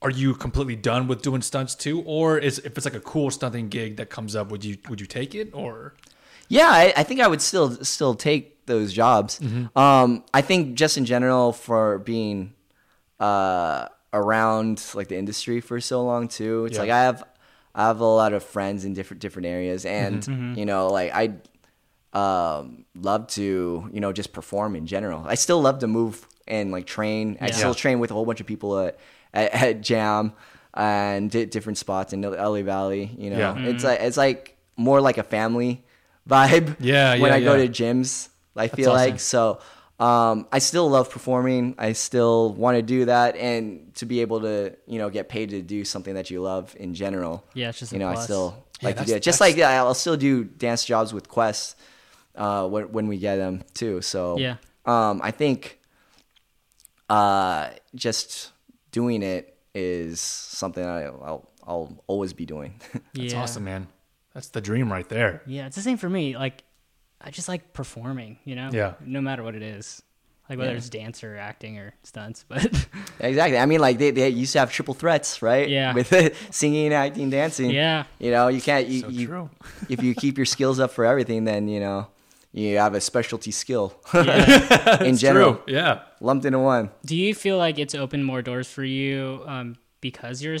Are 0.00 0.10
you 0.10 0.34
completely 0.34 0.76
done 0.76 1.08
with 1.08 1.22
doing 1.22 1.42
stunts 1.42 1.74
too, 1.74 2.02
or 2.02 2.38
is 2.38 2.58
if 2.60 2.76
it's 2.76 2.84
like 2.84 2.94
a 2.94 3.00
cool 3.00 3.30
stunting 3.30 3.68
gig 3.68 3.96
that 3.96 4.10
comes 4.10 4.36
up, 4.36 4.50
would 4.50 4.64
you 4.64 4.76
would 4.88 5.00
you 5.00 5.06
take 5.06 5.34
it 5.34 5.50
or? 5.52 5.94
Yeah, 6.48 6.68
I, 6.70 6.92
I 6.96 7.02
think 7.02 7.20
I 7.20 7.26
would 7.26 7.42
still 7.42 7.72
still 7.84 8.14
take 8.14 8.64
those 8.66 8.92
jobs. 8.92 9.38
Mm-hmm. 9.40 9.76
Um, 9.78 10.24
I 10.32 10.40
think 10.40 10.76
just 10.76 10.96
in 10.96 11.04
general 11.04 11.52
for 11.52 11.98
being 11.98 12.54
uh, 13.18 13.88
around 14.12 14.84
like 14.94 15.08
the 15.08 15.16
industry 15.18 15.60
for 15.60 15.80
so 15.80 16.04
long 16.04 16.28
too. 16.28 16.66
It's 16.66 16.76
Yeah. 16.76 16.82
like 16.82 16.90
I 16.90 17.02
have 17.02 17.24
I 17.74 17.86
have 17.88 18.00
a 18.00 18.04
lot 18.06 18.32
of 18.32 18.42
friends 18.44 18.84
in 18.84 18.94
different 18.94 19.20
different 19.20 19.46
areas, 19.46 19.84
and 19.84 20.22
Mm-hmm. 20.22 20.54
you 20.58 20.64
know, 20.64 20.88
like 20.88 21.12
I 21.12 21.34
um, 22.12 22.84
love 22.94 23.26
to 23.28 23.88
you 23.92 24.00
know 24.00 24.12
just 24.12 24.32
perform 24.32 24.76
in 24.76 24.86
general. 24.86 25.24
I 25.26 25.34
still 25.34 25.60
love 25.60 25.80
to 25.80 25.86
move 25.86 26.26
and 26.46 26.70
like 26.70 26.86
train. 26.86 27.36
I 27.40 27.50
still 27.50 27.74
train 27.74 27.98
with 27.98 28.10
a 28.10 28.14
whole 28.14 28.24
bunch 28.24 28.40
of 28.40 28.46
people 28.46 28.78
at 28.78 28.98
at, 29.34 29.52
at 29.54 29.80
Jam 29.80 30.32
and 30.74 31.30
di- 31.30 31.46
different 31.46 31.78
spots 31.78 32.12
in 32.12 32.22
LA 32.22 32.62
Valley. 32.62 33.10
You 33.18 33.30
know, 33.30 33.38
Yeah. 33.38 33.58
it's 33.58 33.84
like 33.84 34.00
it's 34.00 34.16
like 34.16 34.56
more 34.76 35.00
like 35.00 35.18
a 35.18 35.22
family 35.24 35.84
vibe. 36.28 36.76
Yeah, 36.80 37.12
when 37.18 37.30
yeah, 37.30 37.36
I 37.36 37.40
go 37.42 37.54
yeah. 37.54 37.66
to 37.66 37.68
gyms, 37.68 38.28
I 38.56 38.68
feel 38.68 38.90
awesome. 38.90 39.10
like 39.10 39.20
so. 39.20 39.60
Um, 40.00 40.46
I 40.52 40.60
still 40.60 40.88
love 40.88 41.10
performing. 41.10 41.74
I 41.76 41.92
still 41.92 42.52
want 42.54 42.76
to 42.76 42.82
do 42.82 43.06
that, 43.06 43.34
and 43.36 43.92
to 43.96 44.06
be 44.06 44.20
able 44.20 44.42
to, 44.42 44.76
you 44.86 44.98
know, 44.98 45.10
get 45.10 45.28
paid 45.28 45.50
to 45.50 45.60
do 45.60 45.84
something 45.84 46.14
that 46.14 46.30
you 46.30 46.40
love 46.40 46.76
in 46.78 46.94
general. 46.94 47.44
Yeah, 47.54 47.70
it's 47.70 47.80
just 47.80 47.92
you 47.92 47.98
know, 47.98 48.06
I 48.08 48.12
plus. 48.14 48.24
still 48.24 48.64
Yeah, 48.80 48.86
like 48.86 48.94
to 48.94 48.98
that's- 49.00 49.08
do 49.10 49.16
it. 49.16 49.22
Just 49.24 49.40
like 49.40 49.56
yeah, 49.56 49.82
I'll 49.82 49.94
still 49.94 50.16
do 50.16 50.44
dance 50.44 50.84
jobs 50.84 51.12
with 51.12 51.26
Quest 51.28 51.74
uh, 52.36 52.68
when 52.68 52.92
when 52.92 53.08
we 53.08 53.18
get 53.18 53.36
them 53.36 53.64
too. 53.74 54.00
So 54.00 54.38
Yeah. 54.38 54.58
um, 54.86 55.20
I 55.20 55.32
think 55.32 55.80
uh, 57.10 57.70
just 57.94 58.52
doing 58.92 59.22
it 59.22 59.56
is 59.74 60.20
something 60.20 60.84
I, 60.84 61.04
I'll 61.04 61.48
I'll 61.66 62.02
always 62.06 62.32
be 62.32 62.46
doing. 62.46 62.80
That's 63.14 63.32
yeah. 63.34 63.42
awesome, 63.42 63.64
man. 63.64 63.88
That's 64.34 64.48
the 64.48 64.60
dream 64.60 64.90
right 64.90 65.08
there. 65.08 65.42
Yeah, 65.46 65.66
it's 65.66 65.76
the 65.76 65.82
same 65.82 65.98
for 65.98 66.08
me. 66.08 66.36
Like, 66.36 66.62
I 67.20 67.30
just 67.30 67.48
like 67.48 67.72
performing, 67.72 68.38
you 68.44 68.54
know? 68.56 68.70
Yeah. 68.72 68.94
No 69.04 69.20
matter 69.20 69.42
what 69.42 69.54
it 69.54 69.62
is. 69.62 70.02
Like, 70.48 70.58
whether 70.58 70.70
Yeah. 70.70 70.76
it's 70.78 70.88
dance 70.88 71.22
or 71.24 71.36
acting 71.36 71.78
or 71.78 71.92
stunts. 72.04 72.44
But 72.48 72.86
exactly. 73.20 73.58
I 73.58 73.66
mean, 73.66 73.80
like 73.80 73.98
they, 73.98 74.12
they 74.12 74.28
used 74.30 74.52
to 74.54 74.60
have 74.60 74.70
triple 74.72 74.94
threats, 74.94 75.42
right? 75.42 75.68
Yeah. 75.68 75.92
With 75.92 76.12
it, 76.12 76.36
singing, 76.50 76.92
acting, 76.94 77.28
dancing. 77.30 77.70
yeah. 77.70 78.04
You 78.18 78.30
know, 78.30 78.48
you 78.48 78.62
can't. 78.62 78.86
You, 78.86 79.00
So 79.00 79.08
you, 79.08 79.26
true. 79.26 79.50
if 79.90 80.02
you 80.02 80.14
keep 80.14 80.36
your 80.38 80.46
skills 80.46 80.80
up 80.80 80.92
for 80.92 81.04
everything, 81.04 81.44
then 81.44 81.68
you 81.68 81.80
know 81.80 82.06
you 82.52 82.78
have 82.78 82.94
a 82.94 83.00
specialty 83.00 83.50
skill 83.50 83.94
yeah. 84.14 85.02
in 85.10 85.16
general, 85.16 85.54
True. 85.54 85.74
Yeah. 85.74 86.00
lumped 86.20 86.44
into 86.44 86.58
one. 86.58 86.90
Do 87.04 87.14
you 87.16 87.34
feel 87.34 87.58
like 87.58 87.78
it's 87.78 87.94
opened 87.94 88.24
more 88.24 88.42
doors 88.42 88.66
for 88.70 88.84
you 88.84 89.42
um, 89.46 89.76
because 90.00 90.42
you're, 90.42 90.56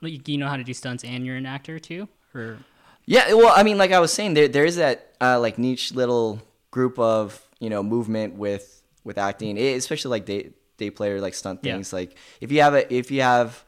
like, 0.00 0.26
you 0.28 0.36
know 0.38 0.48
how 0.48 0.56
to 0.56 0.64
do 0.64 0.74
stunts 0.74 1.04
and 1.04 1.24
you're 1.24 1.36
an 1.36 1.46
actor 1.46 1.78
too? 1.78 2.08
Or, 2.34 2.58
Yeah, 3.06 3.34
well, 3.34 3.52
I 3.54 3.62
mean, 3.62 3.78
like 3.78 3.92
I 3.92 4.00
was 4.00 4.12
saying, 4.12 4.34
there 4.34 4.48
there 4.48 4.64
is 4.64 4.76
that 4.76 5.14
uh, 5.20 5.38
like 5.40 5.58
niche 5.58 5.92
little 5.92 6.40
group 6.70 6.98
of 6.98 7.40
you 7.60 7.68
know 7.70 7.82
movement 7.82 8.34
with 8.34 8.82
with 9.04 9.18
acting, 9.18 9.58
eh, 9.58 9.74
especially 9.76 10.10
like 10.10 10.24
day 10.26 10.50
day 10.78 10.90
player 10.90 11.20
like 11.20 11.34
stunt 11.34 11.60
Yeah. 11.62 11.74
things. 11.74 11.92
Like 11.92 12.16
if 12.40 12.50
you 12.50 12.62
have 12.62 12.74
a 12.74 12.82
if 12.92 13.10
you 13.10 13.20
have 13.22 13.64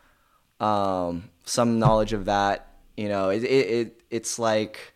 um, 0.60 1.30
some 1.44 1.78
knowledge 1.78 2.12
of 2.12 2.24
that, 2.26 2.68
you 2.96 3.08
know, 3.08 3.28
it, 3.30 3.42
it, 3.44 3.66
it 3.70 4.02
it's 4.10 4.38
like 4.38 4.93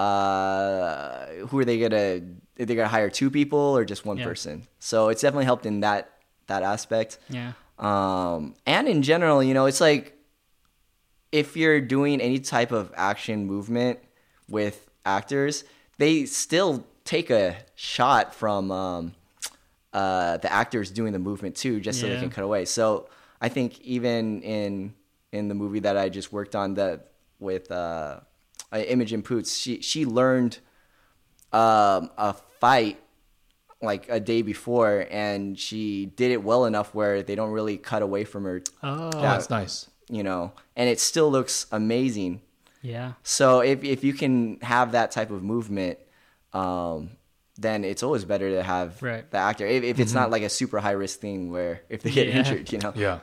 uh, 0.00 1.26
who 1.48 1.58
are 1.58 1.64
they 1.64 1.78
gonna? 1.78 2.20
Are 2.60 2.64
they 2.66 2.74
gonna 2.74 2.88
hire 2.88 3.10
two 3.10 3.30
people 3.30 3.58
or 3.76 3.84
just 3.84 4.04
one 4.06 4.18
Yeah. 4.18 4.24
person? 4.30 4.66
So 4.78 5.08
it's 5.10 5.22
definitely 5.22 5.44
helped 5.46 5.66
in 5.66 5.80
that 5.80 6.10
that 6.46 6.62
aspect. 6.62 7.18
Yeah. 7.28 7.52
Um, 7.78 8.54
and 8.66 8.88
in 8.88 9.02
general, 9.02 9.42
you 9.42 9.54
know, 9.54 9.66
it's 9.66 9.80
like 9.80 10.16
if 11.32 11.56
you're 11.56 11.80
doing 11.80 12.20
any 12.20 12.38
type 12.38 12.72
of 12.72 12.92
action 12.96 13.46
movement 13.46 13.98
with 14.48 14.90
actors, 15.06 15.64
they 15.98 16.26
still 16.26 16.84
take 17.04 17.30
a 17.30 17.56
shot 17.74 18.34
from 18.34 18.70
um, 18.70 19.14
uh, 19.92 20.36
the 20.38 20.52
actors 20.52 20.90
doing 20.90 21.12
the 21.12 21.18
movement 21.18 21.56
too, 21.56 21.80
just 21.80 22.00
so 22.00 22.06
they 22.08 22.16
can 22.18 22.30
cut 22.30 22.44
away. 22.44 22.64
So 22.64 23.08
I 23.40 23.48
think 23.48 23.80
even 23.80 24.42
in 24.42 24.94
in 25.32 25.48
the 25.48 25.54
movie 25.54 25.80
that 25.80 25.96
I 25.96 26.08
just 26.08 26.32
worked 26.32 26.54
on 26.56 26.74
that 26.74 27.12
with 27.38 27.70
uh, 27.70 28.20
uh, 28.72 28.78
Imogen 28.78 29.22
Poots, 29.22 29.56
she 29.56 29.80
she 29.82 30.04
learned 30.06 30.58
um, 31.52 32.10
a 32.16 32.34
fight 32.60 33.00
like 33.82 34.08
a 34.08 34.20
day 34.20 34.42
before, 34.42 35.06
and 35.10 35.58
she 35.58 36.06
did 36.06 36.30
it 36.32 36.42
well 36.44 36.64
enough 36.66 36.94
where 36.94 37.22
they 37.22 37.34
don't 37.34 37.50
really 37.50 37.78
cut 37.78 38.02
away 38.02 38.24
from 38.24 38.44
her, 38.44 38.62
Oh. 38.82 39.10
Yeah. 39.14 39.20
that's 39.32 39.48
nice. 39.50 39.88
you 40.08 40.22
know, 40.22 40.52
and 40.76 40.88
it 40.88 41.00
still 41.00 41.30
looks 41.30 41.66
amazing. 41.72 42.42
Yeah. 42.82 43.12
So 43.22 43.60
if 43.60 43.82
if 43.84 44.04
you 44.04 44.12
can 44.12 44.58
have 44.62 44.92
that 44.92 45.10
type 45.12 45.30
of 45.30 45.42
movement, 45.42 45.98
um, 46.52 47.10
then 47.58 47.84
it's 47.84 48.02
always 48.02 48.24
better 48.24 48.50
to 48.50 48.62
have 48.62 49.02
Right. 49.02 49.30
the 49.30 49.36
actor. 49.38 49.66
If, 49.66 49.84
if 49.84 50.00
it's 50.00 50.12
not 50.14 50.30
like 50.30 50.42
a 50.42 50.48
super 50.48 50.78
high 50.80 50.92
risk 50.92 51.20
thing 51.20 51.50
where 51.50 51.82
if 51.88 52.02
they 52.02 52.10
get 52.10 52.28
Yeah. 52.28 52.38
injured, 52.38 52.72
you 52.72 52.78
know. 52.78 52.92
Yeah. 52.96 53.20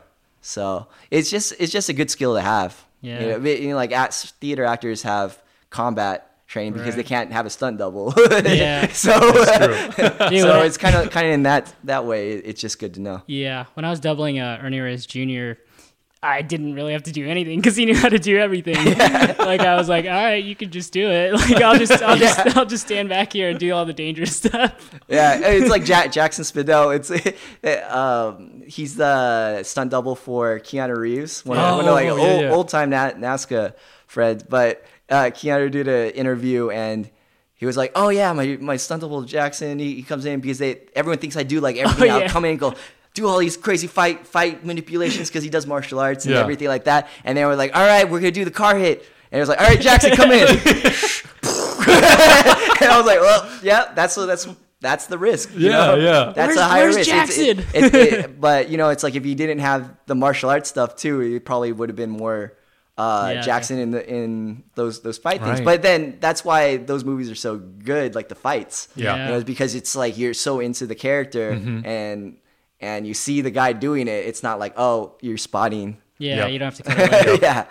So 0.48 0.88
it's 1.12 1.30
just 1.30 1.54
it's 1.60 1.74
just 1.74 1.90
a 1.90 1.94
good 1.94 2.10
skill 2.10 2.36
to 2.36 2.42
have. 2.42 2.86
Yeah. 3.02 3.20
You 3.22 3.28
know, 3.38 3.50
you 3.50 3.70
know, 3.70 3.76
like 3.76 3.92
at, 3.92 4.14
theater 4.14 4.64
actors 4.64 5.04
have 5.04 5.38
combat 5.70 6.24
training 6.48 6.72
because 6.72 6.96
they 6.96 7.04
can't 7.04 7.34
have 7.34 7.46
a 7.46 7.50
stunt 7.50 7.78
double. 7.78 8.14
Yeah. 8.46 8.88
so 8.94 9.12
Dude, 9.20 9.44
so 9.96 10.18
when 10.30 10.32
I- 10.48 10.66
it's 10.66 10.78
kind 10.78 10.96
of 10.96 11.12
kind 11.12 11.28
of 11.28 11.34
in 11.34 11.44
that 11.44 11.74
that 11.84 12.06
way. 12.06 12.32
It's 12.32 12.62
just 12.62 12.80
good 12.80 12.94
to 12.94 13.02
know. 13.02 13.22
Yeah, 13.28 13.66
when 13.74 13.84
I 13.84 13.90
was 13.90 14.00
doubling 14.00 14.40
uh, 14.40 14.60
Ernie 14.64 14.80
Reyes 14.80 15.06
Jr., 15.06 15.60
I 16.24 16.42
didn't 16.42 16.74
really 16.74 16.94
have 16.94 17.04
to 17.04 17.12
do 17.12 17.28
anything 17.28 17.60
because 17.60 17.76
he 17.76 17.86
knew 17.86 17.96
how 17.96 18.10
to 18.10 18.18
do 18.18 18.38
everything. 18.40 18.76
like 19.38 19.62
I 19.62 19.76
was 19.78 19.88
like, 19.88 20.06
all 20.06 20.12
right, 20.12 20.44
you 20.44 20.56
can 20.56 20.72
just 20.72 20.92
do 20.92 21.10
it. 21.12 21.32
Like 21.38 21.62
I'll 21.62 21.78
just, 21.78 22.02
I'll 22.02 22.18
just, 22.28 22.40
I'll 22.58 22.66
just 22.66 22.86
stand 22.88 23.08
back 23.10 23.34
here 23.34 23.50
and 23.50 23.60
do 23.60 23.72
all 23.72 23.86
the 23.86 23.94
dangerous 23.94 24.36
stuff. 24.36 24.74
Yeah, 25.08 25.40
it's 25.40 25.70
like 25.70 25.86
Jack, 25.86 26.12
Jackson 26.12 26.44
Spidell. 26.44 26.96
It's 26.96 27.12
um, 27.92 28.64
he's 28.66 28.96
the 28.96 29.62
stunt 29.64 29.92
double 29.92 30.16
for 30.16 30.60
Keanu 30.60 30.98
Reeves, 30.98 31.46
one, 31.46 31.58
of- 31.58 31.78
one 31.78 31.86
of 31.88 31.94
like 31.94 32.08
Oh, 32.10 32.16
yeah, 32.16 32.22
old, 32.34 32.42
yeah. 32.42 32.52
old 32.52 32.70
time 32.70 32.90
Na- 32.90 33.12
Nazca 33.12 33.74
Fred. 34.08 34.46
But 34.50 34.84
uh, 35.10 35.26
Keanu 35.26 35.70
did 35.72 35.88
an 35.88 36.10
interview 36.12 36.70
and 36.70 37.10
he 37.54 37.66
was 37.66 37.76
like, 37.78 37.92
"Oh 37.96 38.10
yeah, 38.10 38.34
my 38.34 38.58
my 38.62 38.78
stunt 38.78 39.02
double 39.02 39.24
Jackson. 39.24 39.80
He, 39.80 39.96
he 39.96 40.04
comes 40.04 40.26
in 40.26 40.40
because 40.42 40.60
they 40.60 40.82
everyone 40.96 41.18
thinks 41.20 41.36
I 41.38 41.44
do 41.44 41.60
like 41.60 41.76
everything. 41.78 42.12
Oh, 42.12 42.18
yeah. 42.18 42.24
I'll 42.26 42.30
come 42.30 42.46
in 42.46 42.52
and 42.52 42.60
go." 42.60 42.74
Do 43.18 43.28
all 43.28 43.40
these 43.40 43.58
crazy 43.58 43.88
fight 43.88 44.28
fight 44.28 44.64
manipulations 44.64 45.30
because 45.30 45.44
he 45.44 45.50
does 45.50 45.66
martial 45.66 46.00
arts 46.00 46.26
and 46.26 46.36
Yeah. 46.36 46.42
everything 46.42 46.68
like 46.76 46.84
that. 46.86 47.08
And 47.26 47.36
they 47.38 47.46
were 47.46 47.56
like, 47.56 47.76
"All 47.76 47.86
right, 47.94 48.06
we're 48.10 48.20
gonna 48.20 48.32
do 48.32 48.46
the 48.46 48.52
car 48.64 48.76
hit." 48.78 49.00
And 49.32 49.40
it 49.40 49.42
was 49.42 49.50
like, 49.50 49.60
"All 49.62 49.68
right, 49.68 49.82
Jackson, 49.82 50.16
come 50.16 50.32
in." 50.32 50.48
and 50.48 50.58
I 52.92 52.96
was 52.98 53.06
like, 53.06 53.20
"Well, 53.20 53.50
yeah, 53.64 53.92
that's 53.96 54.16
that's 54.16 54.48
that's 54.82 55.08
the 55.08 55.18
risk." 55.18 55.50
you 55.56 55.70
Yeah, 55.70 55.78
know? 55.88 55.96
yeah. 55.96 56.34
That's 56.36 56.56
Where's- 56.56 56.58
a 56.58 56.64
higher 56.64 56.84
where's 56.84 56.96
risk. 56.98 57.10
It's- 57.10 57.38
it- 57.38 57.58
Jackson? 57.58 57.84
it- 57.84 57.94
it- 58.26 58.42
but 58.48 58.70
you 58.70 58.78
know, 58.78 58.90
it's 58.90 59.04
like 59.04 59.16
if 59.16 59.26
you 59.26 59.36
didn't 59.36 59.60
have 59.60 59.90
the 60.06 60.16
martial 60.16 60.50
arts 60.50 60.70
stuff 60.70 60.96
too, 60.96 61.22
it 61.22 61.46
probably 61.46 61.72
would 61.72 61.90
have 61.90 61.96
been 61.96 62.10
more 62.12 62.54
uh, 62.98 63.32
Yeah. 63.36 63.42
Jackson 63.42 63.80
in 63.80 63.92
the 63.92 64.08
in 64.08 64.64
those 64.76 65.02
those 65.02 65.18
fight 65.18 65.42
things. 65.42 65.60
Right. 65.60 65.66
But 65.66 65.82
then 65.82 66.18
that's 66.20 66.44
why 66.46 66.78
those 66.78 67.04
movies 67.04 67.30
are 67.32 67.36
so 67.48 67.58
good, 67.58 68.16
like 68.16 68.30
the 68.30 68.36
fights. 68.36 68.88
Yeah. 68.96 69.16
Yeah. 69.16 69.24
you 69.26 69.32
know, 69.32 69.36
it's 69.38 69.46
because 69.46 69.76
it's 69.76 69.96
like 69.96 70.18
you're 70.18 70.34
so 70.34 70.60
into 70.60 70.86
the 70.88 70.96
character 70.96 71.54
Mm-hmm. 71.54 71.86
and 71.86 72.38
and 72.80 73.06
you 73.08 73.14
see 73.14 73.42
the 73.42 73.52
guy 73.52 73.74
doing 73.74 74.08
it. 74.08 74.26
It's 74.26 74.44
not 74.44 74.60
like 74.60 74.74
oh 74.78 75.16
you're 75.22 75.38
spotting. 75.38 75.98
Yeah, 76.20 76.36
Yeah. 76.38 76.48
you 76.48 76.60
don't 76.60 76.74
have 76.76 76.78
to 76.78 76.84
cut 76.96 77.28
away. 77.28 77.40
yeah. 77.42 77.66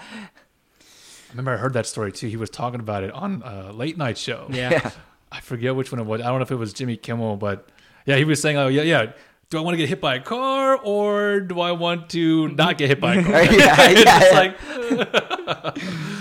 I 0.81 1.31
remember 1.33 1.53
I 1.53 1.57
heard 1.57 1.73
that 1.75 1.87
story 1.87 2.13
too. 2.13 2.29
He 2.29 2.37
was 2.37 2.49
talking 2.51 2.81
about 2.81 3.03
it 3.05 3.11
on 3.13 3.43
a 3.45 3.73
late 3.73 3.99
night 3.99 4.17
show. 4.19 4.47
Yeah. 4.51 4.71
Yeah. 4.71 4.91
I 5.33 5.41
forget 5.41 5.75
which 5.75 5.91
one 5.93 6.01
it 6.01 6.07
was. 6.07 6.21
I 6.21 6.25
don't 6.27 6.39
know 6.39 6.43
if 6.45 6.51
it 6.53 6.57
was 6.57 6.73
Jimmy 6.73 6.97
Kimmel, 6.97 7.37
but 7.37 7.69
yeah, 8.07 8.17
he 8.17 8.25
was 8.25 8.41
saying, 8.41 8.57
"Oh 8.57 8.69
yeah, 8.69 8.83
yeah. 8.83 9.13
Do 9.51 9.59
I 9.59 9.61
want 9.61 9.75
to 9.75 9.79
get 9.79 9.89
hit 9.89 10.01
by 10.01 10.15
a 10.17 10.21
car 10.21 10.77
or 10.77 11.41
do 11.41 11.61
I 11.61 11.73
want 11.73 12.11
to 12.11 12.49
not 12.49 12.79
get 12.79 12.89
hit 12.89 13.01
by 13.01 13.17
a 13.17 13.23
car?" 13.25 13.43
yeah, 13.45 13.91
yeah, 13.91 14.23
yeah. 14.31 14.31
like 14.33 15.79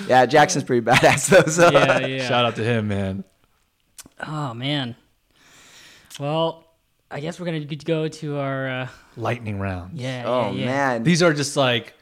Yeah, 0.07 0.25
Jackson's 0.25 0.63
pretty 0.63 0.86
badass 0.86 1.29
though. 1.29 1.49
So 1.51 1.71
Yeah, 1.71 2.05
yeah. 2.05 2.27
shout 2.27 2.45
out 2.45 2.55
to 2.57 2.63
him, 2.63 2.88
man. 2.88 3.23
Oh 4.25 4.53
man. 4.53 4.95
Well, 6.19 6.64
I 7.12 7.20
guess 7.20 7.39
we're 7.39 7.45
gonna 7.45 7.60
go 7.66 8.08
to 8.08 8.38
our 8.38 8.68
uh, 8.70 8.88
Lightning 9.16 9.60
round. 9.60 9.97
yeah. 9.99 10.24
Oh 10.26 10.51
yeah, 10.51 10.60
yeah. 10.60 10.66
man. 10.66 11.03
These 11.03 11.22
are 11.24 11.34
just 11.34 11.56
like 11.56 11.93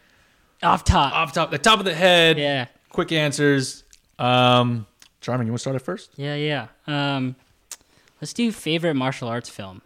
Off 0.62 0.84
top. 0.84 1.14
off 1.14 1.34
top, 1.34 1.51
the 1.51 1.58
top 1.58 1.80
of 1.80 1.86
the 1.86 1.93
head. 1.93 2.38
Yeah. 2.38 2.68
Quick 2.89 3.12
answers. 3.12 3.84
Um, 4.18 4.86
Jarmin, 5.22 5.45
you 5.45 5.51
want 5.51 5.56
to 5.56 5.60
start 5.60 5.76
it 5.76 5.80
first? 5.80 6.12
Yeah, 6.16 6.36
yeah. 6.36 6.68
Um, 6.88 7.36
let's 8.22 8.34
do 8.34 8.51
favorite 8.51 8.93
martial 8.93 9.28
arts 9.28 9.49
film. 9.49 9.82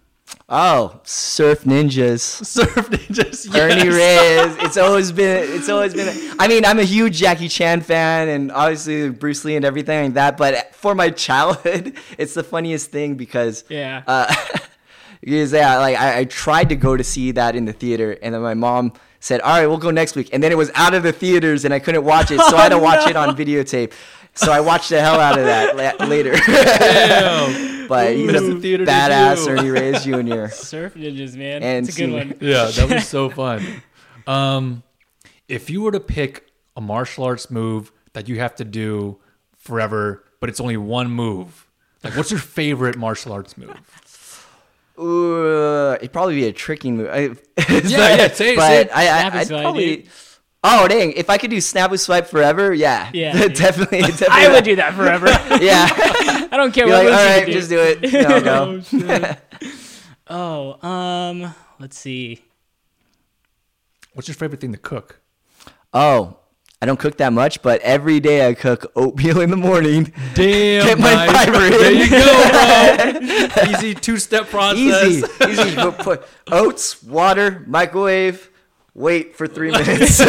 oh, 0.50 1.00
Surf 1.04 1.64
Ninjas. 1.64 2.20
Surf 2.46 2.76
Ninjas. 2.90 3.54
Ernie 3.58 3.86
yes. 3.90 4.56
Reyes. 4.56 4.66
It's 4.66 4.78
always 4.78 5.12
been. 5.12 5.50
It's 5.58 5.70
always 5.70 5.94
been. 5.94 6.16
I 6.38 6.48
mean, 6.48 6.66
I'm 6.66 6.80
a 6.80 6.84
huge 6.84 7.16
Jackie 7.18 7.48
Chan 7.48 7.82
fan, 7.82 8.28
and 8.30 8.52
obviously 8.52 9.10
Bruce 9.10 9.44
Lee 9.46 9.56
and 9.56 9.66
everything 9.66 10.04
like 10.06 10.14
that. 10.16 10.38
But 10.38 10.76
for 10.76 10.94
my 10.96 11.10
childhood, 11.26 11.96
it's 12.18 12.34
the 12.34 12.44
funniest 12.44 12.92
thing 12.92 13.16
because, 13.16 13.64
Yeah. 13.70 14.04
uh, 14.06 14.34
because 15.30 15.52
yeah, 15.54 15.78
like 15.80 15.98
I, 15.98 16.20
I 16.20 16.24
tried 16.26 16.70
to 16.70 16.76
go 16.76 16.96
to 16.96 17.04
see 17.04 17.32
that 17.32 17.56
in 17.56 17.66
the 17.66 17.74
theater, 17.74 18.18
and 18.22 18.34
then 18.34 18.42
my 18.42 18.54
mom 18.54 18.94
said, 19.20 19.42
"All 19.42 19.50
right, 19.60 19.68
we'll 19.68 19.78
go 19.78 19.92
next 19.92 20.16
week," 20.16 20.30
and 20.32 20.42
then 20.42 20.52
it 20.52 20.58
was 20.58 20.72
out 20.76 20.94
of 20.94 21.04
the 21.04 21.12
theaters, 21.12 21.66
and 21.66 21.74
I 21.74 21.80
couldn't 21.80 22.04
watch 22.06 22.32
it, 22.32 22.40
so 22.40 22.56
I 22.56 22.62
had 22.64 22.70
to 22.70 22.78
watch 22.78 23.08
it 23.10 23.16
on 23.16 23.36
videotape. 23.36 23.92
So 24.36 24.52
I 24.52 24.60
watched 24.60 24.90
the 24.90 25.02
hell 25.02 25.20
out 25.20 25.38
of 25.40 25.46
that 25.46 25.76
la- 26.00 26.06
later. 26.06 26.34
Damn. 26.46 27.88
but 27.88 28.16
he's 28.16 28.32
Missed 28.32 28.44
a 28.46 28.54
the 28.54 28.62
theater 28.62 28.86
badass 28.86 29.46
debut. 29.46 29.58
Ernie 29.60 29.70
Reyes 29.72 30.04
Jr. 30.04 30.48
Surf 30.54 30.94
Ninjas, 30.94 31.36
man. 31.36 31.64
And 31.64 31.88
It's 31.88 31.98
a 31.98 32.00
good 32.02 32.10
Senior. 32.10 32.18
one. 32.26 32.38
yeah, 32.40 32.66
that 32.66 32.90
was 32.94 33.08
so 33.08 33.30
fun. 33.42 33.66
Um, 34.28 34.84
if 35.48 35.70
you 35.70 35.82
were 35.82 35.92
to 35.92 36.00
pick 36.00 36.52
a 36.76 36.82
martial 36.82 37.24
arts 37.24 37.50
move 37.50 37.92
that 38.14 38.28
you 38.30 38.40
have 38.40 38.56
to 38.56 38.64
do 38.66 39.18
forever, 39.56 40.24
but 40.40 40.50
it's 40.50 40.60
only 40.60 40.78
one 40.78 41.10
move, 41.10 41.68
like 42.04 42.16
what's 42.16 42.30
your 42.30 42.40
favorite 42.40 42.96
martial 42.98 43.34
arts 43.34 43.58
move? 43.58 43.76
Ooh, 45.00 45.94
it'd 45.94 46.12
probably 46.14 46.36
be 46.36 46.46
a 46.46 46.54
tricking 46.54 46.98
move. 46.98 47.10
I, 47.12 47.20
Yeah, 47.70 48.16
yeah, 48.16 48.28
say 48.30 48.54
it, 48.54 48.56
but 48.56 48.68
say 48.68 48.82
it. 48.82 48.90
I, 48.94 49.08
I, 49.08 49.40
I'd 49.40 49.48
swipe, 49.48 49.62
probably. 49.62 49.96
dude. 49.98 50.08
Oh 50.64 50.88
dang! 50.88 51.12
If 51.14 51.30
I 51.30 51.38
could 51.38 51.52
do 51.52 51.62
snap 51.62 51.92
and 51.92 52.00
swipe 52.00 52.28
forever, 52.28 52.74
yeah, 52.74 53.10
Yeah, 53.14 53.48
definitely, 53.48 54.02
definitely. 54.02 54.28
I 54.32 54.50
would 54.52 54.64
do 54.64 54.76
that 54.78 54.96
forever. 54.96 55.28
Yeah, 55.64 55.88
I 56.52 56.58
don't 56.58 56.74
care 56.74 56.86
be 56.86 56.92
what 56.92 57.06
like, 57.06 57.12
moves 57.14 57.18
all 57.18 57.24
you 57.24 57.30
right, 57.30 57.46
do. 57.46 57.54
just 57.54 57.70
do 57.70 57.80
it. 57.80 58.02
No, 58.14 58.42
go. 58.42 58.66
Oh, 58.66 58.82
shit. 58.82 59.40
oh, 60.28 60.88
um, 60.88 61.54
let's 61.80 61.98
see. 61.98 62.44
What's 64.14 64.28
your 64.28 64.36
favorite 64.36 64.60
thing 64.60 64.72
to 64.72 64.80
cook? 64.80 65.22
Oh, 65.94 66.40
I 66.80 66.86
don't 66.86 67.00
cook 67.00 67.18
that 67.18 67.34
much, 67.34 67.62
but 67.64 67.82
every 67.82 68.20
day 68.20 68.48
I 68.48 68.54
cook 68.54 68.92
oatmeal 68.96 69.42
in 69.42 69.50
the 69.50 69.58
morning. 69.58 70.14
Damn, 70.36 70.86
Get 70.86 71.00
my 71.00 71.14
nice. 71.14 71.32
fiber 71.46 71.66
in. 71.66 71.72
There 71.72 71.92
you 71.92 72.10
go, 72.10 73.50
bro. 73.56 73.64
Easy 73.72 73.96
two 73.96 74.18
step 74.18 74.48
process. 74.48 74.78
Easy, 75.08 75.26
easy. 75.50 75.76
Put, 75.82 75.98
put 75.98 76.24
oats, 76.52 77.02
water, 77.04 77.64
microwave. 77.66 78.52
Wait 78.94 79.36
for 79.36 79.48
three 79.48 79.72
minutes. 79.72 80.20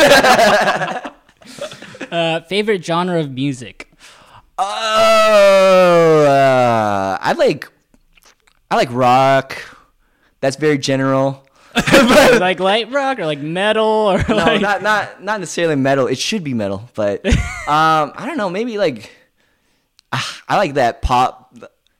Uh, 2.10 2.40
favorite 2.48 2.82
genre 2.84 3.20
of 3.20 3.30
music. 3.32 3.90
Oh, 4.56 6.24
uh, 6.26 7.18
I 7.20 7.32
like, 7.34 7.70
I 8.70 8.76
like 8.76 8.88
rock. 8.92 9.58
That's 10.40 10.56
very 10.56 10.78
general. 10.78 11.46
like 12.40 12.60
light 12.60 12.90
rock 12.90 13.18
or 13.18 13.26
like 13.26 13.40
metal 13.40 13.84
or 13.84 14.24
No, 14.28 14.36
like 14.36 14.60
not 14.60 14.82
not 14.82 15.22
not 15.22 15.40
necessarily 15.40 15.76
metal. 15.76 16.06
It 16.06 16.18
should 16.18 16.44
be 16.44 16.54
metal, 16.54 16.88
but 16.94 17.24
um, 17.26 18.12
I 18.16 18.24
don't 18.26 18.36
know. 18.36 18.50
Maybe 18.50 18.78
like 18.78 19.10
ah, 20.12 20.42
I 20.48 20.56
like 20.56 20.74
that 20.74 21.02
pop. 21.02 21.44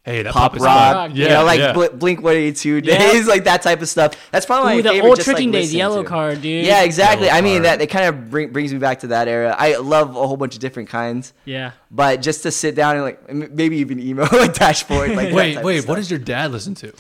Hey, 0.05 0.23
that 0.23 0.33
pop 0.33 0.53
pop 0.53 0.57
is 0.57 0.63
rock, 0.63 0.95
fun. 0.95 1.17
you 1.17 1.25
Yeah, 1.25 1.35
know, 1.41 1.45
like 1.45 1.61
yeah. 1.61 1.73
Bl- 1.75 1.95
Blink 1.95 2.23
182 2.23 2.81
Yeah. 2.83 2.97
days, 2.99 3.27
like 3.35 3.45
that 3.45 3.61
type 3.61 3.83
of 3.83 3.91
stuff. 3.91 4.15
That's 4.31 4.47
probably 4.47 4.73
Ooh, 4.73 4.77
my 4.77 4.83
the 4.83 4.89
favorite. 4.89 5.09
old 5.09 5.17
just, 5.17 5.29
like, 5.29 5.37
Tricking 5.37 5.51
Days 5.51 5.75
yellow 5.75 6.03
to. 6.03 6.09
card, 6.09 6.41
dude. 6.41 6.65
Yeah, 6.65 6.83
exactly. 6.83 7.27
Yellow 7.27 7.39
I 7.39 7.43
mean, 7.43 7.55
card. 7.57 7.65
that 7.67 7.81
it 7.83 7.87
kind 7.89 8.07
of 8.07 8.31
bring, 8.31 8.51
brings 8.51 8.73
me 8.73 8.79
back 8.79 9.01
to 9.01 9.09
that 9.09 9.29
era. 9.29 9.55
I 9.59 9.77
love 9.77 10.17
a 10.17 10.27
whole 10.27 10.39
bunch 10.39 10.55
of 10.55 10.61
different 10.63 10.89
kinds, 10.89 11.35
Yeah. 11.45 11.73
but 11.91 12.23
just 12.23 12.43
to 12.45 12.51
sit 12.51 12.75
down 12.75 12.95
and 12.97 13.05
like 13.05 13.31
maybe 13.53 13.79
even 13.79 14.01
emo 14.01 14.27
like 14.33 14.55
dashboard. 14.55 15.11
Like 15.15 15.35
wait, 15.35 15.63
wait. 15.63 15.87
What 15.87 15.97
does 15.97 16.11
your 16.11 16.21
dad 16.21 16.53
listen 16.53 16.75
to? 16.77 16.95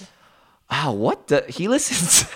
Wow, 0.70 0.92
what 0.92 1.28
the? 1.28 1.46
He 1.48 1.66
listens. 1.66 2.30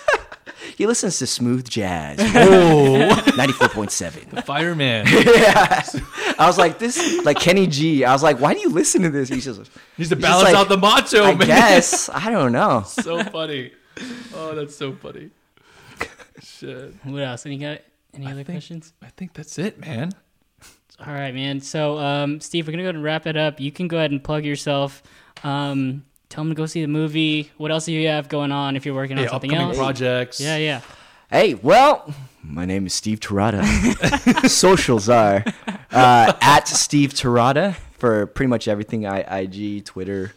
He 0.77 0.85
listens 0.87 1.19
to 1.19 1.27
smooth 1.27 1.67
jazz. 1.69 2.19
Oh, 2.35 3.33
Ninety-four 3.37 3.69
point 3.69 3.91
seven. 3.91 4.23
fireman. 4.43 5.05
yeah. 5.11 5.83
I 6.39 6.47
was 6.47 6.57
like, 6.57 6.79
this, 6.79 7.23
like 7.23 7.39
Kenny 7.39 7.67
G. 7.67 8.03
I 8.05 8.11
was 8.13 8.23
like, 8.23 8.39
why 8.39 8.53
do 8.53 8.59
you 8.59 8.69
listen 8.69 9.01
to 9.03 9.09
this? 9.09 9.29
He's 9.29 9.45
just, 9.45 9.59
He's 9.97 10.09
to 10.09 10.15
just 10.15 10.21
balance 10.21 10.45
like, 10.45 10.55
out 10.55 10.69
the 10.69 10.77
macho 10.77 11.23
I 11.23 11.35
man. 11.35 11.47
guess. 11.47 12.09
I 12.13 12.29
don't 12.31 12.51
know. 12.51 12.83
so 12.85 13.23
funny. 13.23 13.71
Oh, 14.35 14.55
that's 14.55 14.75
so 14.75 14.93
funny. 14.93 15.29
Shit. 16.41 16.93
What 17.03 17.21
else? 17.21 17.45
Any 17.45 17.57
got 17.57 17.79
any 18.13 18.25
other 18.25 18.35
think- 18.43 18.47
questions? 18.47 18.93
I 19.01 19.07
think 19.17 19.33
that's 19.33 19.57
it, 19.59 19.79
man. 19.79 20.11
All 20.99 21.13
right, 21.13 21.33
man. 21.33 21.59
So, 21.59 21.97
um, 21.97 22.39
Steve, 22.39 22.67
we're 22.67 22.71
gonna 22.71 22.83
go 22.83 22.87
ahead 22.89 22.95
and 22.95 23.03
wrap 23.03 23.25
it 23.27 23.35
up. 23.35 23.59
You 23.59 23.71
can 23.71 23.87
go 23.87 23.97
ahead 23.97 24.11
and 24.11 24.23
plug 24.23 24.45
yourself. 24.45 25.01
Um, 25.43 26.05
tell 26.33 26.43
them 26.43 26.49
to 26.49 26.55
go 26.55 26.65
see 26.65 26.81
the 26.81 26.87
movie. 26.87 27.51
What 27.57 27.69
else 27.71 27.85
do 27.85 27.91
you 27.93 28.07
have 28.07 28.27
going 28.27 28.51
on 28.51 28.75
if 28.75 28.85
you're 28.85 28.95
working 28.95 29.17
on 29.17 29.23
Hey, 29.23 29.29
something 29.29 29.51
upcoming 29.51 29.67
else? 29.69 29.77
projects. 29.77 30.39
Yeah, 30.41 30.57
yeah. 30.57 30.81
Hey, 31.29 31.53
well, 31.53 32.11
my 32.43 32.65
name 32.65 32.87
is 32.87 32.93
Steve 32.93 33.19
Terada. 33.19 33.63
Socials 34.49 35.09
are 35.09 35.43
uh, 35.91 36.33
at 36.41 36.67
Steve 36.67 37.13
Terada 37.13 37.75
for 37.99 38.25
pretty 38.25 38.49
much 38.49 38.67
everything 38.67 39.05
I, 39.05 39.19
IG, 39.41 39.85
Twitter. 39.85 40.33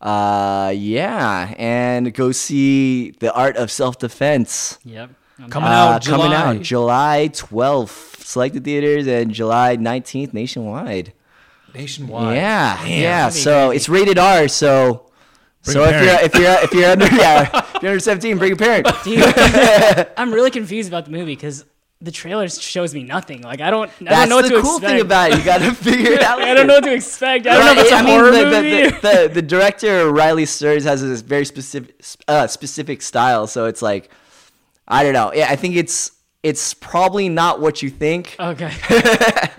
Uh, 0.00 0.72
yeah, 0.74 1.52
and 1.58 2.12
go 2.14 2.30
see 2.30 3.10
The 3.10 3.32
Art 3.34 3.56
of 3.56 3.70
Self 3.70 3.98
Defense. 3.98 4.78
Yep. 4.84 5.10
Coming 5.50 5.68
out 5.68 6.04
Coming 6.04 6.26
July. 6.30 6.36
out 6.36 6.62
July 6.62 7.28
12th, 7.32 8.22
selected 8.24 8.64
theaters, 8.64 9.06
and 9.08 9.32
July 9.32 9.76
19th 9.76 10.32
nationwide. 10.32 11.12
Nationwide. 11.74 12.36
Yeah, 12.36 12.76
Damn. 12.84 13.02
yeah. 13.02 13.28
So 13.30 13.68
crazy. 13.68 13.76
it's 13.76 13.88
rated 13.88 14.18
R. 14.18 14.46
So, 14.46 15.10
Bring 15.64 15.74
so 15.74 15.84
if 15.84 15.90
you're 15.92 16.00
parent. 16.04 16.22
if 16.22 16.34
you're 16.40 16.64
if 16.64 16.72
you're 16.74 16.90
under 16.90 17.06
yeah 17.16 17.64
if 17.76 17.82
you're 17.82 17.90
under 17.92 18.00
17, 18.00 18.38
bring 18.38 18.52
a 18.52 18.56
parent. 18.56 18.86
Dude, 19.04 19.24
I'm 20.16 20.32
really 20.32 20.50
confused 20.50 20.88
about 20.88 21.04
the 21.06 21.10
movie 21.10 21.34
because 21.34 21.64
the 22.00 22.10
trailer 22.10 22.46
shows 22.48 22.92
me 22.94 23.02
nothing. 23.02 23.40
Like 23.42 23.60
I 23.62 23.70
don't, 23.70 23.88
I 23.88 24.04
That's 24.04 24.20
don't 24.20 24.28
know 24.28 24.36
what 24.36 24.42
the 24.42 24.56
to 24.56 24.60
cool 24.62 24.76
expect. 24.76 24.92
thing 24.92 25.00
about 25.00 25.30
it. 25.32 25.38
You 25.38 25.44
got 25.44 25.58
to 25.58 25.72
figure 25.74 26.12
it 26.12 26.22
out. 26.22 26.42
I 26.42 26.52
don't 26.52 26.66
know 26.66 26.74
what 26.74 26.84
to 26.84 26.92
expect. 26.92 27.46
I 27.46 27.54
don't 27.56 27.64
know 27.64 27.70
if 27.72 27.76
Right, 27.78 27.86
it's 27.86 27.92
a 27.92 27.96
I 27.96 28.02
mean, 28.02 28.18
horror 28.18 28.30
the, 28.30 28.44
the- 28.44 28.62
movie. 28.62 28.90
The, 28.90 29.28
the, 29.28 29.30
the 29.34 29.42
director 29.42 30.10
Riley 30.12 30.44
Stearns 30.44 30.84
has 30.84 31.00
this 31.00 31.22
very 31.22 31.46
specific 31.46 31.94
uh, 32.28 32.46
specific 32.46 33.00
style, 33.00 33.46
so 33.46 33.64
it's 33.64 33.80
like 33.80 34.10
I 34.86 35.02
don't 35.02 35.14
know. 35.14 35.32
Yeah, 35.34 35.46
I 35.48 35.56
think 35.56 35.76
it's 35.76 36.10
it's 36.44 36.74
probably 36.74 37.28
not 37.28 37.60
what 37.60 37.82
you 37.82 37.90
think, 37.90 38.36
okay. 38.38 38.70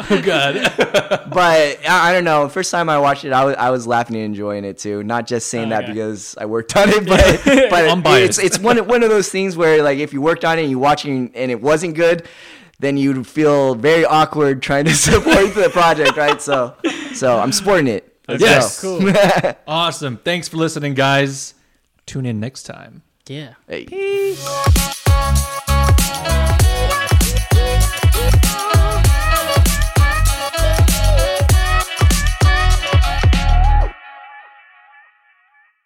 Oh 0.07 0.21
god. 0.23 0.53
but 0.77 1.79
I, 1.83 2.09
I 2.09 2.13
don't 2.13 2.23
know. 2.23 2.47
First 2.47 2.69
time 2.69 2.89
I 2.89 2.99
watched 2.99 3.25
it, 3.25 3.33
I 3.33 3.43
was 3.43 3.55
I 3.55 3.71
was 3.71 3.87
laughing 3.87 4.15
and 4.15 4.25
enjoying 4.25 4.63
it 4.63 4.77
too. 4.77 5.03
Not 5.03 5.25
just 5.25 5.47
saying 5.47 5.69
that 5.69 5.87
because 5.87 6.37
I 6.37 6.45
worked 6.45 6.75
on 6.77 6.89
it, 6.89 7.05
but 7.07 7.41
but 7.71 7.89
Unbiased. 7.89 8.37
it's 8.39 8.55
it's 8.57 8.59
one 8.59 8.77
one 8.87 9.01
of 9.03 9.09
those 9.09 9.29
things 9.29 9.57
where 9.57 9.81
like 9.83 9.97
if 9.97 10.13
you 10.13 10.21
worked 10.21 10.45
on 10.45 10.59
it 10.59 10.61
and 10.61 10.69
you 10.69 10.77
watch 10.79 11.05
it 11.05 11.09
and 11.11 11.51
it 11.51 11.61
wasn't 11.61 11.95
good. 11.95 12.27
Then 12.77 12.97
you'd 12.97 13.25
feel 13.25 13.73
very 13.73 14.03
awkward 14.03 14.61
trying 14.61 14.83
to 14.83 14.93
support 14.93 15.55
the 15.55 15.69
project, 15.71 16.17
right? 16.17 16.41
So, 16.41 16.75
so 17.13 17.39
I'm 17.39 17.53
supporting 17.53 17.87
it. 17.87 18.17
Let's 18.27 18.41
Yes. 18.41 18.81
go. 18.81 18.99
Cool. 18.99 19.53
awesome. 19.65 20.17
Thanks 20.17 20.49
for 20.49 20.57
listening, 20.57 20.93
guys. 20.93 21.53
Tune 22.05 22.25
in 22.25 22.41
next 22.41 22.63
time. 22.63 23.01
Yeah. 23.27 23.53
Hey. 23.67 23.85
Peace. 23.85 24.45